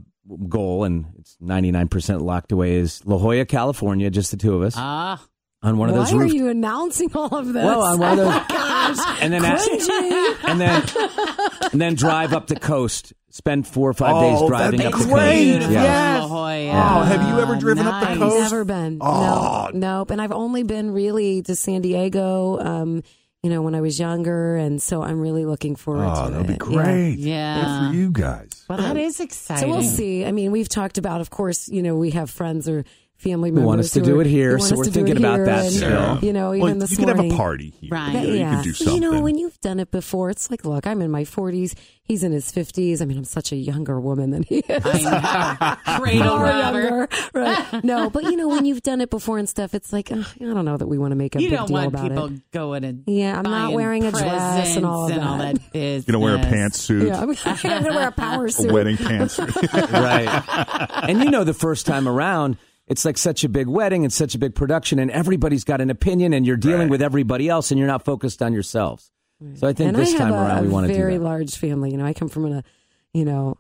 goal, 0.49 0.85
and 0.85 1.07
it's 1.19 1.37
99% 1.43 2.23
locked 2.23 2.53
away, 2.53 2.77
is 2.77 3.05
La 3.05 3.19
Jolla, 3.19 3.45
California, 3.45 4.09
just 4.11 4.31
the 4.31 4.37
two 4.39 4.55
of 4.55 4.63
us, 4.63 4.75
Ah, 4.77 5.23
on 5.63 5.77
one 5.77 5.89
of 5.91 5.95
those. 5.95 6.07
Why 6.07 6.13
those 6.13 6.15
are 6.15 6.23
roofs. 6.25 6.35
you 6.35 6.49
announcing 6.49 7.11
all 7.15 7.37
of 7.37 7.47
this? 7.53 7.65
Well, 7.65 7.83
on 7.83 7.99
one 7.99 8.13
of 8.13 8.19
oh 8.21 8.25
those- 8.25 8.35
my 8.35 8.47
gosh. 8.49 9.23
and 9.23 9.33
then 9.33 9.43
Cringy. 9.43 10.49
and 10.49 10.61
then 10.61 11.69
and 11.73 11.81
then 11.81 11.95
drive 11.95 12.33
up 12.33 12.47
the 12.47 12.57
coast. 12.57 13.13
Spend 13.35 13.67
four 13.67 13.89
or 13.89 13.95
five 13.95 14.15
Oh, 14.15 14.21
days 14.41 14.49
driving 14.49 14.79
that'd 14.81 14.93
up 14.93 14.99
be 15.01 15.05
the 15.07 15.11
great. 15.15 15.59
coast. 15.61 15.71
Yes. 15.73 16.21
La 16.21 16.29
Jolla. 16.29 16.69
Oh, 16.69 17.03
have 17.05 17.29
you 17.29 17.41
ever 17.41 17.57
driven 17.57 17.87
up 17.87 18.03
the 18.03 18.09
nice. 18.11 18.19
coast? 18.19 18.39
Never 18.53 18.65
been. 18.67 18.99
Oh. 19.01 19.71
No, 19.73 19.79
nope. 19.99 20.11
And 20.11 20.21
I've 20.21 20.33
only 20.33 20.65
been 20.65 20.91
really 20.93 21.41
to 21.43 21.57
San 21.57 21.81
Diego. 21.81 22.59
Um, 22.61 23.03
you 23.43 23.49
know, 23.51 23.63
when 23.63 23.75
I 23.75 23.81
was 23.81 23.99
younger, 23.99 24.55
and 24.57 24.81
so 24.81 25.03
I'm 25.03 25.19
really 25.19 25.45
looking 25.47 25.75
forward 25.77 26.05
Oh, 26.15 26.27
to 26.27 26.31
that'd 26.31 26.47
be 26.47 26.57
great. 26.57 27.19
Yeah. 27.19 27.61
Good 27.61 27.89
for 27.91 27.97
you 27.97 28.11
guys. 28.13 28.51
Well, 28.69 28.79
that 28.79 28.97
is 28.97 29.19
exciting. 29.19 29.65
So 29.65 29.69
we'll 29.71 29.83
see. 29.83 30.25
I 30.25 30.31
mean, 30.31 30.53
we've 30.53 30.69
talked 30.69 30.97
about, 30.99 31.21
of 31.21 31.31
course, 31.31 31.69
you 31.69 31.83
know, 31.83 31.97
we 31.97 32.11
have 32.11 32.31
friends 32.31 32.69
or 32.69 32.85
family 33.23 33.51
Who 33.51 33.55
members 33.57 33.67
want 33.69 33.81
us 33.81 33.91
to 33.93 34.01
do 34.01 34.19
are- 34.19 34.23
it 34.23 34.27
here, 34.27 34.59
so 34.59 34.77
we're 34.77 34.85
thinking 34.85 35.17
about 35.17 35.39
that 35.47 35.67
and, 35.67 35.73
still. 35.73 36.19
You 36.23 36.33
know, 36.33 36.53
even 36.55 36.61
well, 36.63 36.75
this 36.75 36.91
you 36.91 36.97
could 36.99 37.09
have 37.09 37.21
a 37.21 37.35
party 37.37 37.73
here. 37.81 37.91
Right. 37.93 38.13
You, 38.13 38.21
know, 38.21 38.27
you 38.27 38.35
yeah. 38.35 38.55
could 38.57 38.65
do 38.65 38.73
something. 38.73 38.95
You 38.95 39.01
know, 39.11 39.21
when 39.21 39.39
you've 39.39 39.59
done 39.61 39.81
it 39.81 39.91
before, 39.91 40.31
it's 40.31 40.51
like, 40.51 40.65
look, 40.65 40.87
I'm 40.87 41.01
in 41.01 41.11
my 41.11 41.23
40s. 41.25 41.75
He's 42.05 42.25
in 42.25 42.33
his 42.33 42.51
50s. 42.53 43.01
I 43.01 43.05
mean, 43.05 43.17
I'm 43.17 43.25
such 43.25 43.53
a 43.53 43.57
younger 43.57 44.01
woman 44.01 44.31
than 44.31 44.43
he 44.43 44.59
is. 44.59 44.85
I 44.85 45.77
know. 45.87 45.99
Cradle 46.03 46.25
Far 46.25 46.45
robber. 46.45 46.81
younger. 46.83 47.09
Right. 47.33 47.85
No, 47.85 48.11
but 48.11 48.25
you 48.25 48.37
know, 48.37 48.49
when 48.49 48.65
you've 48.65 48.83
done 48.83 49.01
it 49.01 49.09
before 49.11 49.39
and 49.39 49.49
stuff, 49.49 49.73
it's 49.75 49.93
like, 49.93 50.11
ugh, 50.13 50.27
I 50.41 50.45
don't 50.45 50.65
know 50.65 50.77
that 50.77 50.87
we 50.89 50.99
want 50.99 51.13
to 51.13 51.17
make 51.17 51.35
a 51.37 51.43
You 51.43 51.51
big 51.51 51.59
don't 51.59 51.69
deal 51.69 51.75
want 51.75 51.87
about 51.89 52.03
people 52.09 52.25
it. 52.27 52.51
going 52.53 52.85
and 52.85 53.05
Yeah, 53.07 53.37
I'm 53.39 53.45
not 53.45 53.73
wearing 53.73 54.05
a 54.05 54.11
dress 54.11 54.77
and 54.77 54.85
all 54.85 55.05
of 55.07 55.13
presents 55.13 55.39
that. 55.39 55.55
that 55.55 55.73
business. 55.73 56.07
you 56.09 56.13
know, 56.13 56.19
wear 56.21 56.35
a 56.37 56.39
pantsuit, 56.39 57.07
Yeah, 57.07 57.21
I'm, 57.21 57.31
I'm 57.31 57.57
going 57.81 57.85
to 57.85 57.91
wear 57.99 58.09
a 58.09 58.13
power 58.27 58.49
suit. 58.49 58.71
a 58.71 58.75
wedding 58.75 58.97
pantsuit. 58.97 59.93
right. 59.93 61.09
And 61.09 61.23
you 61.25 61.31
know, 61.31 61.45
the 61.45 61.55
first 61.55 61.87
time 61.87 62.07
around, 62.09 62.57
it's 62.87 63.05
like 63.05 63.17
such 63.19 63.45
a 63.45 63.49
big 63.49 63.67
wedding 63.69 64.05
and 64.05 64.13
such 64.13 64.35
a 64.35 64.39
big 64.39 64.55
production, 64.55 64.99
and 64.99 65.11
everybody's 65.11 65.65
got 65.65 65.81
an 65.81 65.91
opinion, 65.91 66.33
and 66.33 66.47
you're 66.47 66.57
dealing 66.57 66.81
Right. 66.83 66.91
with 66.91 67.03
everybody 67.03 67.49
else, 67.49 67.71
and 67.71 67.79
you're 67.79 67.89
not 67.89 68.05
focused 68.05 68.43
on 68.43 68.53
yourselves. 68.53 69.11
So 69.55 69.67
I 69.67 69.73
think 69.73 69.89
and 69.89 69.97
this 69.97 70.15
I 70.15 70.19
time 70.19 70.33
a, 70.33 70.37
around, 70.37 70.63
we 70.63 70.69
want 70.69 70.87
to 70.87 70.93
do 70.93 70.97
very 70.99 71.19
large 71.19 71.57
family. 71.57 71.91
You 71.91 71.97
know, 71.97 72.05
I 72.05 72.13
come 72.13 72.29
from 72.29 72.47
a, 72.53 72.63
you 73.13 73.25
know, 73.25 73.57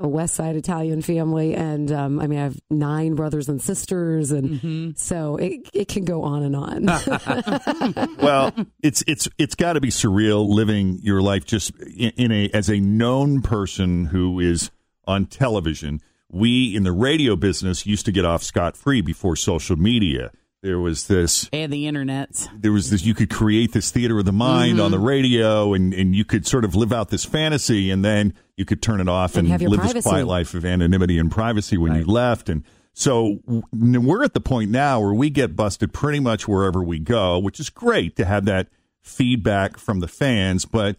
a 0.00 0.06
West 0.08 0.34
Side 0.34 0.56
Italian 0.56 1.00
family, 1.00 1.54
and 1.54 1.90
um, 1.92 2.18
I 2.20 2.26
mean, 2.26 2.38
I 2.38 2.42
have 2.42 2.58
nine 2.70 3.14
brothers 3.14 3.48
and 3.48 3.60
sisters, 3.62 4.30
and 4.30 4.50
Mm-hmm. 4.60 4.90
so 4.96 5.36
it 5.36 5.60
it 5.72 5.88
can 5.88 6.04
go 6.04 6.22
on 6.22 6.42
and 6.42 6.56
on. 6.56 6.84
well, 8.18 8.52
it's 8.82 9.02
it's 9.06 9.28
it's 9.38 9.54
got 9.54 9.74
to 9.74 9.80
be 9.80 9.88
surreal 9.88 10.48
living 10.48 10.98
your 11.02 11.22
life 11.22 11.44
just 11.44 11.72
in, 11.80 12.10
in 12.16 12.32
a 12.32 12.48
as 12.52 12.68
a 12.68 12.80
known 12.80 13.42
person 13.42 14.06
who 14.06 14.40
is 14.40 14.70
on 15.06 15.26
television. 15.26 16.00
We 16.32 16.74
in 16.74 16.82
the 16.82 16.92
radio 16.92 17.36
business 17.36 17.86
used 17.86 18.06
to 18.06 18.12
get 18.12 18.24
off 18.24 18.42
scot 18.42 18.76
free 18.76 19.00
before 19.02 19.36
social 19.36 19.76
media. 19.76 20.32
There 20.62 20.78
was 20.78 21.08
this 21.08 21.48
and 21.52 21.72
the 21.72 21.86
internet. 21.88 22.48
there 22.56 22.70
was 22.72 22.90
this 22.90 23.04
you 23.04 23.14
could 23.14 23.30
create 23.30 23.72
this 23.72 23.90
theater 23.90 24.18
of 24.20 24.24
the 24.24 24.32
mind 24.32 24.80
on 24.80 24.90
the 24.92 24.96
Mm-hmm. 24.96 25.06
radio 25.06 25.74
and, 25.74 25.92
and 25.92 26.14
you 26.14 26.24
could 26.24 26.46
sort 26.46 26.64
of 26.64 26.74
live 26.76 26.92
out 26.92 27.08
this 27.08 27.24
fantasy 27.24 27.90
and 27.90 28.04
then 28.04 28.32
you 28.56 28.64
could 28.64 28.80
turn 28.80 29.00
it 29.00 29.08
off 29.08 29.36
And 29.36 29.50
and, 29.50 29.60
live 29.62 29.92
this 29.92 30.04
quiet 30.04 30.26
life 30.28 30.54
of 30.54 30.64
anonymity 30.64 31.18
and 31.18 31.30
privacy 31.32 31.76
when 31.76 31.96
you 31.96 32.04
left 32.04 32.48
and 32.48 32.62
so 32.94 33.40
we're 33.72 34.22
at 34.22 34.34
the 34.34 34.40
point 34.40 34.70
now 34.70 35.00
where 35.00 35.12
we 35.14 35.30
get 35.30 35.56
busted 35.56 35.92
pretty 35.92 36.20
much 36.20 36.46
wherever 36.46 36.80
we 36.82 37.00
go 37.00 37.40
which 37.40 37.58
is 37.58 37.68
great 37.68 38.14
to 38.16 38.24
have 38.24 38.44
that 38.44 38.68
feedback 39.00 39.76
from 39.78 39.98
the 39.98 40.06
fans 40.08 40.64
but 40.64 40.96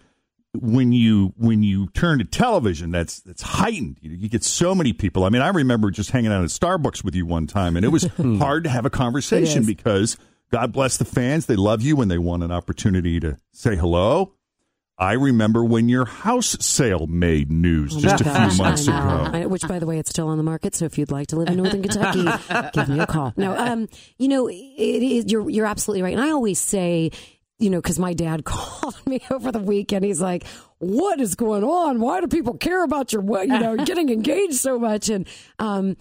when 0.56 0.92
you 0.92 1.34
when 1.38 1.64
you 1.64 1.88
turn 1.90 2.20
to 2.20 2.26
television 2.26 2.92
that's 2.92 3.20
that's 3.22 3.42
heightened 3.42 3.98
you, 4.02 4.12
you 4.12 4.30
get 4.30 4.44
so 4.44 4.76
many 4.76 4.94
people 4.94 5.24
i 5.24 5.30
mean 5.30 5.42
i 5.42 5.48
remember 5.50 5.90
just 5.90 6.12
hanging 6.12 6.32
out 6.32 6.44
at 6.44 6.50
starbucks 6.50 7.04
with 7.04 7.16
you 7.16 7.26
one 7.26 7.48
time 7.48 7.76
and 7.76 7.84
it 7.84 7.90
was 7.90 8.04
hard 8.38 8.64
to 8.64 8.70
have 8.70 8.86
a 8.86 8.90
conversation 8.92 9.66
because 9.66 10.16
god 10.52 10.72
bless 10.72 10.98
the 10.98 11.06
fans 11.06 11.48
they 11.48 11.56
love 11.56 11.82
you 11.82 11.96
when 11.96 12.08
they 12.08 12.20
want 12.20 12.44
an 12.44 12.52
opportunity 12.52 13.20
to 13.20 13.36
say 13.52 13.76
hello 13.76 14.32
i 15.00 15.14
remember 15.14 15.66
when 15.66 15.90
your 15.90 16.06
house 16.06 16.56
sale 16.64 17.08
made 17.08 17.52
news 17.52 17.96
just 17.96 18.22
a 18.22 18.24
Gosh, 18.24 18.54
few 18.54 18.64
months 18.64 18.84
ago 18.88 18.94
I- 19.34 19.46
which, 19.48 19.68
by 19.68 19.80
the 19.80 19.88
way, 19.88 19.98
it's 19.98 20.12
still 20.12 20.28
on 20.28 20.38
the 20.38 20.44
market. 20.44 20.76
So 20.76 20.86
if 20.86 21.00
you'd 21.00 21.10
like 21.12 21.28
to 21.30 21.36
live 21.36 21.48
in 21.50 21.58
Northern 21.58 21.82
Kentucky, 21.82 22.26
give 22.74 22.88
me 22.88 23.00
a 23.00 23.08
call. 23.08 23.34
No, 23.36 23.58
um, 23.58 23.90
you 24.20 24.28
know, 24.28 24.48
it 24.48 24.54
is. 24.54 25.32
You're 25.32 25.50
you're 25.50 25.66
absolutely 25.66 26.04
right. 26.04 26.14
And 26.14 26.24
I 26.24 26.30
always 26.30 26.60
say, 26.60 27.10
you 27.64 27.70
know, 27.70 27.82
because 27.82 27.98
my 27.98 28.14
dad 28.14 28.44
called 28.54 28.96
me 29.08 29.22
over 29.32 29.52
the 29.52 29.60
weekend. 29.60 30.04
He's 30.06 30.22
like, 30.22 30.46
"What 30.80 31.20
is 31.22 31.36
going 31.36 31.64
on? 31.64 32.00
Why 32.00 32.22
do 32.22 32.28
people 32.28 32.56
care 32.58 32.84
about 32.84 33.14
your, 33.14 33.22
what- 33.22 33.48
you 33.48 33.58
know, 33.58 33.78
getting 33.86 34.10
engaged 34.10 34.56
so 34.56 34.78
much?" 34.78 35.10
And 35.10 35.28
um, 35.60 35.96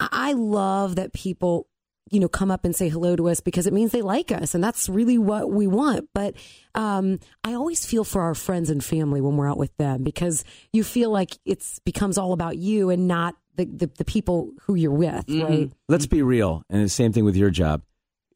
I 0.00 0.08
I 0.30 0.32
love 0.32 0.96
that 0.96 1.12
people 1.12 1.66
you 2.10 2.20
know 2.20 2.28
come 2.28 2.50
up 2.50 2.64
and 2.64 2.74
say 2.74 2.88
hello 2.88 3.16
to 3.16 3.28
us 3.28 3.40
because 3.40 3.66
it 3.66 3.72
means 3.74 3.92
they 3.92 4.00
like 4.00 4.32
us 4.32 4.54
and 4.54 4.64
that's 4.64 4.88
really 4.88 5.18
what 5.18 5.50
we 5.50 5.66
want 5.66 6.08
but 6.14 6.34
um, 6.74 7.18
i 7.44 7.52
always 7.52 7.84
feel 7.84 8.02
for 8.02 8.22
our 8.22 8.34
friends 8.34 8.70
and 8.70 8.82
family 8.82 9.20
when 9.20 9.36
we're 9.36 9.46
out 9.50 9.58
with 9.58 9.76
them 9.76 10.02
because 10.04 10.42
you 10.72 10.82
feel 10.82 11.10
like 11.10 11.36
it's 11.44 11.80
becomes 11.80 12.16
all 12.16 12.32
about 12.32 12.56
you 12.56 12.88
and 12.88 13.06
not 13.08 13.34
the, 13.56 13.66
the, 13.66 13.86
the 13.98 14.04
people 14.06 14.52
who 14.62 14.74
you're 14.74 14.90
with 14.90 15.28
right 15.28 15.70
Let's 15.88 16.06
be 16.06 16.22
real, 16.22 16.62
and 16.70 16.82
the 16.82 16.88
same 16.88 17.12
thing 17.12 17.24
with 17.26 17.36
your 17.36 17.50
job. 17.50 17.82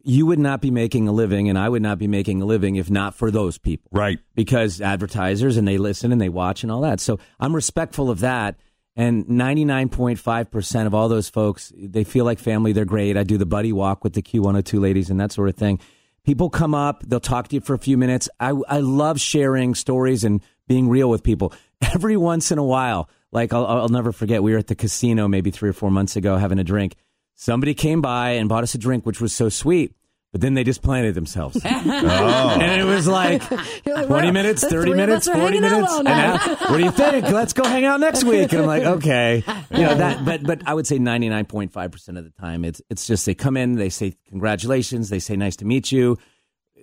You 0.05 0.27
would 0.27 0.39
not 0.39 0.61
be 0.61 0.71
making 0.71 1.09
a 1.09 1.13
living, 1.13 1.49
and 1.49 1.59
I 1.59 1.69
would 1.69 1.83
not 1.83 1.99
be 1.99 2.09
making 2.09 2.43
a 2.43 2.45
living 2.45 2.77
if 2.77 2.91
not 2.91 3.15
for 3.15 3.31
those 3.31 3.59
people. 3.59 3.89
right 3.93 4.19
because 4.35 4.81
advertisers 4.81 5.57
and 5.57 5.67
they 5.67 5.79
listen 5.79 6.13
and 6.13 6.21
they 6.21 6.29
watch 6.29 6.63
and 6.63 6.73
all 6.73 6.81
that. 6.83 7.01
So 7.01 7.19
I'm 7.39 7.55
respectful 7.55 8.11
of 8.11 8.21
that. 8.21 8.57
And 8.95 9.25
99.5% 9.27 10.87
of 10.87 10.95
all 10.95 11.09
those 11.09 11.31
folks, 11.31 11.73
they 11.77 12.05
feel 12.05 12.25
like 12.25 12.39
family. 12.39 12.73
They're 12.73 12.85
great. 12.85 13.17
I 13.17 13.23
do 13.23 13.39
the 13.39 13.47
buddy 13.47 13.73
walk 13.73 14.05
with 14.05 14.13
the 14.13 14.23
Q102 14.23 14.81
ladies 14.81 15.09
and 15.09 15.19
that 15.19 15.33
sort 15.33 15.49
of 15.49 15.57
thing. 15.57 15.81
People 16.25 16.51
come 16.51 16.75
up, 16.75 17.03
they'll 17.05 17.19
talk 17.19 17.49
to 17.49 17.57
you 17.57 17.61
for 17.61 17.75
a 17.75 17.79
few 17.79 17.97
minutes. 17.97 18.29
I, 18.39 18.53
I 18.69 18.79
love 18.79 19.21
sharing 19.21 19.75
stories 19.75 20.25
and 20.25 20.41
being 20.69 20.89
real 20.89 21.11
with 21.11 21.23
people. 21.23 21.53
Every 21.95 22.17
once 22.17 22.53
in 22.53 22.59
a 22.59 22.65
while, 22.65 23.09
like 23.33 23.53
I'll, 23.53 23.67
I'll 23.67 23.89
never 23.89 24.13
forget, 24.13 24.43
we 24.43 24.53
were 24.53 24.59
at 24.59 24.69
the 24.69 24.75
casino 24.75 25.27
maybe 25.27 25.51
three 25.51 25.71
or 25.71 25.73
four 25.73 25.91
months 25.91 26.15
ago 26.17 26.37
having 26.37 26.59
a 26.59 26.65
drink. 26.65 26.95
Somebody 27.35 27.75
came 27.75 28.01
by 28.01 28.31
and 28.33 28.49
bought 28.49 28.63
us 28.63 28.75
a 28.75 28.79
drink, 28.79 29.05
which 29.07 29.21
was 29.21 29.33
so 29.33 29.49
sweet. 29.49 29.95
But 30.33 30.41
then 30.41 30.55
they 30.55 30.65
just 30.65 30.81
planted 30.83 31.15
themselves. 31.15 31.59
Oh. 31.85 32.59
And 32.61 32.81
it 32.81 32.85
was 32.85 33.07
like 33.07 33.49
like, 33.51 33.83
20 33.85 34.07
well, 34.09 34.33
minutes, 34.33 34.65
30 34.65 34.95
minutes, 34.95 35.29
40 35.29 35.61
minutes. 35.61 35.93
all 35.93 36.07
an 36.07 36.39
What 36.39 36.79
do 36.79 36.85
you 36.85 36.91
think? 36.91 37.29
Let's 37.31 37.53
go 37.53 37.65
hang 37.65 37.85
out 37.85 38.01
next 38.01 38.25
week. 38.25 38.53
And 38.53 38.63
I'm 38.63 38.67
like, 38.67 38.83
okay. 38.99 39.45
You 39.71 39.83
know, 39.83 39.95
that 39.95 40.25
but 40.25 40.43
but 40.43 40.63
I 40.67 40.75
would 40.75 40.87
say 40.87 40.99
99.5% 40.99 42.19
of 42.19 42.25
the 42.25 42.31
time 42.31 42.65
it's 42.65 42.81
it's 42.89 43.07
just 43.07 43.27
they 43.27 43.35
come 43.35 43.57
in, 43.57 43.77
they 43.77 43.89
say 43.89 44.15
congratulations, 44.29 45.09
they 45.09 45.19
say 45.19 45.37
nice 45.37 45.57
to 45.57 45.65
meet 45.65 45.93
you. 45.93 46.19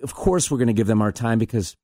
Of 0.02 0.14
course 0.14 0.50
we're 0.50 0.58
going 0.58 0.68
to 0.68 0.74
give 0.74 0.86
them 0.86 1.02
our 1.02 1.12
time 1.12 1.38
because 1.38 1.76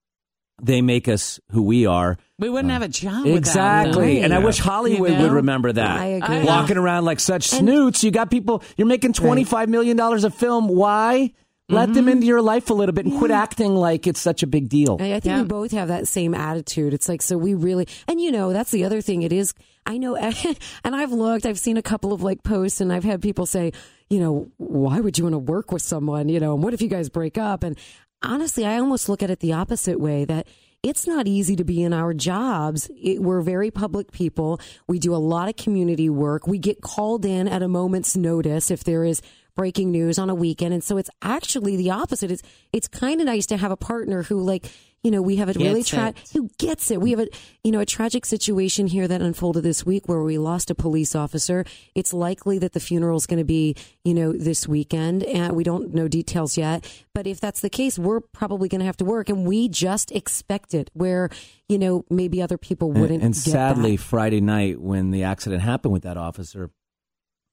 they 0.61 0.81
make 0.83 1.09
us 1.09 1.39
who 1.51 1.63
we 1.63 1.87
are. 1.87 2.17
We 2.39 2.49
wouldn't 2.49 2.73
have 2.73 2.83
a 2.83 2.89
job 2.89 3.27
Exactly. 3.27 4.17
them. 4.17 4.25
And 4.25 4.35
I 4.35 4.39
wish 4.39 4.59
Hollywood 4.59 5.11
You 5.11 5.17
know? 5.17 5.23
would 5.25 5.33
remember 5.33 5.73
that. 5.73 5.99
I 6.01 6.07
agree. 6.07 6.45
Walking 6.45 6.77
around 6.77 7.05
like 7.05 7.21
such 7.21 7.45
snoots. 7.49 8.05
You 8.05 8.11
got 8.11 8.31
people, 8.31 8.63
you're 8.77 8.87
making 8.87 9.13
$25 9.13 9.69
million 9.69 9.99
a 10.01 10.31
film. 10.31 10.69
Why? 10.69 11.33
Let 11.69 11.95
them 11.95 12.05
mm-hmm. 12.05 12.09
into 12.11 12.27
your 12.27 12.43
life 12.43 12.71
a 12.71 12.75
little 12.75 12.93
bit 12.93 13.07
and 13.07 13.19
quit 13.19 13.33
mm-hmm. 13.33 13.41
acting 13.41 13.75
like 13.75 14.07
it's 14.07 14.21
such 14.21 14.45
a 14.45 14.47
big 14.47 14.69
deal. 14.69 14.99
I, 15.01 15.15
I 15.15 15.21
think 15.21 15.25
Yeah. 15.25 15.43
we 15.43 15.49
both 15.49 15.73
have 15.73 15.89
that 15.89 16.07
same 16.07 16.33
attitude. 16.33 16.95
It's 16.95 17.09
like, 17.09 17.23
so 17.23 17.37
we 17.37 17.55
really, 17.55 17.89
and 18.07 18.21
you 18.21 18.31
know, 18.31 18.53
that's 18.53 18.71
the 18.71 18.85
other 18.85 19.01
thing. 19.01 19.23
It 19.23 19.33
is, 19.33 19.53
I 19.85 19.99
know, 19.99 20.15
and 20.85 20.95
I've 20.95 21.11
looked, 21.11 21.45
I've 21.45 21.59
seen 21.59 21.77
a 21.77 21.83
couple 21.83 22.13
of 22.13 22.23
like 22.23 22.45
posts 22.45 22.81
and 22.81 22.93
I've 22.93 23.03
had 23.03 23.21
people 23.21 23.47
say, 23.47 23.73
you 24.09 24.21
know, 24.21 24.49
why 24.59 25.01
would 25.01 25.19
you 25.19 25.25
want 25.25 25.35
to 25.35 25.39
work 25.41 25.73
with 25.73 25.83
someone? 25.83 26.29
You 26.29 26.39
know, 26.39 26.55
and 26.55 26.63
what 26.63 26.73
if 26.73 26.81
you 26.81 26.89
guys 26.89 27.09
break 27.09 27.37
up? 27.37 27.65
And 27.65 27.77
honestly, 28.23 28.65
I 28.65 28.79
almost 28.79 29.09
look 29.09 29.23
at 29.23 29.31
it 29.31 29.41
the 29.41 29.53
opposite 29.53 30.01
way 30.01 30.25
that 30.25 30.47
it's 30.83 31.07
not 31.07 31.27
easy 31.27 31.57
to 31.57 31.65
be 31.65 31.83
in 31.83 31.93
our 31.93 32.15
jobs. 32.15 32.91
It, 32.97 33.21
we're 33.21 33.41
very 33.41 33.71
public 33.71 34.13
people. 34.13 34.61
We 34.87 34.99
do 34.99 35.15
a 35.15 35.17
lot 35.17 35.49
of 35.49 35.57
community 35.57 36.09
work. 36.09 36.47
We 36.47 36.59
get 36.59 36.81
called 36.81 37.25
in 37.25 37.49
at 37.49 37.63
a 37.63 37.69
moment's 37.69 38.17
notice 38.17 38.71
if 38.71 38.85
there 38.85 39.05
is 39.05 39.21
breaking 39.57 39.91
news 39.91 40.19
on 40.19 40.31
a 40.31 40.35
weekend. 40.35 40.75
And 40.75 40.85
so 40.85 40.99
it's 40.99 41.11
actually 41.23 41.77
the 41.77 41.91
opposite. 41.91 42.31
It's, 42.31 42.43
it's 42.73 42.89
kind 42.89 43.21
of 43.21 43.27
nice 43.27 43.47
to 43.47 43.57
have 43.57 43.73
a 43.73 43.77
partner 43.77 44.23
who 44.23 44.41
like, 44.43 44.71
you 45.03 45.11
know, 45.13 45.23
we 45.23 45.37
have 45.37 45.49
a 45.49 45.53
really 45.53 45.81
Gets 45.81 45.89
tra- 45.91 46.09
it. 46.09 46.31
who 46.33 46.49
gets 46.59 46.91
it. 46.91 47.01
We 47.01 47.11
have 47.11 47.21
a, 47.21 47.29
you 47.63 47.71
know, 47.71 47.79
a 47.79 47.87
tragic 47.87 48.27
situation 48.27 48.89
here 48.89 49.07
that 49.07 49.23
unfolded 49.23 49.63
this 49.63 49.87
week 49.87 50.09
where 50.09 50.21
we 50.23 50.37
lost 50.37 50.69
a 50.71 50.75
police 50.75 51.15
officer. 51.15 51.65
It's 51.95 52.13
likely 52.13 52.59
that 52.59 52.73
the 52.73 52.81
funeral 52.81 53.17
is 53.17 53.27
going 53.27 53.39
to 53.39 53.45
be, 53.45 53.77
you 54.05 54.15
know, 54.15 54.33
this 54.33 54.67
weekend 54.67 55.23
and 55.23 55.55
we 55.55 55.63
don't 55.63 55.95
know 55.95 56.09
details 56.09 56.59
yet. 56.59 56.91
But 57.15 57.27
if 57.29 57.39
that's 57.41 57.61
the 57.61 57.71
case, 57.71 57.99
we're 58.01 58.21
probably 58.21 58.69
going 58.69 58.81
to 58.81 58.85
have 58.87 58.97
to 58.97 59.05
work 59.05 59.29
and 59.29 59.47
we 59.47 59.69
just 59.69 60.11
expect 60.11 60.75
it 60.75 60.91
where, 60.93 61.29
you 61.69 61.79
know, 61.79 62.05
maybe 62.11 62.43
other 62.43 62.59
people 62.59 62.91
wouldn't 62.91 63.23
And, 63.23 63.33
get 63.35 63.41
sadly, 63.41 63.97
that. 63.97 64.03
Friday 64.03 64.41
night 64.41 64.81
when 64.81 65.13
the 65.13 65.23
accident 65.23 65.63
happened 65.63 65.93
with 65.93 66.03
that 66.03 66.17
officer, 66.17 66.71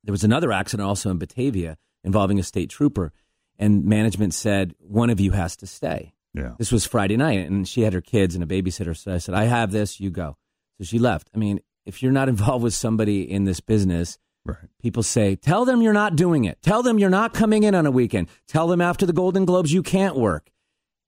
there 0.04 0.12
was 0.12 0.24
another 0.24 0.52
accident 0.52 0.88
also 0.88 1.12
in 1.12 1.18
Batavia 1.20 1.78
involving 2.04 2.40
a 2.40 2.44
state 2.44 2.70
trooper, 2.70 3.14
and 3.60 3.86
management 3.86 4.34
said 4.34 4.74
one 4.80 5.10
of 5.10 5.20
you 5.20 5.32
has 5.32 5.56
to 5.58 5.68
stay. 5.68 6.13
Yeah 6.34 6.54
This 6.58 6.72
was 6.72 6.86
Friday 6.86 7.18
night, 7.18 7.48
and 7.50 7.68
she 7.68 7.82
had 7.82 7.94
her 7.94 8.02
kids 8.02 8.36
and 8.36 8.44
a 8.44 8.48
babysitter. 8.48 8.96
So 8.98 9.14
I 9.14 9.18
said, 9.20 9.36
"I 9.36 9.46
have 9.46 9.72
this. 9.72 10.00
You 10.00 10.10
go." 10.10 10.38
So 10.80 10.86
she 10.86 11.00
left. 11.00 11.30
I 11.36 11.38
mean, 11.38 11.60
if 11.86 12.02
you're 12.02 12.12
not 12.12 12.30
involved 12.34 12.64
with 12.64 12.74
somebody 12.74 13.30
in 13.30 13.44
this 13.46 13.60
business, 13.60 14.18
Right. 14.46 14.58
people 14.82 15.04
say, 15.04 15.38
tell 15.38 15.64
them 15.64 15.82
you're 15.82 15.94
not 15.94 16.18
doing 16.18 16.44
it. 16.44 16.62
Tell 16.62 16.84
them 16.84 17.00
you're 17.00 17.10
not 17.10 17.34
coming 17.34 17.64
in 17.64 17.74
on 17.76 17.86
a 17.86 17.92
weekend. 17.92 18.28
Tell 18.46 18.68
them 18.68 18.82
after 18.82 19.06
the 19.06 19.14
Golden 19.14 19.46
Globes 19.46 19.72
you 19.72 19.82
can't 19.82 20.18
work. 20.18 20.52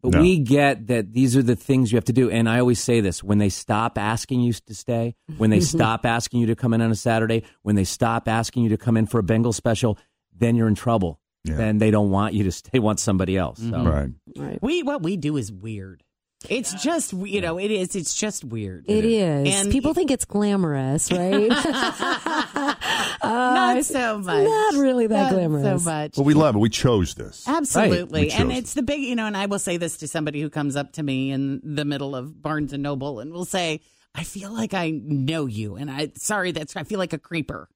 But 0.02 0.14
No. 0.14 0.22
we 0.22 0.38
get 0.40 0.88
that 0.88 1.12
these 1.12 1.36
are 1.36 1.44
the 1.44 1.58
things 1.58 1.92
you 1.92 1.98
have 1.98 2.06
to 2.06 2.14
do. 2.14 2.30
And 2.30 2.48
I 2.48 2.60
always 2.60 2.80
say 2.80 3.02
this 3.02 3.22
when 3.22 3.38
they 3.40 3.50
stop 3.50 3.98
asking 3.98 4.40
you 4.40 4.54
to 4.54 4.74
stay, 4.74 5.16
when 5.38 5.50
they 5.50 5.60
stop 5.76 6.06
asking 6.06 6.40
you 6.40 6.48
to 6.48 6.56
come 6.56 6.74
in 6.74 6.80
on 6.82 6.92
a 6.92 6.96
Saturday, 6.96 7.44
when 7.64 7.76
they 7.76 7.84
stop 7.84 8.30
asking 8.30 8.64
you 8.64 8.70
to 8.70 8.78
come 8.78 8.96
in 8.96 9.06
for 9.06 9.20
a 9.20 9.24
Bengal 9.24 9.52
special, 9.52 9.98
then 10.34 10.56
you're 10.56 10.70
in 10.70 10.76
trouble. 10.76 11.20
Yeah. 11.46 11.56
Then 11.56 11.78
they 11.78 11.92
don't 11.92 12.10
want 12.10 12.34
you 12.34 12.44
to 12.46 12.52
stay, 12.52 12.70
they 12.74 12.80
want 12.80 13.00
somebody 13.00 13.38
else. 13.38 13.60
So. 13.60 13.66
Mm-hmm. 13.66 13.88
Right. 13.88 14.10
Right. 14.36 14.60
We 14.62 14.84
what 14.84 15.04
we 15.04 15.18
do 15.18 15.38
is 15.38 15.52
weird. 15.52 16.04
It's 16.50 16.74
just 16.84 17.14
you 17.14 17.42
know 17.42 17.58
it 17.60 17.72
is. 17.72 17.96
It's 17.96 18.14
just 18.14 18.44
weird. 18.44 18.86
It 18.88 19.06
is. 19.06 19.56
And 19.56 19.72
People 19.72 19.94
think 19.94 20.12
it's 20.12 20.26
glamorous, 20.26 21.12
right? 21.12 21.52
Uh, 23.22 23.28
not 23.28 23.86
so 23.86 24.20
much. 24.20 24.44
Not 24.46 24.76
really 24.76 25.08
that 25.08 25.32
Not 25.32 25.34
glamorous. 25.34 25.84
So 25.84 25.90
much. 25.90 26.16
But 26.16 26.24
we 26.24 26.36
love 26.36 26.56
it. 26.56 26.60
We 26.60 26.70
chose 26.70 27.16
this. 27.16 27.48
Absolutely. 27.48 28.22
Right. 28.24 28.28
We 28.28 28.32
And 28.32 28.52
chose 28.52 28.60
it's 28.60 28.74
the 28.76 28.84
big, 28.84 29.02
you 29.02 29.16
know, 29.16 29.26
and 29.26 29.36
I 29.36 29.48
will 29.48 29.58
say 29.58 29.78
this 29.78 29.98
to 29.98 30.08
somebody 30.08 30.42
who 30.42 30.50
comes 30.52 30.76
up 30.76 30.94
to 30.94 31.04
me 31.04 31.32
in 31.32 31.60
the 31.64 31.86
middle 31.86 32.16
of 32.16 32.40
Barnes 32.40 32.72
and 32.72 32.84
Noble 32.84 33.20
and 33.20 33.32
will 33.32 33.46
say, 33.46 33.82
I 34.14 34.24
feel 34.24 34.54
like 34.54 34.76
I 34.76 34.92
know 34.92 35.48
you. 35.48 35.76
And 35.76 35.90
I, 35.90 36.12
sorry, 36.18 36.52
that's, 36.52 36.76
I 36.76 36.84
feel 36.84 37.00
like 37.00 37.14
a 37.14 37.18
creeper. 37.18 37.68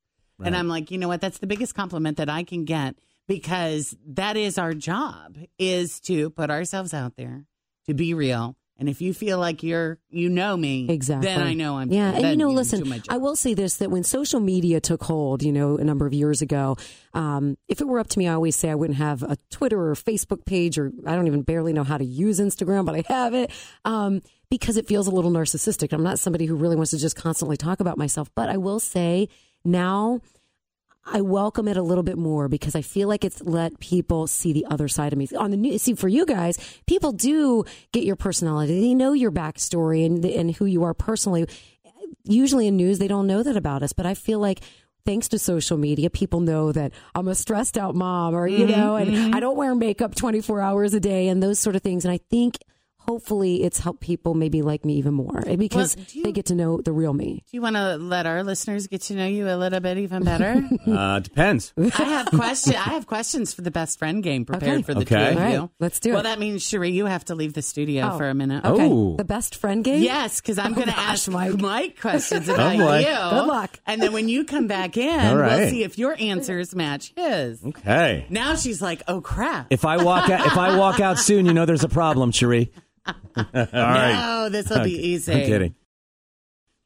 And 0.42 0.56
I'm 0.56 0.68
like, 0.70 0.92
you 0.92 0.98
know 0.98 1.08
what? 1.08 1.20
That's 1.20 1.40
the 1.40 1.48
biggest 1.48 1.74
compliment 1.76 2.18
that 2.18 2.30
I 2.30 2.44
can 2.44 2.64
get 2.64 2.96
because 3.30 3.96
that 4.08 4.36
is 4.36 4.58
our 4.58 4.74
job 4.74 5.38
is 5.60 6.00
to 6.02 6.32
put 6.32 6.50
ourselves 6.50 6.96
out 6.96 7.16
there, 7.16 7.46
to 7.86 7.94
be 7.94 8.16
real. 8.16 8.58
And 8.76 8.90
if 8.90 9.02
you 9.02 9.14
feel 9.14 9.38
like 9.38 9.62
you're, 9.62 10.00
you 10.10 10.30
know 10.30 10.56
me, 10.58 10.88
Exactly. 10.90 11.28
then 11.28 11.42
I 11.42 11.54
know 11.54 11.78
I'm, 11.78 11.92
Yeah, 11.92 12.12
and 12.12 12.30
you 12.30 12.38
know, 12.38 12.50
listen. 12.50 12.92
I 13.10 13.18
will 13.18 13.36
say 13.36 13.54
this: 13.54 13.76
that 13.78 13.92
when 13.92 14.04
social 14.04 14.40
media 14.40 14.80
took 14.80 15.04
hold, 15.04 15.44
you 15.44 15.52
know, 15.52 15.78
a 15.78 15.84
number 15.84 16.08
of 16.08 16.14
years 16.14 16.42
ago, 16.42 16.78
um, 17.14 17.58
if 17.68 17.82
it 17.82 17.88
were 17.88 18.00
up 18.00 18.08
to 18.08 18.20
me, 18.20 18.28
I 18.28 18.34
always 18.34 18.56
say 18.56 18.70
I 18.70 18.76
wouldn't 18.76 18.98
have 18.98 19.22
a 19.22 19.38
Twitter 19.52 19.90
or 19.90 19.96
Facebook 19.96 20.46
page, 20.46 20.80
or 20.80 20.92
I 21.06 21.16
don't 21.16 21.28
even 21.28 21.42
barely 21.44 21.74
know 21.74 21.84
how 21.84 21.98
to 21.98 22.06
use 22.06 22.40
Instagram, 22.40 22.86
but 22.86 22.96
I 22.96 23.04
have 23.14 23.34
it 23.34 23.52
um, 23.84 24.22
because 24.50 24.78
it 24.78 24.88
feels 24.88 25.08
a 25.08 25.12
little 25.12 25.32
narcissistic. 25.32 25.92
I'm 25.92 26.02
not 26.04 26.18
somebody 26.18 26.46
who 26.46 26.56
really 26.56 26.78
wants 26.78 26.92
to 26.92 26.98
just 26.98 27.18
constantly 27.18 27.58
talk 27.58 27.82
about 27.82 27.98
myself, 27.98 28.32
but 28.34 28.50
I 28.50 28.58
will 28.58 28.80
say 28.80 29.28
now. 29.64 30.22
I 31.12 31.22
welcome 31.22 31.68
it 31.68 31.78
a 31.78 31.82
little 31.82 32.04
bit 32.04 32.18
more 32.18 32.48
because 32.48 32.76
I 32.76 32.82
feel 32.82 33.08
like 33.08 33.26
it's 33.26 33.42
let 33.42 33.80
people 33.80 34.28
see 34.28 34.54
the 34.54 34.66
other 34.66 34.88
side 34.88 35.12
of 35.12 35.20
me. 35.20 35.28
On 35.38 35.52
the 35.52 35.58
news, 35.58 35.82
see 35.82 35.96
for 35.96 36.08
you 36.08 36.26
guys, 36.26 36.58
people 36.86 37.12
do 37.12 37.66
get 37.92 38.04
your 38.04 38.16
personality. 38.16 38.80
They 38.80 38.94
know 38.94 39.14
your 39.14 39.32
backstory 39.32 40.06
and 40.06 40.24
and 40.24 40.56
who 40.56 40.66
you 40.66 40.84
are 40.84 40.94
personally. 40.94 41.48
Usually 42.26 42.68
in 42.68 42.78
news, 42.78 43.00
they 43.00 43.08
don't 43.08 43.28
know 43.28 43.44
that 43.44 43.58
about 43.58 43.84
us, 43.84 43.94
but 43.94 44.06
I 44.06 44.14
feel 44.14 44.40
like 44.40 44.62
thanks 45.06 45.28
to 45.30 45.40
social 45.40 45.78
media, 45.78 46.10
people 46.10 46.40
know 46.40 46.72
that 46.72 46.92
I'm 47.16 47.28
a 47.28 47.36
stressed 47.36 47.78
out 47.78 47.96
mom 47.96 48.36
or, 48.36 48.48
you 48.48 48.66
mm-hmm, 48.66 48.72
know, 48.72 48.96
and 48.96 49.10
mm-hmm. 49.10 49.36
I 49.36 49.40
don't 49.40 49.58
wear 49.58 49.74
makeup 49.74 50.14
24 50.14 50.62
hours 50.62 50.94
a 50.94 51.00
day 51.00 51.30
and 51.30 51.42
those 51.42 51.60
sort 51.60 51.76
of 51.76 51.82
things. 51.82 52.06
And 52.06 52.12
I 52.12 52.20
think 52.30 52.58
hopefully 53.10 53.64
it's 53.64 53.80
helped 53.80 54.02
people 54.02 54.34
maybe 54.36 54.62
like 54.62 54.86
me 54.86 54.94
even 54.94 55.14
more 55.16 55.42
because 55.58 55.96
Well, 55.98 56.06
you- 56.12 56.24
they 56.24 56.32
get 56.32 56.46
to 56.48 56.56
know 56.56 56.80
the 56.80 56.92
real 56.92 57.12
me. 57.14 57.44
do 57.50 57.58
you 57.58 57.62
want 57.62 57.76
to 57.76 57.96
let 57.98 58.28
our 58.28 58.44
listeners 58.44 58.86
get 58.88 59.02
to 59.04 59.16
know 59.16 59.26
you 59.26 59.50
a 59.50 59.58
little 59.58 59.80
bit 59.80 59.98
even 59.98 60.24
better? 60.24 60.64
Uh, 60.90 61.20
depends. 61.20 61.74
I 61.78 62.04
have 62.04 62.28
question. 62.32 62.74
I 62.76 62.90
have 62.96 63.06
questions 63.08 63.54
for 63.54 63.62
the 63.62 63.72
best 63.72 64.00
friend 64.00 64.22
game 64.24 64.46
prepared 64.46 64.74
Okay. 64.80 64.82
for 64.84 64.94
the 64.94 65.02
Okay. 65.02 65.34
two 65.34 65.40
of 65.40 65.50
you. 65.52 65.60
right, 65.62 65.70
let's 65.80 66.00
do 66.00 66.10
well, 66.12 66.20
it. 66.20 66.24
Well, 66.24 66.32
that 66.34 66.40
means 66.40 66.64
Sheree, 66.64 66.92
you 66.94 67.06
have 67.06 67.26
to 67.26 67.36
leave 67.36 67.54
the 67.54 67.62
studio 67.62 68.12
Oh. 68.14 68.18
for 68.18 68.28
a 68.30 68.34
minute. 68.34 68.62
Oh. 68.64 69.16
The 69.18 69.24
best 69.24 69.56
friend 69.56 69.84
game? 69.84 70.02
Yes, 70.04 70.40
because 70.42 70.58
I'm 70.58 70.72
Oh, 70.74 70.76
going 70.76 70.88
to 70.88 70.98
ask 71.00 71.30
Mike. 71.30 71.60
Mike, 71.60 72.00
questions 72.00 72.48
about 72.50 72.78
boy. 72.78 73.00
you. 73.00 73.06
Good 73.06 73.46
luck. 73.48 73.80
And 73.88 74.02
then 74.02 74.14
when 74.14 74.30
you 74.30 74.46
come 74.46 74.68
back 74.68 74.98
in, 74.98 75.20
All 75.20 75.38
we'll 75.38 75.70
see 75.70 75.84
if 75.84 75.98
your 75.98 76.16
answers 76.20 76.76
match 76.76 77.14
his. 77.16 77.64
Okay. 77.64 78.26
Now 78.30 78.56
she's 78.56 78.82
like, 78.82 79.02
"Oh 79.08 79.22
crap! 79.22 79.68
If 79.70 79.86
I 79.86 80.04
walk 80.04 80.30
out, 80.30 80.46
if 80.48 80.58
I 80.58 80.78
walk 80.78 81.00
out 81.00 81.20
soon, 81.20 81.46
you 81.46 81.54
know 81.54 81.66
there's 81.66 81.84
a 81.84 81.90
problem, 81.90 82.32
Sheree. 82.32 82.70
All 83.36 83.46
right. 83.64 84.14
No, 84.14 84.50
this 84.50 84.70
will 84.70 84.84
be 84.84 84.96
easy." 85.10 85.34
I'm 85.34 85.46
kidding. 85.46 85.76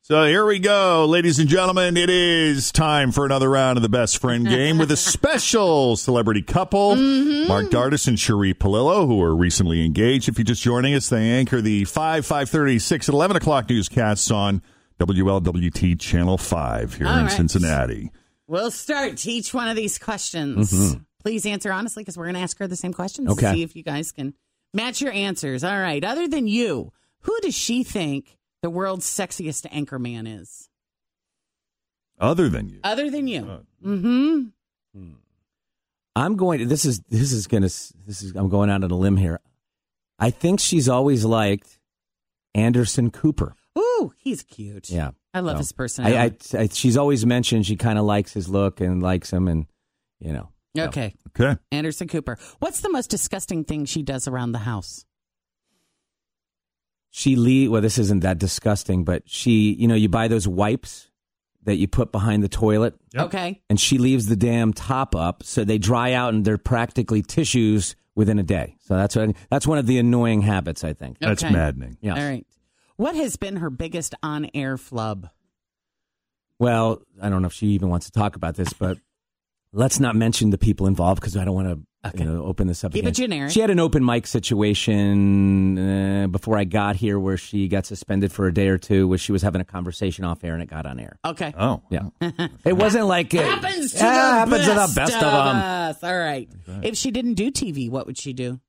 So 0.05 0.26
here 0.26 0.45
we 0.45 0.59
go, 0.59 1.05
ladies 1.05 1.39
and 1.39 1.47
gentlemen. 1.47 1.95
It 1.95 2.09
is 2.09 2.74
time 2.74 3.13
for 3.13 3.26
another 3.26 3.49
round 3.49 3.78
of 3.78 3.84
the 3.84 3.89
best 3.89 4.17
friend 4.19 4.45
game 4.45 4.78
with 4.78 4.91
a 4.91 4.97
special 5.13 5.95
celebrity 5.95 6.41
couple, 6.41 6.95
mm-hmm. 6.95 7.47
Mark 7.47 7.67
Dardis 7.67 8.05
and 8.09 8.17
Sheree 8.17 8.53
Paolello, 8.53 9.07
who 9.07 9.21
are 9.24 9.34
recently 9.34 9.86
engaged. 9.86 10.28
If 10.28 10.38
you're 10.38 10.43
just 10.43 10.61
joining 10.61 10.93
us, 10.93 11.07
they 11.07 11.30
anchor 11.32 11.61
the 11.61 11.86
5, 11.86 12.26
5.30, 12.28 12.82
6, 12.82 13.07
and 13.07 13.15
11 13.15 13.38
o'clock 13.38 13.69
newscasts 13.69 14.30
on 14.30 14.61
WLWT 14.99 15.97
Channel 15.97 16.38
5 16.38 16.95
here 16.95 17.07
All 17.07 17.17
in 17.19 17.24
right. 17.24 17.32
Cincinnati. 17.32 18.11
We'll 18.45 18.71
start 18.71 19.15
to 19.19 19.32
each 19.32 19.53
one 19.53 19.69
of 19.69 19.78
these 19.78 19.97
questions. 19.97 20.69
Mm-hmm. 20.74 20.99
Please 21.21 21.45
answer 21.45 21.71
honestly 21.71 22.03
because 22.03 22.17
we're 22.17 22.26
going 22.26 22.36
to 22.36 22.41
ask 22.41 22.59
her 22.59 22.67
the 22.67 22.76
same 22.76 22.91
questions 22.91 23.28
to 23.28 23.34
Okay. 23.34 23.53
see 23.53 23.63
if 23.63 23.74
you 23.74 23.84
guys 23.84 24.11
can 24.11 24.34
match 24.74 25.01
your 25.01 25.11
answers. 25.11 25.63
All 25.63 25.80
right. 25.80 26.03
Other 26.03 26.28
than 26.28 26.47
you, 26.47 26.91
who 27.21 27.39
does 27.41 27.55
she 27.55 27.84
think 27.84 28.38
the 28.61 28.69
world's 28.69 29.05
sexiest 29.05 29.65
anchor 29.71 29.99
man 29.99 30.28
is? 30.28 30.69
Other 32.19 32.49
than 32.49 32.69
you. 32.69 32.80
Other 32.84 33.09
than 33.09 33.28
you. 33.28 33.65
Mm-hmm. 33.84 35.09
I'm 36.15 36.36
going 36.36 36.59
to. 36.59 36.65
This 36.65 36.86
is 36.86 37.01
this 37.09 37.32
is 37.32 37.47
gonna. 37.47 37.65
This 37.65 38.21
is. 38.21 38.36
I'm 38.36 38.49
going 38.49 38.69
out 38.69 38.84
on 38.84 38.91
a 38.91 38.95
limb 38.95 39.17
here. 39.17 39.39
I 40.19 40.30
think 40.30 40.59
she's 40.59 40.88
always 40.88 41.26
liked 41.26 41.80
Anderson 42.53 43.09
Cooper. 43.09 43.55
Ooh, 43.78 44.13
he's 44.17 44.43
cute. 44.43 44.89
Yeah, 44.91 45.11
I 45.34 45.39
love 45.39 45.55
So, 45.55 45.59
his 45.59 45.71
personality. 45.71 46.17
I, 46.53 46.57
I, 46.59 46.63
I 46.63 46.67
she's 46.71 46.97
always 46.97 47.26
mentioned 47.26 47.65
she 47.65 47.76
kind 47.76 47.97
of 47.97 48.05
likes 48.05 48.32
his 48.32 48.47
look 48.47 48.80
and 48.80 49.01
likes 49.01 49.32
him, 49.34 49.47
and 49.47 49.65
you 50.19 50.34
know. 50.34 50.49
So. 50.76 50.84
okay. 50.86 51.13
Okay. 51.39 51.59
Anderson 51.71 52.07
Cooper. 52.07 52.38
What's 52.59 52.82
the 52.82 52.89
most 52.91 53.09
disgusting 53.09 53.63
thing 53.63 53.86
she 53.86 54.01
does 54.03 54.28
around 54.28 54.51
the 54.53 54.59
house? 54.59 55.05
She 57.11 57.36
leave. 57.36 57.71
Well, 57.71 57.82
this 57.82 57.97
isn't 57.99 58.21
that 58.21 58.39
disgusting, 58.39 59.03
but 59.03 59.24
she, 59.30 59.74
you 59.74 59.88
know, 59.88 59.95
you 59.95 60.09
buy 60.09 60.28
those 60.28 60.47
wipes 60.47 61.09
that 61.63 61.76
you 61.76 61.88
put 61.88 62.11
behind 62.11 62.43
the 62.43 62.49
toilet, 62.49 62.95
Yep. 63.13 63.26
Okay. 63.28 63.61
and 63.69 63.80
she 63.80 63.97
leaves 63.97 64.26
the 64.26 64.36
damn 64.36 64.74
top 64.74 65.15
up, 65.15 65.43
so 65.43 65.63
they 65.63 65.78
dry 65.78 66.11
out 66.11 66.34
and 66.34 66.43
they're 66.43 66.57
practically 66.57 67.21
tissues 67.21 67.95
within 68.15 68.38
a 68.38 68.43
day. 68.43 68.76
So 68.82 68.97
that's 68.97 69.15
what, 69.15 69.34
that's 69.49 69.65
one 69.65 69.78
of 69.78 69.88
the 69.88 69.97
annoying 69.97 70.41
habits, 70.41 70.84
I 70.84 70.91
think. 70.93 71.19
That's 71.19 71.41
maddening. 71.43 71.97
Yeah. 72.01 72.15
All 72.15 72.28
right. 72.30 72.45
What 72.97 73.15
has 73.15 73.38
been 73.38 73.57
her 73.57 73.69
biggest 73.69 74.13
on 74.21 74.49
air 74.53 74.78
flub? 74.78 75.30
Well, 76.59 77.01
I 77.21 77.30
don't 77.30 77.41
know 77.41 77.47
if 77.47 77.53
she 77.53 77.67
even 77.67 77.89
wants 77.89 78.07
to 78.07 78.11
talk 78.11 78.36
about 78.36 78.55
this, 78.55 78.74
but 78.74 78.97
let's 79.74 79.99
not 79.99 80.15
mention 80.15 80.51
the 80.51 80.57
people 80.57 80.88
involved 80.88 81.19
because 81.19 81.36
I 81.36 81.43
don't 81.43 81.55
want 81.55 81.67
to 81.67 81.80
you 82.15 82.26
know, 82.26 82.43
open 82.43 82.67
this 82.67 82.84
up. 82.84 82.91
Keep 82.91 83.03
again. 83.03 83.09
it 83.09 83.15
generic. 83.15 83.51
She 83.51 83.61
had 83.61 83.69
an 83.69 83.80
open 83.80 84.03
mic 84.03 84.28
situation 84.28 85.78
uh, 85.78 86.28
before 86.28 86.57
I 86.57 86.65
got 86.65 86.97
here 86.97 87.17
where 87.17 87.38
she 87.38 87.69
got 87.69 87.86
suspended 87.86 88.32
for 88.32 88.45
a 88.45 88.53
day 88.53 88.67
or 88.67 88.78
two, 88.78 89.07
where 89.07 89.17
she 89.17 89.32
was 89.32 89.41
having 89.41 89.61
a 89.61 89.65
conversation 89.65 90.26
off 90.26 90.43
air 90.43 90.53
and 90.53 90.61
it 90.61 90.69
got 90.69 90.86
on 90.86 90.99
air. 90.99 91.17
Okay. 91.24 91.53
Oh. 91.57 91.82
Yeah, 91.89 92.09
it 92.65 92.74
wasn't 92.74 93.07
like 93.07 93.34
it 93.34 93.45
happens 93.45 93.93
to, 93.93 93.99
yeah, 93.99 94.45
the, 94.45 94.57
happens 94.57 94.65
best 94.65 94.67
to 94.67 94.74
the 94.74 94.99
best 94.99 95.15
of 95.15 95.21
them. 95.21 95.55
us. 95.55 96.03
All 96.03 96.17
right. 96.17 96.49
If 96.82 96.97
she 96.97 97.11
didn't 97.11 97.36
do 97.36 97.51
TV, 97.51 97.89
what 97.89 98.05
would 98.05 98.17
she 98.17 98.34
do? 98.34 98.59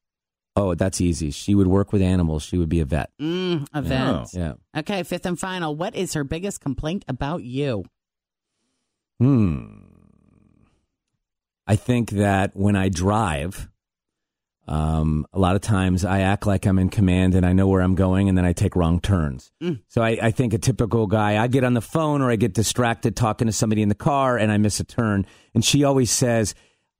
Oh, 0.56 0.76
that's 0.76 1.00
easy. 1.00 1.32
She 1.32 1.56
would 1.56 1.66
work 1.66 1.92
with 1.92 2.00
animals. 2.00 2.44
She 2.44 2.56
would 2.56 2.68
be 2.68 2.78
a 2.78 2.84
vet. 2.84 3.10
Mm, 3.20 3.66
a 3.74 3.82
vet. 3.82 4.28
Yeah. 4.32 4.52
Okay, 4.76 5.02
fifth 5.02 5.26
and 5.26 5.38
final. 5.38 5.74
What 5.74 5.96
is 5.96 6.14
her 6.14 6.22
biggest 6.22 6.60
complaint 6.60 7.04
about 7.08 7.42
you? 7.42 7.84
Hmm. 9.18 9.93
I 11.66 11.76
think 11.76 12.10
that 12.10 12.54
when 12.54 12.76
I 12.76 12.88
drive, 12.88 13.68
um, 14.66 15.26
a 15.32 15.38
lot 15.38 15.56
of 15.56 15.62
times 15.62 16.04
I 16.04 16.20
act 16.20 16.46
like 16.46 16.66
I'm 16.66 16.78
in 16.78 16.88
command 16.88 17.34
and 17.34 17.44
I 17.44 17.52
know 17.52 17.68
where 17.68 17.82
I'm 17.82 17.94
going, 17.94 18.28
and 18.28 18.36
then 18.36 18.44
I 18.44 18.52
take 18.52 18.76
wrong 18.76 19.00
turns. 19.00 19.52
So 19.88 20.02
I, 20.02 20.18
I 20.20 20.30
think 20.30 20.54
a 20.54 20.58
typical 20.58 21.06
guy, 21.06 21.42
I 21.42 21.46
get 21.48 21.64
on 21.64 21.74
the 21.74 21.80
phone 21.80 22.22
or 22.22 22.30
I 22.30 22.36
get 22.36 22.54
distracted 22.54 23.16
talking 23.16 23.46
to 23.46 23.52
somebody 23.52 23.82
in 23.82 23.88
the 23.88 23.94
car 23.94 24.36
and 24.38 24.50
I 24.52 24.58
miss 24.58 24.80
a 24.80 24.84
turn, 24.84 25.26
and 25.54 25.64
she 25.64 25.84
always 25.84 26.10
says. 26.10 26.54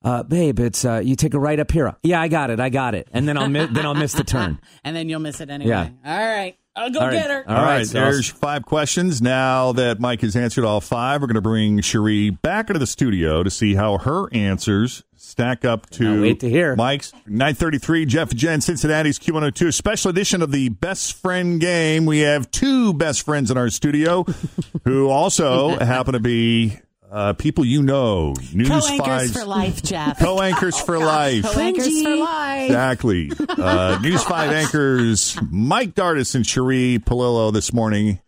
Uh, 0.04 0.22
babe, 0.22 0.60
it's 0.60 0.84
uh, 0.84 1.00
you 1.02 1.16
take 1.16 1.32
a 1.34 1.38
right 1.38 1.58
up 1.58 1.72
here. 1.72 1.96
Yeah, 2.02 2.20
I 2.20 2.28
got 2.28 2.50
it. 2.50 2.60
I 2.60 2.68
got 2.68 2.94
it. 2.94 3.08
And 3.12 3.26
then 3.26 3.36
I'll 3.38 3.48
mi- 3.48 3.66
then 3.72 3.86
I'll 3.86 3.94
miss 3.94 4.12
the 4.12 4.24
turn. 4.24 4.58
And 4.84 4.94
then 4.94 5.08
you'll 5.08 5.20
miss 5.20 5.40
it 5.40 5.48
anyway. 5.48 5.70
Yeah. 5.70 5.88
All 6.04 6.26
right. 6.28 6.56
I'll 6.76 6.90
go 6.90 6.98
All 7.00 7.06
right. 7.06 7.12
get 7.14 7.30
her. 7.30 7.44
All 7.48 7.56
All 7.56 7.62
right, 7.62 7.76
right, 7.78 7.86
so 7.86 7.98
I'll- 8.00 8.10
there's 8.12 8.28
five 8.28 8.64
questions. 8.66 9.22
Now 9.22 9.72
that 9.72 10.00
Mike 10.00 10.20
has 10.22 10.36
answered 10.36 10.64
all 10.64 10.80
five, 10.82 11.20
we're 11.22 11.28
going 11.28 11.36
to 11.36 11.40
bring 11.40 11.78
Sheree 11.78 12.40
back 12.42 12.68
into 12.68 12.80
the 12.80 12.86
studio 12.86 13.42
to 13.42 13.50
see 13.50 13.74
how 13.76 13.96
her 13.98 14.28
answers 14.34 15.04
stack 15.16 15.64
up 15.64 15.88
to 15.90 16.04
Can't 16.04 16.20
wait 16.20 16.40
to 16.40 16.50
hear. 16.50 16.76
Mike's. 16.76 17.12
933, 17.26 18.04
Jeff 18.06 18.34
Jen, 18.34 18.60
Cincinnati's 18.60 19.18
Q102, 19.18 19.72
special 19.72 20.10
edition 20.10 20.42
of 20.42 20.50
the 20.52 20.68
Best 20.68 21.14
Friend 21.14 21.58
Game. 21.60 22.04
We 22.06 22.18
have 22.20 22.50
two 22.50 22.92
best 22.92 23.24
friends 23.24 23.50
in 23.50 23.56
our 23.56 23.70
studio 23.70 24.24
who 24.84 25.08
also 25.08 25.78
happen 25.78 26.12
to 26.12 26.20
be 26.20 26.76
uh, 27.14 27.32
people 27.34 27.64
you 27.64 27.82
know. 27.82 28.34
News 28.52 28.68
Co-anchors 28.68 28.98
fives- 29.06 29.32
for 29.32 29.44
life, 29.46 29.82
Jeff. 29.82 30.18
Co-anchors 30.20 30.78
for 30.80 30.98
life. 30.98 31.44
Co-anchors 31.44 32.02
for 32.02 32.16
life. 32.16 32.64
Exactly. 32.66 33.30
Uh, 33.48 33.98
News 34.02 34.22
5 34.24 34.50
anchors 34.52 35.38
Mike 35.50 35.94
Dardis 35.94 36.34
and 36.34 36.44
Sheree 36.44 36.98
Paolello 36.98 37.52
this 37.52 37.72
morning. 37.72 38.20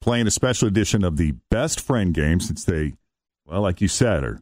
playing 0.00 0.26
a 0.26 0.30
special 0.30 0.66
edition 0.68 1.04
of 1.04 1.16
the 1.16 1.32
Best 1.50 1.80
Friend 1.80 2.12
game 2.12 2.40
since 2.40 2.64
they, 2.64 2.94
well, 3.46 3.60
like 3.62 3.80
you 3.80 3.88
said, 3.88 4.24
are 4.24 4.40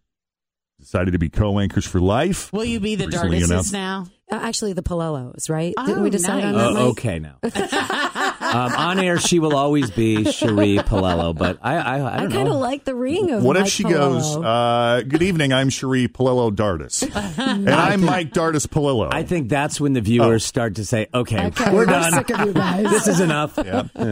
decided 0.81 1.13
to 1.13 1.19
be 1.19 1.29
co-anchors 1.31 1.87
for 1.87 2.01
life. 2.01 2.53
Will 2.53 2.65
you 2.65 2.81
be 2.81 2.95
the 2.95 3.07
Recently 3.07 3.41
Dardases 3.41 3.73
now? 3.73 4.07
Uh, 4.31 4.37
actually, 4.43 4.73
the 4.73 4.83
Paolellos, 4.83 5.49
right? 5.51 5.75
Oh, 5.77 5.87
Didn't 5.87 6.03
we 6.03 6.11
decide 6.11 6.45
on 6.45 6.53
that? 6.55 6.81
Uh, 6.81 6.89
okay, 6.89 7.19
now. 7.19 7.37
um, 8.55 8.73
on 8.73 8.99
air, 8.99 9.19
she 9.19 9.39
will 9.39 9.57
always 9.57 9.91
be 9.91 10.19
Sheree 10.19 10.79
Paolello, 10.81 11.35
but 11.37 11.59
I, 11.63 11.77
I, 11.77 11.99
I 11.99 12.15
I 12.17 12.21
don't 12.21 12.33
kind 12.33 12.49
of 12.49 12.55
like 12.57 12.85
the 12.85 12.95
ring 12.95 13.31
of 13.31 13.43
What 13.45 13.57
if 13.57 13.69
she 13.69 13.85
Paolello. 13.85 13.91
goes, 13.93 14.37
uh, 14.37 15.03
Good 15.09 15.23
evening, 15.23 15.53
I'm 15.53 15.69
Sheree 15.69 16.09
Paolello 16.09 16.51
Dardis. 16.55 17.03
and 17.39 17.69
I'm 17.69 18.03
Mike 18.05 18.31
Dardis 18.33 18.67
Paolello. 18.67 19.13
I 19.13 19.23
think 19.25 19.49
that's 19.49 19.81
when 19.81 19.93
the 19.93 20.01
viewers 20.01 20.45
Oh. 20.45 20.47
start 20.55 20.77
to 20.77 20.85
say, 20.85 21.07
"Okay, 21.13 21.47
Okay, 21.49 21.71
we're 21.71 21.79
we're 21.79 21.87
done. 21.87 22.13
sick 22.13 22.31
of 22.31 22.47
you 22.47 22.53
guys. 22.53 22.89
this 22.91 23.09
is 23.09 23.21
enough." 23.21 23.59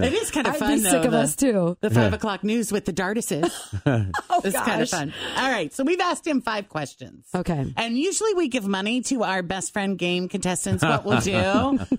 It 0.03 0.12
is 0.14 0.30
kind 0.30 0.47
of 0.47 0.55
I'd 0.55 0.59
fun, 0.59 0.74
be 0.76 0.80
though. 0.82 0.90
sick 0.90 1.05
of 1.05 1.12
the, 1.12 1.18
us 1.18 1.36
too. 1.36 1.76
the 1.80 1.90
five 1.90 2.12
o'clock 2.12 2.43
news 2.45 2.72
with 2.72 2.84
the 2.84 2.93
Dardases. 2.93 3.51
Oh, 4.34 4.40
it's 4.45 4.57
kind 4.59 4.80
of 4.82 4.88
fun. 4.88 5.12
All 5.36 5.51
right, 5.51 5.72
so 5.72 5.84
we've 5.84 6.01
asked 6.01 6.26
him 6.26 6.40
five 6.40 6.68
questions. 6.68 7.26
Okay. 7.34 7.72
And 7.76 7.99
usually 7.99 8.32
we 8.34 8.49
give 8.49 8.66
money 8.66 9.01
to 9.03 9.22
our 9.22 9.43
best 9.43 9.72
friend 9.72 9.99
game 9.99 10.28
contestants. 10.28 10.82
What 10.82 11.05
we'll 11.05 11.20
do, 11.20 11.32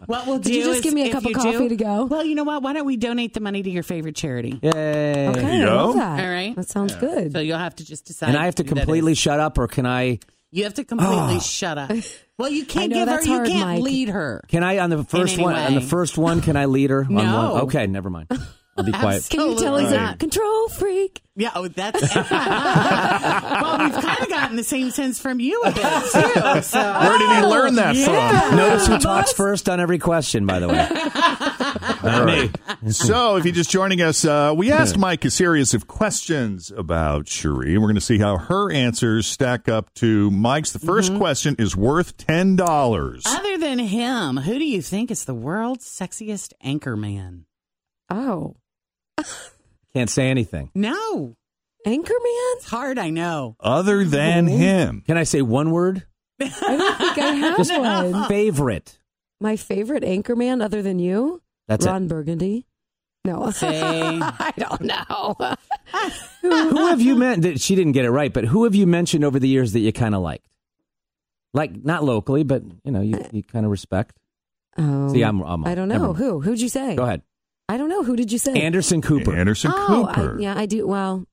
what 0.08 0.26
we'll 0.28 0.40
do 0.40 0.50
Could 0.50 0.56
you 0.56 0.64
just 0.64 0.78
is 0.80 0.82
give 0.84 0.94
me 0.94 1.10
a 1.10 1.12
cup 1.12 1.26
of 1.26 1.34
coffee 1.34 1.52
do- 1.52 1.70
to 1.70 1.76
go? 1.76 2.06
Well, 2.06 2.26
you 2.34 2.36
know 2.36 2.44
what? 2.46 2.64
Why 2.64 2.74
don't 2.74 2.88
we 2.88 2.98
donate 2.98 3.36
the 3.36 3.42
money 3.42 3.62
to 3.62 3.70
your 3.70 3.84
favorite 3.84 4.16
charity? 4.16 4.60
Yay! 4.64 5.28
Okay, 5.30 5.62
I 5.62 5.66
love 5.66 5.94
that. 5.96 6.20
All 6.26 6.32
right. 6.32 6.56
that 6.56 6.68
sounds 6.68 6.96
good. 6.96 7.32
So 7.32 7.40
you'll 7.40 7.60
have 7.60 7.76
to 7.76 7.86
just 7.86 8.06
decide. 8.06 8.30
And 8.30 8.38
I 8.38 8.46
have 8.46 8.56
to 8.56 8.64
who 8.64 8.70
that 8.70 8.82
completely 8.82 9.14
shut 9.14 9.40
up, 9.40 9.60
or 9.60 9.68
can 9.68 9.86
I? 9.86 10.18
You 10.50 10.64
have 10.64 10.74
to 10.76 10.84
completely 10.84 11.40
shut 11.42 11.78
up. 11.78 11.92
Well, 12.36 12.50
you 12.50 12.66
can't 12.66 12.90
know, 12.90 12.96
give 12.98 13.08
her. 13.08 13.14
that's 13.14 13.28
You 13.28 13.34
hard, 13.36 13.48
can't 13.48 13.60
Mike. 13.70 13.84
lead 13.84 14.10
her. 14.10 14.42
Can 14.48 14.64
I 14.64 14.80
on 14.80 14.90
the 14.90 15.04
first 15.04 15.36
any 15.36 15.44
one? 15.44 15.54
On 15.56 15.76
the 15.76 15.82
way. 15.82 15.86
first 15.86 16.18
one, 16.18 16.42
can 16.42 16.56
I 16.58 16.66
lead 16.66 16.90
her? 16.90 17.02
On 17.06 17.14
No. 17.14 17.54
one? 17.54 17.62
Okay, 17.66 17.86
never 17.86 18.10
mind. 18.10 18.28
I'll 18.76 18.84
be 18.84 18.92
quiet. 18.92 19.28
Can 19.30 19.40
you 19.52 19.60
tell 19.60 19.78
he's 19.78 19.92
Absolutely 19.92 20.14
a 20.14 20.18
control 20.18 20.68
freak? 20.70 21.22
Yeah, 21.36 21.52
oh, 21.56 21.68
that's. 21.68 22.02
well, 22.16 23.78
we've 23.80 23.94
kind 24.04 24.20
of 24.22 24.30
gotten 24.30 24.56
the 24.56 24.64
same 24.64 24.90
sense 24.92 25.20
from 25.20 25.40
you 25.40 25.62
a 25.62 25.72
bit 25.72 25.84
too. 25.84 26.62
So 26.64 26.80
Where 27.00 27.18
did 27.18 27.30
he 27.30 27.42
learn 27.46 27.76
that 27.76 27.96
from? 27.96 28.56
Notice 28.58 28.88
who 28.88 28.98
talks 29.00 29.32
first 29.34 29.70
on 29.70 29.80
every 29.80 30.00
question, 30.00 30.46
by 30.46 30.60
the 30.60 30.68
way. 30.70 30.88
Not 32.04 32.26
me. 32.26 32.92
So, 32.92 33.38
if 33.38 33.46
you're 33.46 33.54
just 33.54 33.70
joining 33.72 34.02
us, 34.02 34.26
uh, 34.26 34.54
we 34.56 34.72
asked 34.72 34.98
Mike 34.98 35.24
a 35.26 35.32
series 35.32 35.74
of 35.74 35.88
questions 35.88 36.72
about 36.76 37.26
Sheree. 37.26 37.74
And 37.74 37.78
we're 37.82 37.88
going 37.88 37.96
to 37.96 38.02
see 38.02 38.18
how 38.20 38.38
her 38.38 38.72
answers 38.72 39.26
stack 39.26 39.70
up 39.70 39.94
to 39.96 40.30
Mike's. 40.32 40.72
The 40.72 40.80
1st 40.80 41.04
Mm-hmm. 41.04 41.18
question 41.18 41.56
is 41.60 41.76
worth 41.76 42.16
ten 42.18 42.56
dollars. 42.56 43.24
Other 43.26 43.58
than 43.58 43.80
him, 43.80 44.38
who 44.38 44.58
do 44.58 44.66
you 44.66 44.82
think 44.82 45.12
is 45.12 45.26
the 45.26 45.34
world's 45.34 45.86
sexiest 45.86 46.54
anchor 46.62 46.96
man? 46.96 47.46
Oh, 48.10 48.56
Can't 49.94 50.10
say 50.10 50.30
anything. 50.30 50.72
No, 50.74 51.36
Anchorman? 51.86 52.10
it's 52.56 52.66
hard. 52.66 52.98
I 52.98 53.10
know. 53.10 53.56
Other 53.60 54.04
than 54.06 54.48
him, 54.48 55.04
Can 55.06 55.18
I 55.18 55.24
say 55.24 55.42
one 55.42 55.72
word? 55.72 56.06
I 56.42 56.46
don't 56.78 56.98
think 56.98 57.18
I 57.18 57.32
have 57.34 58.12
one. 58.14 58.28
Favorite. 58.28 59.00
My 59.40 59.56
favorite 59.56 60.04
Anchorman, 60.04 60.64
other 60.64 60.82
than 60.82 61.00
you, 61.00 61.42
That's 61.68 61.86
it. 61.86 61.90
Ron 61.90 62.08
Burgundy. 62.08 62.66
No, 63.26 63.52
Say, 63.52 63.80
I 63.82 64.52
don't 64.58 64.82
know. 64.82 65.36
Who 66.42 66.88
have 66.88 67.00
you 67.00 67.16
met? 67.16 67.60
She 67.62 67.76
didn't 67.76 67.94
get 67.94 68.04
it 68.06 68.12
right, 68.12 68.34
but 68.34 68.44
who 68.46 68.66
have 68.66 68.76
you 68.76 68.86
mentioned 68.88 69.24
over 69.24 69.40
the 69.40 69.48
years 69.48 69.72
that 69.74 69.80
you 69.80 69.94
kind 69.94 70.14
of 70.16 70.22
liked? 70.22 70.46
Like 71.54 71.86
not 71.86 72.04
locally, 72.04 72.44
but 72.44 72.64
you 72.84 72.92
know, 72.92 73.02
you, 73.02 73.24
you 73.32 73.44
kind 73.44 73.64
of 73.66 73.72
respect. 73.72 74.18
Um, 74.76 75.10
See, 75.12 75.24
I'm- 75.24 75.42
I'm- 75.44 75.64
I 75.66 75.76
don't 75.76 75.88
know 75.88 76.14
who. 76.14 76.42
Who'd 76.42 76.60
you 76.60 76.68
say? 76.68 76.96
Go 76.96 77.04
ahead, 77.04 77.22
I 77.74 77.78
don't 77.78 77.90
know. 77.90 78.04
Who 78.04 78.16
did 78.16 78.32
you 78.32 78.38
say? 78.38 78.54
Anderson 78.54 79.02
Cooper. 79.02 79.36
Anderson 79.36 79.72
oh, 79.74 80.08
Cooper. 80.14 80.38
I, 80.38 80.42
yeah, 80.42 80.54
I 80.56 80.68
do. 80.68 80.86
Well, 80.86 81.18
th- 81.18 81.28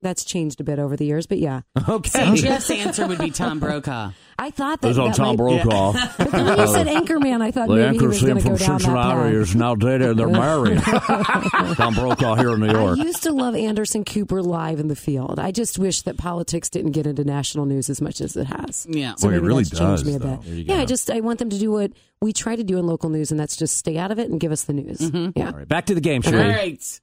that's 0.00 0.24
changed 0.24 0.60
a 0.60 0.64
bit 0.64 0.78
over 0.78 0.96
the 0.96 1.04
years, 1.04 1.26
but 1.26 1.38
yeah, 1.38 1.62
Okay. 1.88 2.36
Jeff's 2.36 2.70
answer 2.70 3.06
would 3.06 3.18
be 3.18 3.30
Tom 3.30 3.58
Brokaw. 3.58 4.10
I 4.38 4.50
thought 4.50 4.82
that. 4.82 4.88
It 4.88 4.90
was 4.90 4.98
on 4.98 5.08
that 5.08 5.16
Tom 5.16 5.28
might- 5.28 5.36
Brokaw. 5.38 5.92
But 6.18 6.30
then 6.30 6.44
when 6.46 6.58
you 6.58 6.66
said 6.68 6.86
Anchorman, 6.86 7.40
I 7.42 7.50
thought 7.50 7.68
The 7.68 7.74
maybe 7.76 7.82
he 7.82 7.88
anchor 7.96 8.08
was 8.08 8.22
going 8.22 8.34
scene 8.34 8.36
to 8.36 8.40
from 8.42 8.50
go 8.52 8.58
down 8.58 8.68
that 8.68 8.80
Cincinnati 8.82 9.30
path. 9.32 9.42
is 9.48 9.56
now 9.56 9.74
dated. 9.74 10.16
They're 10.18 10.28
married. 10.28 10.82
Tom 11.76 11.94
Brokaw 11.94 12.34
here 12.36 12.52
in 12.52 12.60
New 12.60 12.70
York. 12.70 12.98
I 12.98 13.02
used 13.02 13.22
to 13.24 13.32
love 13.32 13.54
Anderson 13.54 14.04
Cooper 14.04 14.42
live 14.42 14.78
in 14.78 14.88
the 14.88 14.96
field. 14.96 15.38
I 15.38 15.52
just 15.52 15.78
wish 15.78 16.02
that 16.02 16.16
politics 16.18 16.68
didn't 16.68 16.92
get 16.92 17.06
into 17.06 17.24
national 17.24 17.64
news 17.66 17.88
as 17.90 18.00
much 18.02 18.20
as 18.20 18.36
it 18.36 18.46
has. 18.46 18.86
Yeah. 18.88 19.14
So 19.16 19.28
Boy, 19.28 19.32
it 19.32 19.36
maybe 19.36 19.46
really 19.46 19.62
that's 19.64 19.78
changed 19.78 20.04
does, 20.04 20.04
me 20.04 20.14
a 20.14 20.18
though. 20.18 20.36
bit. 20.36 20.42
There 20.44 20.54
you 20.54 20.64
Yeah, 20.64 20.80
I 20.80 20.84
just 20.84 21.10
I 21.10 21.20
want 21.20 21.38
them 21.38 21.50
to 21.50 21.58
do 21.58 21.70
what 21.72 21.92
we 22.20 22.32
try 22.32 22.56
to 22.56 22.64
do 22.64 22.78
in 22.78 22.86
local 22.86 23.08
news, 23.10 23.30
and 23.30 23.40
that's 23.40 23.56
just 23.56 23.76
stay 23.78 23.96
out 23.98 24.10
of 24.10 24.18
it 24.18 24.30
and 24.30 24.38
give 24.38 24.52
us 24.52 24.64
the 24.64 24.72
news. 24.74 24.98
Mm-hmm. 24.98 25.38
Yeah. 25.38 25.46
All 25.50 25.56
right, 25.58 25.68
back 25.68 25.86
to 25.86 25.94
the 25.94 26.00
game, 26.00 26.22
All 26.26 26.32
Sheree. 26.32 26.54
right. 26.56 27.00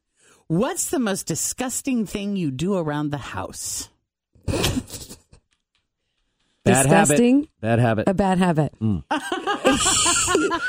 What's 0.54 0.91
the 0.91 0.99
most 0.99 1.26
disgusting 1.26 2.06
thing 2.06 2.36
you 2.36 2.51
do 2.51 2.76
around 2.76 3.10
the 3.10 3.18
house? 3.18 3.89
Bad 4.45 4.86
Disgusting. 6.64 7.36
habit. 7.38 7.60
Bad 7.60 7.80
habit. 7.80 8.08
A 8.08 8.14
bad 8.14 8.38
habit. 8.38 8.74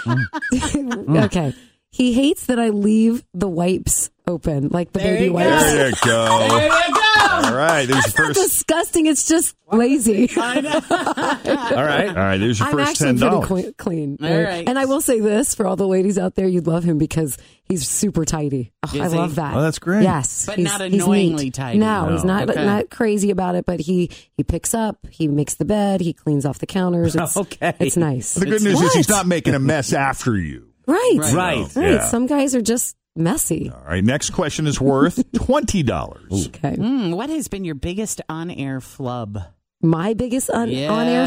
Mm. 0.05 1.25
okay. 1.25 1.55
He 1.91 2.13
hates 2.15 2.47
that 2.47 2.59
I 2.59 2.71
leave 2.71 3.25
the 3.35 3.49
wipes 3.49 4.11
open, 4.27 4.69
like 4.69 4.93
the 4.93 4.99
There 5.01 5.15
baby 5.15 5.25
you 5.27 5.31
go. 5.31 5.35
wipes. 5.37 5.73
there 5.73 5.89
you 5.91 5.95
go. 6.05 6.49
There 6.49 6.63
you 6.65 6.95
go. 6.95 7.01
All 7.27 7.55
right, 7.55 7.87
there's 7.87 8.15
your 8.17 8.31
It's 8.31 8.39
not 8.39 8.45
disgusting. 8.45 9.07
It's 9.07 9.27
just 9.27 9.55
lazy. 9.71 10.31
I 10.37 10.61
know. 10.61 10.71
All 11.77 11.85
right. 11.85 12.09
All 12.09 12.15
right, 12.15 12.39
there's 12.39 12.59
your 12.59 12.69
I'm 12.69 12.75
first 12.75 12.91
actually 12.91 13.07
ten 13.07 13.19
pretty 13.19 13.31
dollars. 13.31 13.47
clean. 13.77 14.17
clean. 14.19 14.19
All 14.23 14.43
right. 14.43 14.69
And 14.69 14.79
I 14.79 14.85
will 14.87 15.01
say 15.01 15.21
this 15.21 15.55
for 15.55 15.67
all 15.67 15.77
the 15.77 15.87
ladies 15.87 16.17
out 16.19 16.35
there, 16.37 16.47
you'd 16.47 16.67
love 16.67 16.85
him 16.85 16.97
because 16.99 17.37
he's 17.65 17.87
super 17.89 18.25
tidy. 18.25 18.73
Oh, 18.83 18.89
I 18.93 19.09
he? 19.09 19.17
love 19.17 19.35
that. 19.37 19.55
Oh, 19.57 19.61
that's 19.63 19.79
great. 19.79 20.03
Yes, 20.05 20.47
But 20.47 20.57
he's- 20.59 20.71
not 20.79 20.91
he's 20.91 21.03
annoyingly 21.03 21.45
neat. 21.47 21.55
tidy. 21.55 21.79
No, 21.79 22.09
he's 22.13 22.25
not 22.25 22.51
Okay. 22.51 22.65
not 22.65 22.91
crazy 22.91 23.31
about 23.31 23.55
it. 23.57 23.65
But 23.67 23.81
he 23.81 24.11
he 24.37 24.43
picks 24.45 24.75
up, 24.75 24.99
he 25.11 25.29
makes 25.29 25.55
the 25.55 25.65
bed, 25.65 26.01
he 26.01 26.13
cleans 26.13 26.47
off 26.47 26.59
the 26.59 26.67
counters. 26.67 27.15
It's, 27.17 27.37
Okay. 27.37 27.75
it's 27.81 27.97
nice. 27.97 28.35
The 28.35 28.47
good 28.47 28.63
news 28.63 28.81
is 28.81 28.93
he's 28.95 29.09
not 29.09 29.27
making 29.27 29.55
a 29.55 29.59
mess 29.61 29.93
after 29.93 30.37
you. 30.37 30.69
right, 30.87 31.17
Right. 31.19 31.35
Right. 31.35 31.77
right. 31.77 31.91
Yeah. 31.93 32.07
Some 32.09 32.27
guys 32.27 32.55
are 32.55 32.63
just 32.63 32.97
messy. 33.17 33.71
All 33.75 33.83
right, 33.87 34.03
next 34.05 34.31
question 34.31 34.67
is 34.67 34.81
worth 34.81 35.23
twenty 35.35 35.83
dollars. 35.83 36.49
Okay, 36.49 36.77
Hmm, 36.77 37.13
what 37.13 37.31
has 37.31 37.49
been 37.49 37.65
your 37.65 37.75
biggest 37.75 38.21
on-air 38.29 38.81
flub? 38.81 39.39
my 39.83 40.15
biggest 40.15 40.49
on 40.51 40.63
on 40.75 41.07
air 41.07 41.27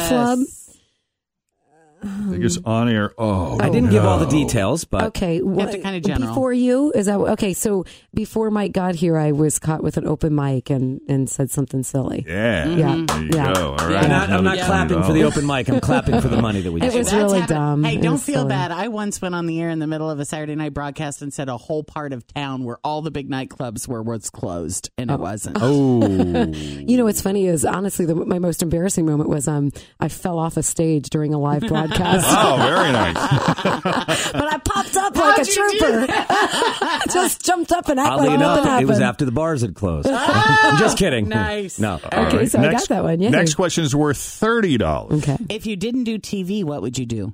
Yes. 2.03 2.13
flub. 2.13 2.31
Biggest 2.31 2.59
on 2.65 2.89
air. 2.89 3.13
Oh, 3.17 3.57
I 3.59 3.69
didn't 3.69 3.89
give 3.89 4.05
all 4.05 4.19
the 4.19 4.25
details, 4.27 4.83
but 4.85 5.03
Okay, 5.05 5.41
what, 5.41 5.71
to 5.71 5.79
kinda 5.79 5.99
general. 6.01 6.29
before 6.29 6.53
you 6.53 6.91
is 6.93 7.07
that 7.07 7.15
okay? 7.17 7.53
So 7.53 7.85
before 8.13 8.51
Mike 8.51 8.71
got 8.73 8.95
here, 8.95 9.17
I 9.17 9.31
was 9.31 9.59
caught 9.59 9.81
with 9.83 9.97
an 9.97 10.05
open 10.07 10.35
mic 10.35 10.69
and 10.69 11.01
and 11.09 11.29
said 11.29 11.49
something 11.51 11.83
silly. 11.83 12.23
Yeah. 12.27 12.67
Yeah. 12.67 13.05
There 13.07 13.21
you 13.23 13.29
Yeah. 13.33 13.53
go. 13.53 13.69
All 13.71 13.87
right. 13.87 14.03
I'm 14.03 14.09
not, 14.09 14.29
I'm 14.29 14.43
not 14.43 14.57
Yeah. 14.57 14.65
clapping 14.67 15.03
for 15.03 15.13
the 15.13 15.23
open 15.23 15.45
mic. 15.47 15.69
I'm 15.69 15.79
clapping 15.79 16.21
for 16.21 16.27
the 16.27 16.41
money 16.41 16.61
that 16.61 16.71
we 16.71 16.81
It 16.87 16.91
just 16.91 16.97
was 16.97 17.13
really 17.13 17.39
happened. 17.41 17.57
dumb. 17.57 17.83
Hey, 17.83 17.97
don't 17.97 18.17
feel 18.19 18.35
silly. 18.41 18.49
bad. 18.49 18.71
I 18.71 18.87
once 18.89 19.21
went 19.21 19.35
on 19.35 19.45
the 19.47 19.59
air 19.61 19.69
in 19.69 19.79
the 19.79 19.87
middle 19.87 20.09
of 20.09 20.19
a 20.19 20.25
Saturday 20.25 20.55
night 20.55 20.73
broadcast 20.73 21.21
and 21.21 21.33
said 21.33 21.49
a 21.49 21.57
whole 21.57 21.83
part 21.83 22.13
of 22.13 22.25
town 22.27 22.63
where 22.63 22.77
all 22.83 23.01
the 23.01 23.11
big 23.11 23.29
nightclubs 23.29 23.87
were 23.87 24.03
was 24.03 24.29
closed, 24.29 24.89
and 24.97 25.09
it 25.11 25.19
wasn't. 25.19 25.57
Oh. 25.59 25.97
You 26.87 26.95
know 26.97 27.05
what's 27.05 27.21
funny 27.21 27.47
is 27.47 27.65
honestly 27.65 28.05
the, 28.05 28.15
my 28.15 28.39
most 28.39 28.61
embarrassing 28.63 29.05
moment 29.05 29.29
was 29.29 29.47
um 29.47 29.71
I 29.99 30.07
fell 30.07 30.39
off 30.39 30.57
a 30.57 30.63
stage 30.63 31.09
during 31.09 31.33
a 31.33 31.37
live 31.39 31.61
broadcast, 31.61 31.86
Oh, 31.93 32.57
very 32.67 32.91
nice. 32.91 33.13
but 34.31 34.53
I 34.53 34.57
popped 34.63 34.95
up 34.95 35.15
like 35.15 35.37
a 35.37 35.39
How'd 35.41 35.47
you 35.47 35.69
do 35.69 36.07
trooper. 36.07 37.03
Just 37.13 37.45
jumped 37.45 37.71
up 37.71 37.87
and 37.89 37.99
acted 37.99 38.13
Oddly 38.13 38.29
like 38.29 38.39
nothing 38.39 38.63
enough, 38.63 38.65
happened. 38.65 38.83
it 38.89 38.91
was 38.91 38.99
after 39.01 39.25
the 39.25 39.31
bars 39.31 39.61
had 39.61 39.75
closed. 39.75 40.07
I'm 40.11 40.77
just 40.79 40.97
kidding. 40.97 41.29
Nice. 41.29 41.79
No. 41.79 41.99
All 42.11 42.25
Okay, 42.27 42.45
so 42.47 42.59
I 42.59 42.71
got 42.71 42.87
that 42.89 43.03
one, 43.03 43.19
yay. 43.21 43.29
Next 43.29 43.55
question 43.55 43.83
is 43.83 43.95
worth 43.95 44.17
thirty 44.17 44.77
dollars. 44.77 45.23
Okay, 45.23 45.37
If 45.49 45.65
you 45.65 45.75
didn't 45.75 46.03
do 46.05 46.17
TV, 46.19 46.63
what 46.63 46.81
would 46.81 46.97
you 46.97 47.05
do? 47.05 47.33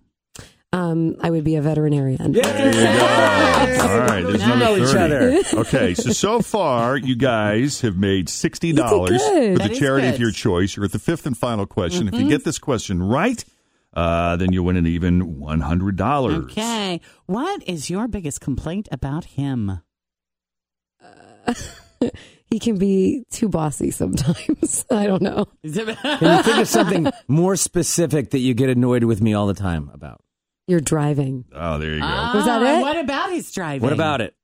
um, 0.72 1.18
I 1.22 1.30
would 1.30 1.44
be 1.44 1.56
a 1.56 1.62
veterinarian. 1.62 2.32
There 2.32 2.66
you 2.68 2.74
go. 2.74 2.90
All 2.90 4.00
right, 4.00 4.24
there's 4.24 4.40
Now 4.40 4.56
know 4.56 4.74
another 4.74 4.84
each 4.84 4.90
30. 4.90 4.98
other. 5.54 5.62
Okay, 5.62 5.94
so 5.94 6.10
so 6.12 6.42
far 6.42 6.98
you 6.98 7.16
guys 7.16 7.82
have 7.82 7.96
made 7.96 8.28
sixty 8.30 8.74
dollars 8.74 9.12
You 9.12 9.18
did 9.18 9.34
good. 9.34 9.62
for 9.62 9.68
the 9.68 9.74
is 9.74 9.80
charity 9.80 10.08
of 10.08 10.20
your 10.20 10.32
choice. 10.32 10.76
You're 10.76 10.86
at 10.86 10.92
the 10.92 11.00
fifth 11.00 11.26
and 11.28 11.38
final 11.38 11.66
question. 11.68 12.08
Mm-hmm. 12.08 12.16
If 12.16 12.22
you 12.22 12.30
get 12.30 12.44
this 12.44 12.58
question 12.60 13.02
right, 13.04 13.44
uh, 13.94 14.36
then 14.38 14.54
you 14.54 14.64
win 14.64 14.78
an 14.78 14.88
even 14.88 15.40
one 15.40 15.62
hundred 15.62 15.96
dollars. 15.96 16.46
Okay. 16.52 17.02
What 17.26 17.64
is 17.68 17.90
your 17.90 18.08
biggest 18.08 18.42
complaint 18.42 18.88
about 18.92 19.26
him? 19.26 19.82
He 22.54 22.60
can 22.60 22.78
be 22.78 23.26
too 23.32 23.50
bossy 23.50 23.90
sometimes. 23.90 24.86
I 24.92 25.08
don't 25.08 25.24
know. 25.24 25.46
Can 25.64 25.88
you 26.22 26.44
think 26.44 26.58
of 26.60 26.68
something 26.68 27.08
more 27.28 27.56
specific 27.56 28.30
that 28.30 28.38
you 28.38 28.54
get 28.54 28.70
annoyed 28.70 29.06
with 29.06 29.24
me 29.24 29.34
all 29.34 29.48
the 29.48 29.56
time 29.56 29.90
about? 29.92 30.22
You're 30.68 30.80
driving. 30.80 31.46
Oh, 31.52 31.80
there 31.80 31.96
you 31.96 32.00
go. 32.02 32.06
Was 32.06 32.46
that 32.46 32.62
it? 32.62 32.82
What 32.84 32.98
about 32.98 33.32
his 33.32 33.52
driving? 33.52 33.82
What 33.82 33.92
about 33.92 34.22
it? 34.22 34.36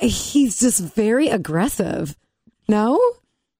He's 0.00 0.58
just 0.58 0.80
very 0.80 1.28
aggressive. 1.28 2.16
No, 2.66 2.98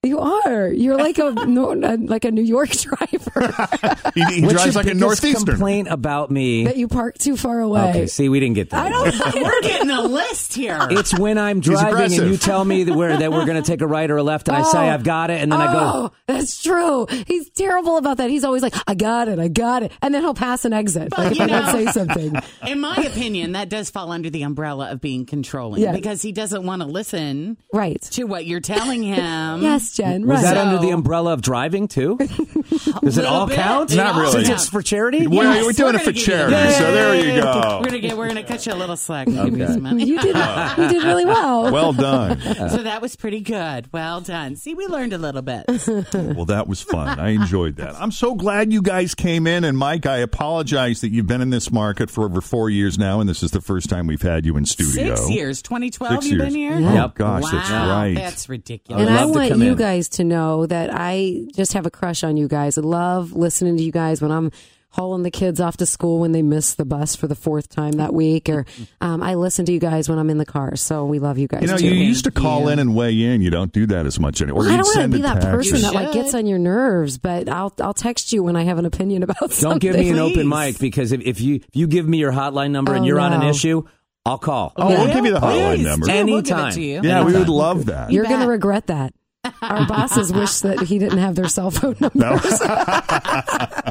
You 0.03 0.17
are. 0.19 0.65
You're 0.67 0.97
like 0.97 1.19
a 1.19 1.29
no, 1.45 1.73
like 1.73 2.25
a 2.25 2.31
New 2.31 2.41
York 2.41 2.69
driver 2.71 3.53
He, 4.15 4.23
he 4.23 4.41
What's 4.41 4.53
drives 4.53 4.65
your 4.65 4.83
like 4.83 4.87
a 4.87 4.95
northeastern. 4.95 5.45
complaint 5.45 5.89
about 5.91 6.31
me? 6.31 6.63
that 6.65 6.75
you 6.75 6.87
park 6.87 7.19
too 7.19 7.37
far 7.37 7.59
away. 7.59 7.89
Okay, 7.91 8.07
see, 8.07 8.27
we 8.27 8.39
didn't 8.39 8.55
get 8.55 8.71
that. 8.71 8.87
I 8.87 8.89
don't. 8.89 9.35
We're 9.43 9.61
getting 9.61 9.91
a 9.91 10.01
list 10.01 10.55
here. 10.55 10.79
It's 10.89 11.17
when 11.17 11.37
I'm 11.37 11.59
driving 11.59 12.19
and 12.19 12.31
you 12.31 12.37
tell 12.37 12.65
me 12.65 12.85
that 12.85 12.95
we're 12.95 13.15
that 13.15 13.31
we're 13.31 13.45
going 13.45 13.61
to 13.61 13.67
take 13.71 13.81
a 13.81 13.87
right 13.87 14.09
or 14.09 14.17
a 14.17 14.23
left, 14.23 14.47
and 14.47 14.57
I 14.57 14.63
say 14.63 14.79
Oh. 14.79 14.89
I've 14.91 15.03
got 15.03 15.29
it, 15.29 15.39
and 15.39 15.51
then 15.51 15.61
I 15.61 15.71
go. 15.71 15.79
Oh, 15.79 16.11
that's 16.25 16.63
true. 16.63 17.05
He's 17.27 17.51
terrible 17.51 17.97
about 17.97 18.17
that. 18.17 18.31
He's 18.31 18.43
always 18.43 18.63
like, 18.63 18.73
"I 18.87 18.95
got 18.95 19.27
it, 19.27 19.37
I 19.37 19.49
got 19.49 19.83
it," 19.83 19.91
and 20.01 20.15
then 20.15 20.23
he'll 20.23 20.33
pass 20.33 20.65
an 20.65 20.73
exit. 20.73 21.15
Like 21.15 21.33
if 21.33 21.37
you 21.37 21.43
I 21.43 21.47
don't 21.47 21.71
say 21.71 21.85
something. 21.91 22.35
In 22.65 22.79
my 22.79 22.95
opinion, 22.95 23.51
that 23.51 23.69
does 23.69 23.91
fall 23.91 24.11
under 24.11 24.31
the 24.31 24.41
umbrella 24.41 24.89
of 24.91 24.99
being 24.99 25.27
controlling 25.27 25.83
Yeah. 25.83 25.91
because 25.91 26.23
he 26.23 26.31
doesn't 26.31 26.63
want 26.65 26.81
to 26.81 26.87
listen 26.87 27.57
Right. 27.71 28.01
to 28.13 28.23
what 28.23 28.47
you're 28.47 28.61
telling 28.61 29.03
him. 29.03 29.61
Yes, 29.61 29.90
Jen. 29.95 30.25
Was 30.27 30.43
right. 30.43 30.53
that 30.53 30.57
under 30.57 30.79
the 30.79 30.89
umbrella 30.91 31.33
of 31.33 31.41
driving 31.41 31.87
too? 31.87 32.17
Does 33.03 33.17
it 33.17 33.25
all 33.25 33.47
bit. 33.47 33.55
count? 33.55 33.91
It 33.91 33.97
Not 33.97 34.15
really. 34.15 34.31
Since 34.31 34.47
counts. 34.47 34.63
it's 34.63 34.71
for 34.71 34.81
charity. 34.81 35.19
Yes, 35.19 35.29
we're 35.29 35.43
doing 35.73 35.93
we're 35.93 35.95
it 35.95 35.99
for 35.99 36.05
gonna 36.11 36.17
you 36.19 36.25
charity, 36.25 36.51
that. 36.55 36.77
so 36.77 36.91
there 36.93 37.15
you 37.15 37.41
go. 37.41 37.79
We're 37.81 37.85
gonna 37.85 37.99
get. 37.99 38.17
We're 38.17 38.27
gonna 38.27 38.43
cut 38.43 38.65
you 38.65 38.73
a 38.73 38.75
little 38.75 38.97
slack. 38.97 39.27
and 39.27 39.35
give 39.51 39.57
you 39.57 39.67
some 39.67 39.81
money. 39.83 40.05
you 40.05 40.19
did. 40.19 40.35
You 40.35 40.87
did 40.89 41.03
really 41.03 41.25
well. 41.25 41.71
Well 41.81 41.93
done. 41.93 42.39
So 42.41 42.83
that 42.83 43.01
was 43.01 43.15
pretty 43.15 43.39
good. 43.41 43.91
Well 43.93 44.21
done. 44.21 44.55
See, 44.55 44.73
we 44.73 44.87
learned 44.87 45.13
a 45.13 45.17
little 45.17 45.41
bit. 45.41 45.65
Well, 46.31 46.45
that 46.45 46.67
was 46.67 46.81
fun. 46.81 47.19
I 47.19 47.29
enjoyed 47.29 47.75
that. 47.77 47.95
I'm 47.95 48.11
so 48.11 48.35
glad 48.35 48.71
you 48.71 48.81
guys 48.81 49.13
came 49.15 49.47
in. 49.47 49.63
And 49.63 49.77
Mike, 49.77 50.05
I 50.05 50.17
apologize 50.17 51.01
that 51.01 51.09
you've 51.09 51.27
been 51.27 51.41
in 51.41 51.49
this 51.49 51.71
market 51.71 52.09
for 52.09 52.25
over 52.25 52.41
four 52.41 52.69
years 52.69 52.97
now, 52.97 53.19
and 53.19 53.29
this 53.29 53.43
is 53.43 53.51
the 53.51 53.61
first 53.61 53.89
time 53.89 54.07
we've 54.07 54.21
had 54.21 54.45
you 54.45 54.57
in 54.57 54.65
studio. 54.65 55.15
Six 55.15 55.29
years. 55.29 55.61
2012. 55.61 56.13
Six 56.13 56.25
You've 56.25 56.39
years. 56.39 56.43
been 56.53 56.55
here. 56.55 56.73
Oh 56.75 56.93
Yep. 56.93 57.15
gosh, 57.15 57.43
wow, 57.43 57.49
that's 57.51 57.69
right. 57.71 58.13
That's 58.15 58.49
ridiculous. 58.49 59.01
and 59.01 59.09
I'd 59.09 59.19
I 59.19 59.23
love 59.23 59.33
to 59.33 59.39
want 59.39 59.51
come 59.51 59.61
you 59.61 59.71
in. 59.71 59.77
Guys 59.81 60.07
to 60.09 60.23
know 60.23 60.65
that 60.67 60.89
I 60.93 61.45
just 61.55 61.73
have 61.73 61.85
a 61.85 61.91
crush 61.91 62.23
on 62.23 62.37
you 62.37 62.47
guys. 62.47 62.77
I 62.77 62.81
love 62.81 63.33
listening 63.33 63.77
to 63.77 63.83
you 63.83 63.91
guys 63.91 64.21
when 64.21 64.31
I'm 64.31 64.51
hauling 64.93 65.23
the 65.23 65.31
kids 65.31 65.61
off 65.61 65.77
to 65.77 65.85
school 65.85 66.19
when 66.19 66.33
they 66.33 66.41
miss 66.41 66.75
the 66.75 66.83
bus 66.85 67.15
for 67.15 67.25
the 67.25 67.33
fourth 67.35 67.69
time 67.69 67.93
that 67.93 68.13
week, 68.13 68.49
or 68.49 68.65
um, 68.99 69.23
I 69.23 69.35
listen 69.35 69.65
to 69.65 69.71
you 69.71 69.79
guys 69.79 70.07
when 70.09 70.19
I'm 70.19 70.29
in 70.29 70.37
the 70.37 70.45
car. 70.45 70.75
So 70.75 71.05
we 71.05 71.17
love 71.17 71.37
you 71.37 71.47
guys. 71.47 71.61
you 71.61 71.67
know, 71.67 71.77
too. 71.77 71.87
you 71.87 71.93
used 71.93 72.25
to 72.25 72.31
call 72.31 72.63
you. 72.63 72.69
in 72.69 72.79
and 72.79 72.93
weigh 72.93 73.19
in. 73.23 73.41
You 73.41 73.49
don't 73.49 73.71
do 73.71 73.87
that 73.87 74.05
as 74.05 74.19
much 74.19 74.41
anymore. 74.41 74.59
Well, 74.63 74.69
I 74.69 74.75
you'd 74.75 74.83
don't 74.83 74.95
want 74.97 75.11
to 75.11 75.17
be 75.17 75.21
that 75.23 75.41
person 75.41 75.81
that 75.81 75.93
like 75.93 76.11
gets 76.11 76.33
on 76.35 76.45
your 76.45 76.59
nerves, 76.59 77.17
but 77.17 77.49
I'll 77.49 77.73
I'll 77.81 77.93
text 77.93 78.33
you 78.33 78.43
when 78.43 78.55
I 78.55 78.63
have 78.63 78.77
an 78.77 78.85
opinion 78.85 79.23
about 79.23 79.51
something. 79.51 79.69
Don't 79.69 79.79
give 79.79 79.95
me 79.95 80.09
an 80.09 80.19
open 80.19 80.47
mic 80.47 80.77
because 80.77 81.11
if, 81.11 81.21
if 81.21 81.41
you 81.41 81.55
if 81.55 81.73
you 81.73 81.87
give 81.87 82.07
me 82.07 82.17
your 82.17 82.33
hotline 82.33 82.71
number 82.71 82.93
and 82.93 83.03
Oh, 83.03 83.07
you're 83.07 83.19
on 83.19 83.33
an 83.33 83.43
issue, 83.43 83.83
I'll 84.25 84.37
call. 84.37 84.73
Oh, 84.75 84.89
we'll 84.89 85.13
give 85.13 85.25
you 85.25 85.31
the 85.33 85.39
hotline 85.39 85.75
Please 85.77 85.85
number. 85.85 86.05
do. 86.05 86.11
We'll 86.11 86.41
give 86.41 86.51
Anytime. 86.51 86.67
it 86.69 86.73
to 86.75 86.81
you. 86.81 87.01
Yeah, 87.01 87.23
we 87.23 87.33
would 87.33 87.49
love 87.49 87.85
that. 87.87 88.11
You're 88.11 88.25
going 88.25 88.41
to 88.41 88.47
regret 88.47 88.87
that. 88.87 89.13
Our 89.61 89.87
bosses 89.87 90.31
wish 90.31 90.59
that 90.59 90.81
he 90.81 90.99
didn't 90.99 91.17
have 91.19 91.35
their 91.35 91.47
cell 91.47 91.71
phone 91.71 91.95
numbers. 91.99 92.15
No. 92.15 92.39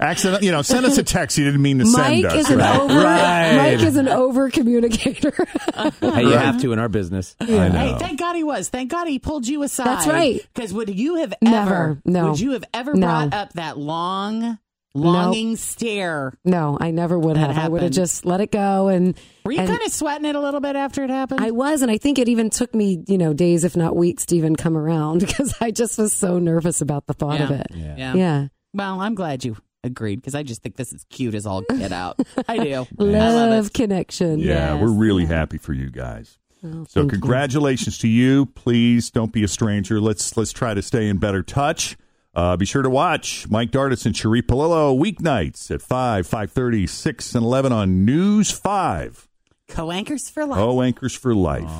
Accident, 0.00 0.42
you 0.44 0.52
know, 0.52 0.62
send 0.62 0.86
us 0.86 0.96
a 0.98 1.02
text. 1.02 1.36
You 1.36 1.44
didn't 1.44 1.62
mean 1.62 1.78
to 1.80 1.84
Mike 1.84 2.22
send 2.22 2.26
us. 2.26 2.34
is 2.34 2.50
an 2.50 2.58
right? 2.58 2.80
over. 2.80 2.94
Right. 2.94 3.56
Mike 3.56 3.80
is 3.80 3.96
an 3.96 4.08
over 4.08 4.50
communicator. 4.50 5.32
Hey, 6.00 6.22
you 6.22 6.30
have 6.32 6.60
to 6.60 6.72
in 6.72 6.78
our 6.78 6.88
business. 6.88 7.34
I 7.40 7.44
Hey, 7.46 7.96
thank 7.98 8.18
God 8.18 8.36
he 8.36 8.44
was. 8.44 8.68
Thank 8.68 8.90
God 8.90 9.08
he 9.08 9.18
pulled 9.18 9.46
you 9.48 9.62
aside. 9.62 9.86
That's 9.86 10.06
right. 10.06 10.46
Because 10.54 10.72
would 10.74 10.94
you 10.96 11.16
have 11.16 11.34
Never. 11.42 11.74
ever? 11.74 12.02
No. 12.04 12.30
Would 12.30 12.40
you 12.40 12.52
have 12.52 12.64
ever 12.74 12.94
No. 12.94 13.06
brought 13.06 13.34
up 13.34 13.52
that 13.54 13.78
long, 13.78 14.58
longing 14.94 15.56
stare? 15.56 16.32
no, 16.44 16.76
I 16.80 16.90
never 16.90 17.18
would 17.18 17.36
That 17.36 17.50
have. 17.50 17.64
I 17.64 17.68
would 17.68 17.82
have 17.82 17.92
just 17.92 18.24
let 18.26 18.40
it 18.40 18.50
go. 18.50 18.88
And 18.88 19.16
Were 19.44 19.52
you 19.52 19.60
and 19.60 19.68
kind 19.68 19.82
of 19.82 19.92
sweating 19.92 20.24
it 20.26 20.34
a 20.34 20.40
little 20.40 20.60
bit 20.60 20.76
after 20.76 21.04
it 21.04 21.10
happened? 21.10 21.40
I 21.40 21.50
was, 21.52 21.82
and 21.82 21.90
I 21.90 21.98
think 21.98 22.18
it 22.18 22.28
even 22.28 22.50
took 22.50 22.74
me, 22.74 23.04
you 23.08 23.18
know, 23.18 23.32
days, 23.32 23.64
if 23.64 23.76
not 23.76 23.94
weeks, 23.96 24.26
to 24.26 24.36
even 24.36 24.56
come 24.56 24.76
around 24.76 25.20
because 25.26 25.54
I 25.60 25.70
just 25.70 25.98
was 25.98 26.12
so 26.12 26.38
nervous 26.38 26.80
about 26.80 27.06
the 27.06 27.14
thought 27.14 27.40
of 27.40 27.50
it. 27.50 27.66
yeah. 27.74 28.14
Yeah. 28.14 28.46
Well, 28.74 29.00
I'm 29.00 29.14
glad 29.14 29.44
you 29.44 29.56
agreed 29.82 30.16
because 30.16 30.34
I 30.34 30.42
just 30.42 30.62
think 30.62 30.76
this 30.76 30.92
is 30.92 31.04
cute 31.10 31.34
as 31.34 31.46
all 31.46 31.62
get 31.62 31.90
out. 31.92 32.20
I 32.48 32.58
do. 32.58 32.86
I 32.98 33.02
Love, 33.02 33.50
love 33.50 33.72
connection. 33.72 34.38
Yeah, 34.38 34.74
Yes. 34.74 34.82
we're 34.82 34.90
really 34.92 35.24
happy 35.26 35.58
for 35.58 35.72
you 35.72 35.90
guys. 35.90 36.38
Oh, 36.62 36.84
So 36.86 37.00
thank 37.00 37.12
you. 37.12 37.18
congratulations 37.18 37.96
to 37.98 38.08
you. 38.08 38.44
Please 38.44 39.10
don't 39.10 39.32
be 39.32 39.42
a 39.42 39.48
stranger. 39.48 39.98
Let's 40.00 40.36
let's 40.36 40.52
try 40.52 40.74
to 40.74 40.82
stay 40.82 41.08
in 41.08 41.16
better 41.16 41.42
touch. 41.42 41.96
Uh, 42.34 42.56
be 42.56 42.64
sure 42.64 42.82
to 42.82 42.90
watch 42.90 43.48
Mike 43.48 43.70
Dardis 43.70 44.06
and 44.06 44.14
Sheree 44.14 44.42
Paolello 44.42 44.96
weeknights 44.96 45.70
at 45.70 45.82
5, 45.82 46.28
5.30, 46.28 46.88
6, 46.88 47.34
and 47.34 47.44
11 47.44 47.72
on 47.72 48.04
News 48.04 48.50
5. 48.52 49.26
Co-anchors 49.68 50.28
for 50.28 50.46
life. 50.46 50.58
Oh, 50.58 50.82
Anchors 50.82 51.14
for 51.14 51.34
Life. 51.34 51.70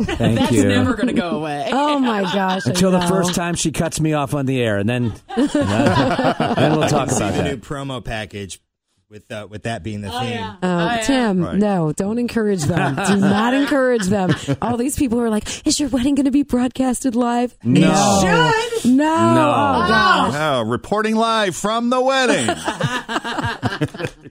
Thank 0.02 0.38
That's 0.38 0.52
you. 0.52 0.64
never 0.64 0.94
going 0.94 1.08
to 1.08 1.14
go 1.14 1.30
away. 1.30 1.68
Oh 1.72 1.98
my 1.98 2.22
gosh! 2.22 2.66
Until 2.66 2.90
the 2.90 3.00
first 3.02 3.34
time 3.34 3.54
she 3.54 3.72
cuts 3.72 4.00
me 4.00 4.12
off 4.12 4.34
on 4.34 4.46
the 4.46 4.60
air, 4.62 4.76
and 4.78 4.88
then 4.88 5.12
then 5.36 5.48
we'll 6.76 6.88
talk 6.88 7.10
See 7.10 7.16
about 7.16 7.34
the 7.34 7.42
new 7.44 7.56
promo 7.56 8.04
package 8.04 8.60
with 9.10 9.30
uh, 9.32 9.46
with 9.50 9.64
that 9.64 9.82
being 9.82 10.00
the 10.02 10.08
Oh, 10.14 10.20
theme. 10.20 10.30
yeah. 10.30 10.56
Oh, 10.62 10.68
Oh, 10.68 10.84
yeah. 10.86 11.00
Tim, 11.02 11.42
Right. 11.44 11.56
no, 11.56 11.92
don't 11.92 12.18
encourage 12.18 12.62
them. 12.62 12.94
Do 12.94 13.16
not 13.20 13.52
encourage 13.54 14.04
them. 14.06 14.30
All 14.62 14.76
these 14.76 14.96
people 14.96 15.20
are 15.20 15.28
like, 15.28 15.66
"Is 15.66 15.80
your 15.80 15.88
wedding 15.88 16.14
going 16.14 16.26
to 16.26 16.30
be 16.30 16.44
broadcasted 16.44 17.14
live?" 17.16 17.56
No. 17.64 18.20
Should. 18.22 18.90
no, 18.92 19.34
No. 19.34 19.50
Oh, 19.50 19.88
gosh. 19.88 20.34
Oh, 20.36 20.62
reporting 20.62 21.16
live 21.16 21.56
from 21.56 21.90
the 21.90 22.00
wedding. 22.00 22.48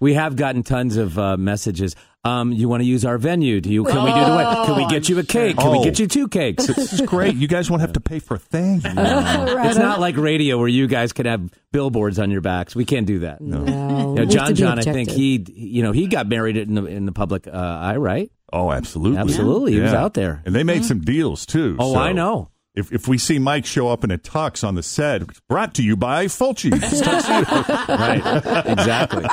We 0.00 0.14
have 0.14 0.34
gotten 0.34 0.64
tons 0.64 0.96
of 0.96 1.16
uh, 1.16 1.36
messages. 1.36 1.94
Um, 2.26 2.52
you 2.52 2.68
want 2.68 2.82
to 2.82 2.86
use 2.86 3.04
our 3.04 3.18
venue? 3.18 3.60
Do 3.60 3.70
you? 3.72 3.84
Can 3.84 4.02
we 4.04 4.12
do 4.12 4.24
the 4.24 4.34
wedding? 4.36 4.64
Can 4.66 4.76
we 4.76 4.86
get 4.88 5.08
you 5.08 5.18
a 5.18 5.22
cake? 5.22 5.56
Can 5.56 5.70
we 5.70 5.78
Oh. 5.78 5.84
get 5.84 5.98
you 5.98 6.06
two 6.08 6.28
cakes? 6.28 6.66
this 6.66 6.92
is 6.92 7.00
great. 7.02 7.34
You 7.36 7.46
guys 7.48 7.70
won't 7.70 7.80
have 7.82 7.92
to 7.94 8.00
pay 8.00 8.18
for 8.18 8.34
a 8.34 8.38
thing. 8.38 8.80
Right 8.96 9.66
It's 9.68 9.76
on. 9.76 9.82
not 9.82 10.00
like 10.00 10.16
radio 10.16 10.58
where 10.58 10.68
you 10.68 10.86
guys 10.86 11.12
can 11.12 11.26
have 11.26 11.48
billboards 11.72 12.18
on 12.18 12.30
your 12.30 12.40
backs. 12.40 12.74
We 12.74 12.84
can't 12.84 13.06
do 13.06 13.20
that. 13.20 13.40
No, 13.40 13.58
You 13.60 13.64
know, 13.64 14.12
we 14.14 14.20
have 14.20 14.28
John 14.28 14.48
be 14.48 14.54
John, 14.54 14.78
I 14.78 14.82
think 14.82 15.08
objective. 15.10 15.16
he, 15.16 15.44
you 15.54 15.82
know, 15.82 15.92
he 15.92 16.06
got 16.08 16.26
married 16.28 16.56
in 16.56 16.74
the 16.74 16.84
in 16.86 17.06
the 17.06 17.12
public 17.12 17.46
uh, 17.46 17.50
eye, 17.52 17.96
right? 17.96 18.30
Oh, 18.52 18.70
absolutely. 18.72 19.18
Absolutely. 19.18 19.72
He 19.72 19.80
was 19.80 19.92
out 19.92 20.14
there. 20.14 20.42
And 20.46 20.54
they 20.54 20.62
made 20.64 20.84
some 20.84 21.00
deals, 21.00 21.46
too. 21.46 21.76
Oh, 21.78 21.94
so 21.94 21.98
I 21.98 22.12
know. 22.12 22.50
If, 22.76 22.92
if 22.92 23.08
we 23.08 23.16
see 23.18 23.38
Mike 23.38 23.64
show 23.64 23.88
up 23.88 24.04
in 24.04 24.10
a 24.10 24.18
tux 24.18 24.66
on 24.66 24.74
the 24.74 24.82
set, 24.82 25.22
brought 25.48 25.74
to 25.74 25.82
you 25.82 25.96
by 25.96 26.26
Fulci's. 26.26 27.02
Right. 27.88 28.66
exactly. 28.66 29.24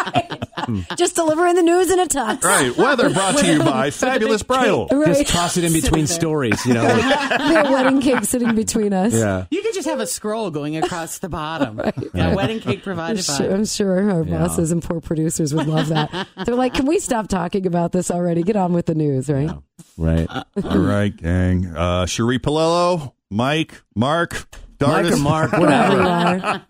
Hmm. 0.63 0.79
just 0.95 1.15
delivering 1.15 1.55
the 1.55 1.61
news 1.63 1.91
in 1.91 1.99
a 1.99 2.05
tux. 2.05 2.41
right. 2.43 2.75
Weather 2.77 3.09
brought 3.09 3.37
to 3.39 3.45
you 3.51 3.59
by 3.59 3.89
Fabulous 3.91 4.43
Bridal. 4.43 4.87
Right. 4.91 5.07
Just 5.07 5.27
toss 5.27 5.57
it 5.57 5.65
in 5.65 5.73
between 5.73 6.07
stories, 6.07 6.65
you 6.65 6.73
know. 6.73 6.83
the 6.87 7.67
wedding 7.69 7.99
cake 7.99 8.23
sitting 8.23 8.55
between 8.55 8.93
us. 8.93 9.13
yeah. 9.13 9.45
You 9.51 9.61
could 9.61 9.73
just 9.73 9.87
have 9.89 9.99
a 9.99 10.07
scroll 10.07 10.51
going 10.51 10.77
across 10.77 11.19
the 11.19 11.27
bottom. 11.29 11.79
A 11.79 12.33
wedding 12.35 12.59
cake 12.61 12.77
I'm 12.77 12.81
provided 12.83 13.23
sure, 13.25 13.39
by. 13.39 13.53
I'm 13.53 13.65
sure 13.65 14.09
our 14.11 14.23
Yeah. 14.23 14.37
bosses 14.39 14.71
and 14.71 14.81
poor 14.81 15.01
producers 15.01 15.53
would 15.53 15.67
love 15.67 15.89
that. 15.89 16.27
They're 16.45 16.55
like, 16.55 16.73
"Can 16.75 16.85
we 16.85 16.99
stop 16.99 17.27
talking 17.27 17.65
about 17.65 17.91
this 17.91 18.09
already? 18.09 18.43
Get 18.43 18.55
on 18.55 18.71
with 18.73 18.85
the 18.85 18.95
news, 18.95 19.29
right?" 19.29 19.51
Right. 19.97 20.27
All 20.63 20.77
right, 20.77 21.15
gang. 21.15 21.67
Uh, 21.67 22.05
Sheree 22.05 22.39
Paolello, 22.39 23.13
Mike, 23.29 23.81
Mark, 23.95 24.33
Mike 24.33 25.05
Dardis. 25.05 25.13
or 25.13 25.17
Mark, 25.17 25.51
Whatever 25.57 25.93
you 25.93 25.99
are. 26.07 26.61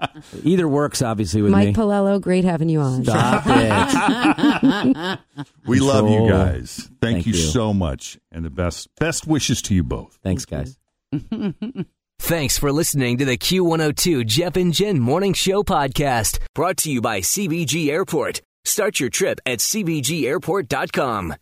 Either 0.43 0.67
works, 0.67 1.01
obviously, 1.01 1.41
with 1.41 1.51
Mike 1.51 1.69
me. 1.69 1.73
Paolello, 1.73 2.19
great 2.21 2.43
having 2.45 2.69
you 2.69 2.79
on. 2.81 3.03
Stop 3.03 3.43
it. 3.47 5.19
We 5.65 5.79
love 5.79 6.09
you 6.09 6.17
Control. 6.17 6.29
guys. 6.29 6.75
Thank, 6.77 6.99
Thank 7.01 7.25
you, 7.27 7.33
you. 7.33 7.39
so 7.39 7.73
much. 7.73 8.19
And 8.31 8.43
the 8.45 8.49
best 8.49 8.89
best 8.99 9.25
wishes 9.25 9.61
to 9.63 9.73
you 9.75 9.83
both. 9.83 10.19
Thanks, 10.23 10.45
guys. 10.45 10.77
Thanks 12.19 12.57
for 12.57 12.71
listening 12.71 13.17
to 13.17 13.25
the 13.25 13.37
Q102 13.37 14.25
Jeff 14.25 14.55
and 14.55 14.73
Jen 14.73 14.99
Morning 14.99 15.33
Show 15.33 15.63
podcast, 15.63 16.39
brought 16.55 16.77
to 16.77 16.91
you 16.91 17.01
by 17.01 17.19
CVG 17.19 17.89
Airport. 17.89 18.41
Start 18.65 18.99
your 18.99 19.09
trip 19.09 19.39
at 19.45 19.59
CVGAirport.com. 19.59 21.33